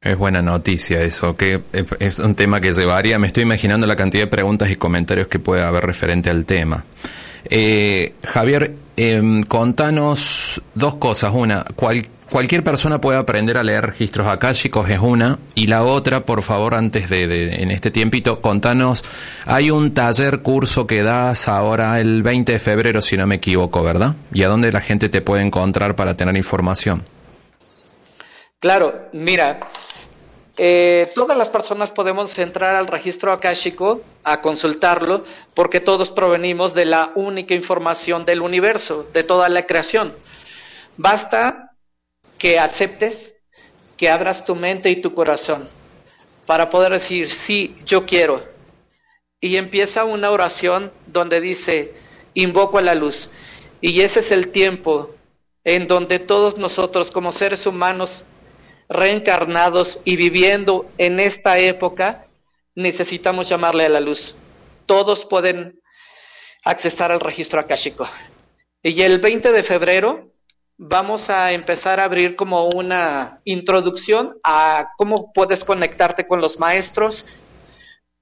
Es 0.00 0.16
buena 0.16 0.40
noticia 0.40 1.02
eso, 1.02 1.36
que 1.36 1.60
es 1.98 2.18
un 2.18 2.34
tema 2.34 2.60
que 2.60 2.72
llevaría, 2.72 3.18
me 3.18 3.26
estoy 3.26 3.42
imaginando 3.42 3.86
la 3.86 3.96
cantidad 3.96 4.24
de 4.24 4.28
preguntas 4.28 4.70
y 4.70 4.76
comentarios 4.76 5.26
que 5.26 5.38
puede 5.38 5.62
haber 5.62 5.84
referente 5.84 6.30
al 6.30 6.46
tema. 6.46 6.84
Eh, 7.44 8.14
Javier, 8.24 8.74
eh, 8.96 9.42
contanos 9.48 10.60
dos 10.74 10.96
cosas. 10.96 11.32
Una, 11.34 11.64
cualquier 12.30 12.62
persona 12.62 13.00
puede 13.00 13.18
aprender 13.18 13.56
a 13.56 13.62
leer 13.62 13.86
registros 13.86 14.26
akáshicos, 14.26 14.88
es 14.90 14.98
una. 14.98 15.38
Y 15.54 15.66
la 15.66 15.84
otra, 15.84 16.24
por 16.24 16.42
favor, 16.42 16.74
antes 16.74 17.08
de, 17.08 17.62
en 17.62 17.70
este 17.70 17.90
tiempito, 17.90 18.40
contanos, 18.40 19.04
hay 19.46 19.70
un 19.70 19.92
taller, 19.94 20.40
curso 20.40 20.86
que 20.86 21.02
das 21.02 21.48
ahora 21.48 22.00
el 22.00 22.22
20 22.22 22.52
de 22.52 22.58
febrero, 22.58 23.00
si 23.00 23.16
no 23.16 23.26
me 23.26 23.36
equivoco, 23.36 23.82
¿verdad? 23.82 24.14
¿Y 24.32 24.42
a 24.42 24.48
dónde 24.48 24.72
la 24.72 24.80
gente 24.80 25.08
te 25.08 25.22
puede 25.22 25.42
encontrar 25.42 25.96
para 25.96 26.16
tener 26.16 26.36
información? 26.36 27.04
Claro, 28.60 29.08
mira, 29.12 29.58
eh, 30.56 31.10
todas 31.14 31.36
las 31.36 31.48
personas 31.48 31.90
podemos 31.90 32.38
entrar 32.38 32.74
al 32.74 32.86
registro 32.86 33.32
akáshico 33.32 34.02
a 34.24 34.40
consultarlo 34.40 35.24
porque 35.54 35.80
todos 35.80 36.10
provenimos 36.10 36.74
de 36.74 36.84
la 36.84 37.12
única 37.14 37.54
información 37.54 38.24
del 38.24 38.42
universo, 38.42 39.06
de 39.12 39.22
toda 39.22 39.48
la 39.48 39.66
creación. 39.66 40.12
Basta 40.96 41.72
que 42.38 42.58
aceptes, 42.58 43.36
que 43.96 44.10
abras 44.10 44.44
tu 44.44 44.54
mente 44.54 44.90
y 44.90 44.96
tu 44.96 45.14
corazón 45.14 45.68
para 46.46 46.68
poder 46.68 46.92
decir, 46.92 47.30
sí, 47.30 47.76
yo 47.84 48.06
quiero. 48.06 48.42
Y 49.40 49.56
empieza 49.56 50.04
una 50.04 50.30
oración 50.30 50.90
donde 51.06 51.40
dice, 51.40 51.94
invoco 52.34 52.78
a 52.78 52.82
la 52.82 52.94
luz. 52.94 53.30
Y 53.80 54.00
ese 54.00 54.20
es 54.20 54.32
el 54.32 54.48
tiempo 54.48 55.14
en 55.64 55.86
donde 55.86 56.18
todos 56.18 56.58
nosotros 56.58 57.10
como 57.10 57.32
seres 57.32 57.66
humanos 57.66 58.24
reencarnados 58.90 60.02
y 60.04 60.16
viviendo 60.16 60.90
en 60.98 61.20
esta 61.20 61.58
época, 61.58 62.26
necesitamos 62.74 63.48
llamarle 63.48 63.86
a 63.86 63.88
la 63.88 64.00
luz. 64.00 64.34
Todos 64.84 65.24
pueden 65.24 65.80
accesar 66.64 67.12
al 67.12 67.20
registro 67.20 67.60
akáshico. 67.60 68.06
Y 68.82 69.00
el 69.02 69.20
20 69.20 69.52
de 69.52 69.62
febrero 69.62 70.28
vamos 70.76 71.30
a 71.30 71.52
empezar 71.52 72.00
a 72.00 72.04
abrir 72.04 72.34
como 72.34 72.68
una 72.70 73.40
introducción 73.44 74.38
a 74.42 74.88
cómo 74.96 75.30
puedes 75.32 75.64
conectarte 75.64 76.26
con 76.26 76.40
los 76.40 76.58
maestros, 76.58 77.26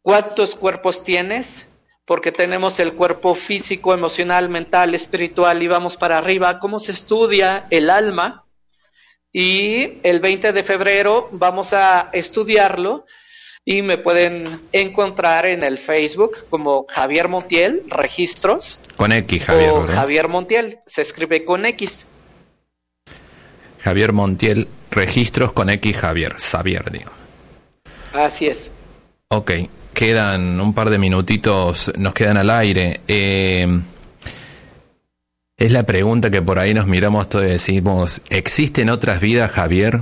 cuántos 0.03 0.55
cuerpos 0.55 1.03
tienes, 1.03 1.69
porque 2.05 2.31
tenemos 2.31 2.79
el 2.79 2.93
cuerpo 2.93 3.35
físico, 3.35 3.95
emocional, 3.95 4.49
mental, 4.49 4.95
espiritual 4.95 5.63
y 5.63 5.69
vamos 5.69 5.97
para 5.97 6.19
arriba, 6.19 6.59
cómo 6.59 6.79
se 6.79 6.93
estudia 6.93 7.67
el 7.71 7.89
alma 7.89 8.45
y 9.33 10.01
el 10.03 10.21
20 10.21 10.53
de 10.53 10.63
febrero 10.63 11.29
vamos 11.33 11.73
a 11.73 12.11
estudiarlo 12.13 13.05
y 13.65 13.83
me 13.83 13.99
pueden 13.99 14.61
encontrar 14.73 15.45
en 15.45 15.63
el 15.63 15.77
Facebook 15.77 16.47
como 16.49 16.87
Javier 16.89 17.29
Montiel, 17.29 17.83
registros. 17.89 18.81
Con 18.97 19.13
X, 19.13 19.45
Javier. 19.45 19.71
O 19.71 19.87
Javier 19.87 20.29
Montiel, 20.29 20.79
se 20.87 21.03
escribe 21.03 21.45
con 21.45 21.67
X. 21.67 22.07
Javier 23.81 24.15
Montiel, 24.15 24.69
registros 24.91 25.53
con 25.53 25.69
X, 25.69 25.97
Javier, 25.99 26.37
Xavier, 26.39 26.91
digo. 26.91 27.11
Así 28.15 28.47
es. 28.47 28.71
Ok, 29.29 29.53
quedan 29.93 30.61
un 30.61 30.73
par 30.73 30.89
de 30.89 30.99
minutitos, 30.99 31.93
nos 31.99 32.15
quedan 32.15 32.39
al 32.39 32.49
aire. 32.49 33.03
Eh, 33.07 33.69
es 35.59 35.73
la 35.73 35.83
pregunta 35.83 36.31
que 36.31 36.41
por 36.41 36.61
ahí 36.61 36.73
nos 36.73 36.87
miramos 36.87 37.29
todos 37.29 37.45
y 37.45 37.49
decimos, 37.49 38.23
¿existen 38.31 38.89
otras 38.91 39.21
vidas, 39.21 39.51
Javier? 39.51 39.99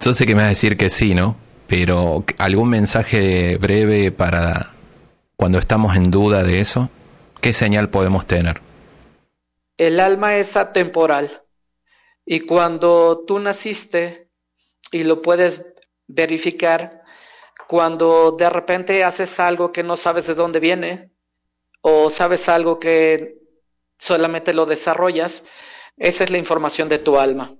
Yo 0.00 0.14
sé 0.14 0.24
que 0.24 0.34
me 0.34 0.40
vas 0.40 0.46
a 0.46 0.48
decir 0.48 0.78
que 0.78 0.88
sí, 0.88 1.14
¿no? 1.14 1.36
Pero 1.66 2.24
algún 2.38 2.70
mensaje 2.70 3.58
breve 3.58 4.10
para 4.12 4.72
cuando 5.36 5.58
estamos 5.58 5.94
en 5.94 6.10
duda 6.10 6.42
de 6.42 6.60
eso, 6.60 6.88
¿qué 7.42 7.52
señal 7.52 7.90
podemos 7.90 8.26
tener? 8.26 8.62
El 9.76 10.00
alma 10.00 10.36
es 10.36 10.56
atemporal 10.56 11.42
y 12.24 12.40
cuando 12.40 13.24
tú 13.26 13.38
naciste 13.40 14.30
y 14.90 15.02
lo 15.02 15.20
puedes 15.20 15.66
verificar, 16.06 17.02
cuando 17.68 18.32
de 18.38 18.48
repente 18.48 19.04
haces 19.04 19.38
algo 19.38 19.70
que 19.70 19.82
no 19.82 19.98
sabes 19.98 20.26
de 20.26 20.34
dónde 20.34 20.60
viene 20.60 21.10
o 21.82 22.08
sabes 22.08 22.48
algo 22.48 22.78
que 22.78 23.41
solamente 24.02 24.52
lo 24.52 24.66
desarrollas, 24.66 25.44
esa 25.96 26.24
es 26.24 26.30
la 26.30 26.38
información 26.38 26.88
de 26.88 26.98
tu 26.98 27.20
alma. 27.20 27.54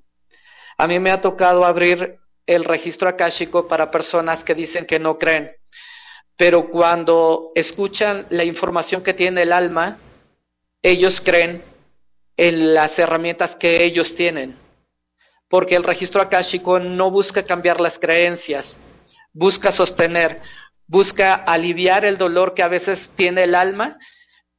A 0.77 0.89
mí 0.89 0.99
me 0.99 1.13
ha 1.13 1.21
tocado 1.21 1.65
abrir 1.65 2.19
el 2.47 2.65
registro 2.65 3.09
akáshico 3.09 3.69
para 3.69 3.93
personas 3.93 4.43
que 4.43 4.57
dicen 4.57 4.85
que 4.85 4.99
no 4.99 5.21
creen, 5.21 5.53
pero 6.37 6.69
cuando 6.69 7.53
escuchan 7.55 8.27
la 8.31 8.43
información 8.43 9.05
que 9.05 9.15
tiene 9.15 9.43
el 9.43 9.53
alma, 9.53 9.99
ellos 10.83 11.21
creen 11.21 11.63
en 12.37 12.75
las 12.75 12.99
herramientas 12.99 13.55
que 13.55 13.85
ellos 13.85 14.17
tienen, 14.17 14.57
porque 15.47 15.77
el 15.77 15.85
registro 15.85 16.21
akáshico 16.21 16.81
no 16.81 17.13
busca 17.13 17.45
cambiar 17.45 17.81
las 17.81 18.01
creencias, 18.01 18.81
busca 19.33 19.71
sostener, 19.71 20.41
busca 20.89 21.35
aliviar 21.35 22.05
el 22.05 22.19
dolor 22.19 22.53
que 22.53 22.65
a 22.65 22.69
veces 22.69 23.13
tiene 23.15 23.45
el 23.45 23.55
alma 23.55 23.97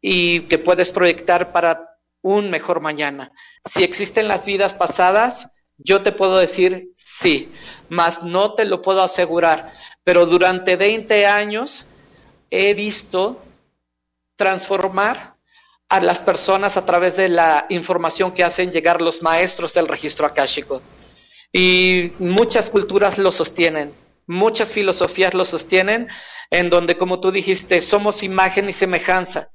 y 0.05 0.41
que 0.41 0.59
puedes 0.59 0.91
proyectar 0.91 1.53
para 1.53 1.97
un 2.21 2.49
mejor 2.49 2.81
mañana. 2.81 3.31
Si 3.65 3.85
existen 3.85 4.27
las 4.27 4.43
vidas 4.43 4.73
pasadas, 4.73 5.47
yo 5.77 6.03
te 6.03 6.11
puedo 6.11 6.37
decir 6.37 6.91
sí, 6.93 7.49
mas 7.87 8.21
no 8.21 8.53
te 8.53 8.65
lo 8.65 8.81
puedo 8.81 9.01
asegurar. 9.01 9.71
Pero 10.03 10.25
durante 10.25 10.75
20 10.75 11.25
años 11.25 11.87
he 12.51 12.73
visto 12.73 13.41
transformar 14.35 15.37
a 15.87 16.01
las 16.01 16.19
personas 16.19 16.75
a 16.75 16.85
través 16.85 17.15
de 17.15 17.29
la 17.29 17.65
información 17.69 18.33
que 18.33 18.43
hacen 18.43 18.73
llegar 18.73 19.01
los 19.01 19.21
maestros 19.21 19.73
del 19.73 19.87
registro 19.87 20.27
akáshico. 20.27 20.81
Y 21.53 22.11
muchas 22.19 22.69
culturas 22.69 23.17
lo 23.17 23.31
sostienen, 23.31 23.93
muchas 24.27 24.73
filosofías 24.73 25.33
lo 25.33 25.45
sostienen, 25.45 26.09
en 26.51 26.69
donde, 26.69 26.97
como 26.97 27.21
tú 27.21 27.31
dijiste, 27.31 27.79
somos 27.79 28.21
imagen 28.21 28.67
y 28.67 28.73
semejanza 28.73 29.49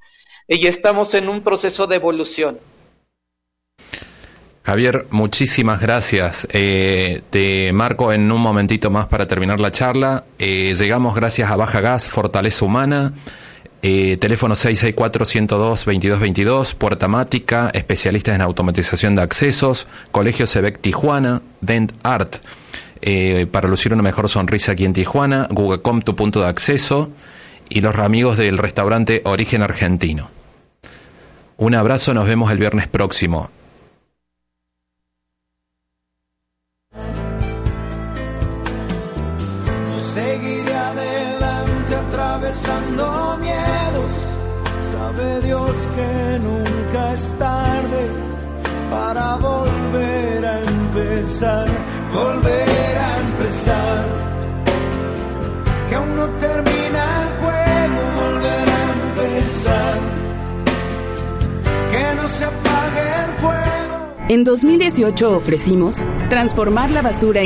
y 0.49 0.67
estamos 0.67 1.15
en 1.15 1.29
un 1.29 1.43
proceso 1.43 1.87
de 1.87 1.95
evolución. 1.97 2.59
Javier, 4.65 5.07
muchísimas 5.11 5.81
gracias. 5.81 6.49
Eh, 6.53 7.21
te 7.31 7.73
marco 7.73 8.13
en 8.13 8.31
un 8.31 8.41
momentito 8.41 8.91
más 8.91 9.07
para 9.07 9.27
terminar 9.27 9.59
la 9.61 9.73
charla. 9.73 10.25
Eh, 10.39 10.75
llegamos 10.79 11.15
gracias 11.15 11.51
a 11.51 11.57
Baja 11.57 11.81
Gas, 11.81 12.07
Fortaleza 12.09 12.63
Humana. 12.65 13.13
Eh, 13.81 14.17
teléfono 14.21 14.57
664-102-2222, 14.57 16.75
Puertamática, 16.75 17.71
especialistas 17.73 18.35
en 18.35 18.43
automatización 18.43 19.15
de 19.17 19.23
accesos, 19.23 19.87
Colegio 20.13 20.47
Sebec 20.47 20.79
Tijuana, 20.81 21.41
Dent 21.61 21.93
Art, 22.03 22.37
para 23.53 23.69
lucir 23.69 23.95
una 23.95 24.03
mejor 24.03 24.29
sonrisa 24.29 24.73
aquí 24.73 24.85
en 24.85 24.93
Tijuana, 24.93 25.47
Google.com, 25.51 26.03
tu 26.03 26.17
punto 26.17 26.41
de 26.41 26.49
acceso, 26.49 27.11
y 27.71 27.81
los 27.81 27.95
amigos 27.97 28.37
del 28.37 28.59
restaurante 28.59 29.23
Origen 29.25 29.63
Argentino. 29.63 30.38
Un 31.61 31.75
abrazo, 31.75 32.15
nos 32.15 32.25
vemos 32.25 32.53
el 32.53 32.59
viernes 32.59 32.87
próximo. 32.87 33.51
Yo 39.93 40.01
seguiré 40.01 40.73
adelante 40.73 41.97
atravesando 41.97 43.39
miedos. 43.41 44.13
Sabe 44.83 45.41
Dios 45.41 45.89
que 45.97 46.39
nunca 46.39 47.15
es 47.15 47.37
tarde 47.37 48.13
para 48.89 49.35
volver 49.35 50.47
a 50.47 50.63
empezar, 50.63 51.67
volver 52.15 52.99
a 52.99 53.19
empezar. 53.19 54.05
Que 55.89 55.95
aún 55.97 56.15
no 56.15 56.29
termina 56.39 57.03
el 57.23 57.29
juego, 57.41 58.01
volver 58.15 58.69
a 58.69 59.33
empezar 59.33 60.18
que 61.91 62.15
no 62.17 62.29
se 62.29 62.45
apague 62.45 63.01
el 63.25 63.33
fuego. 63.41 64.15
En 64.29 64.45
2018 64.45 65.37
ofrecimos 65.37 66.07
transformar 66.29 66.91
la 66.91 67.01
basura 67.03 67.37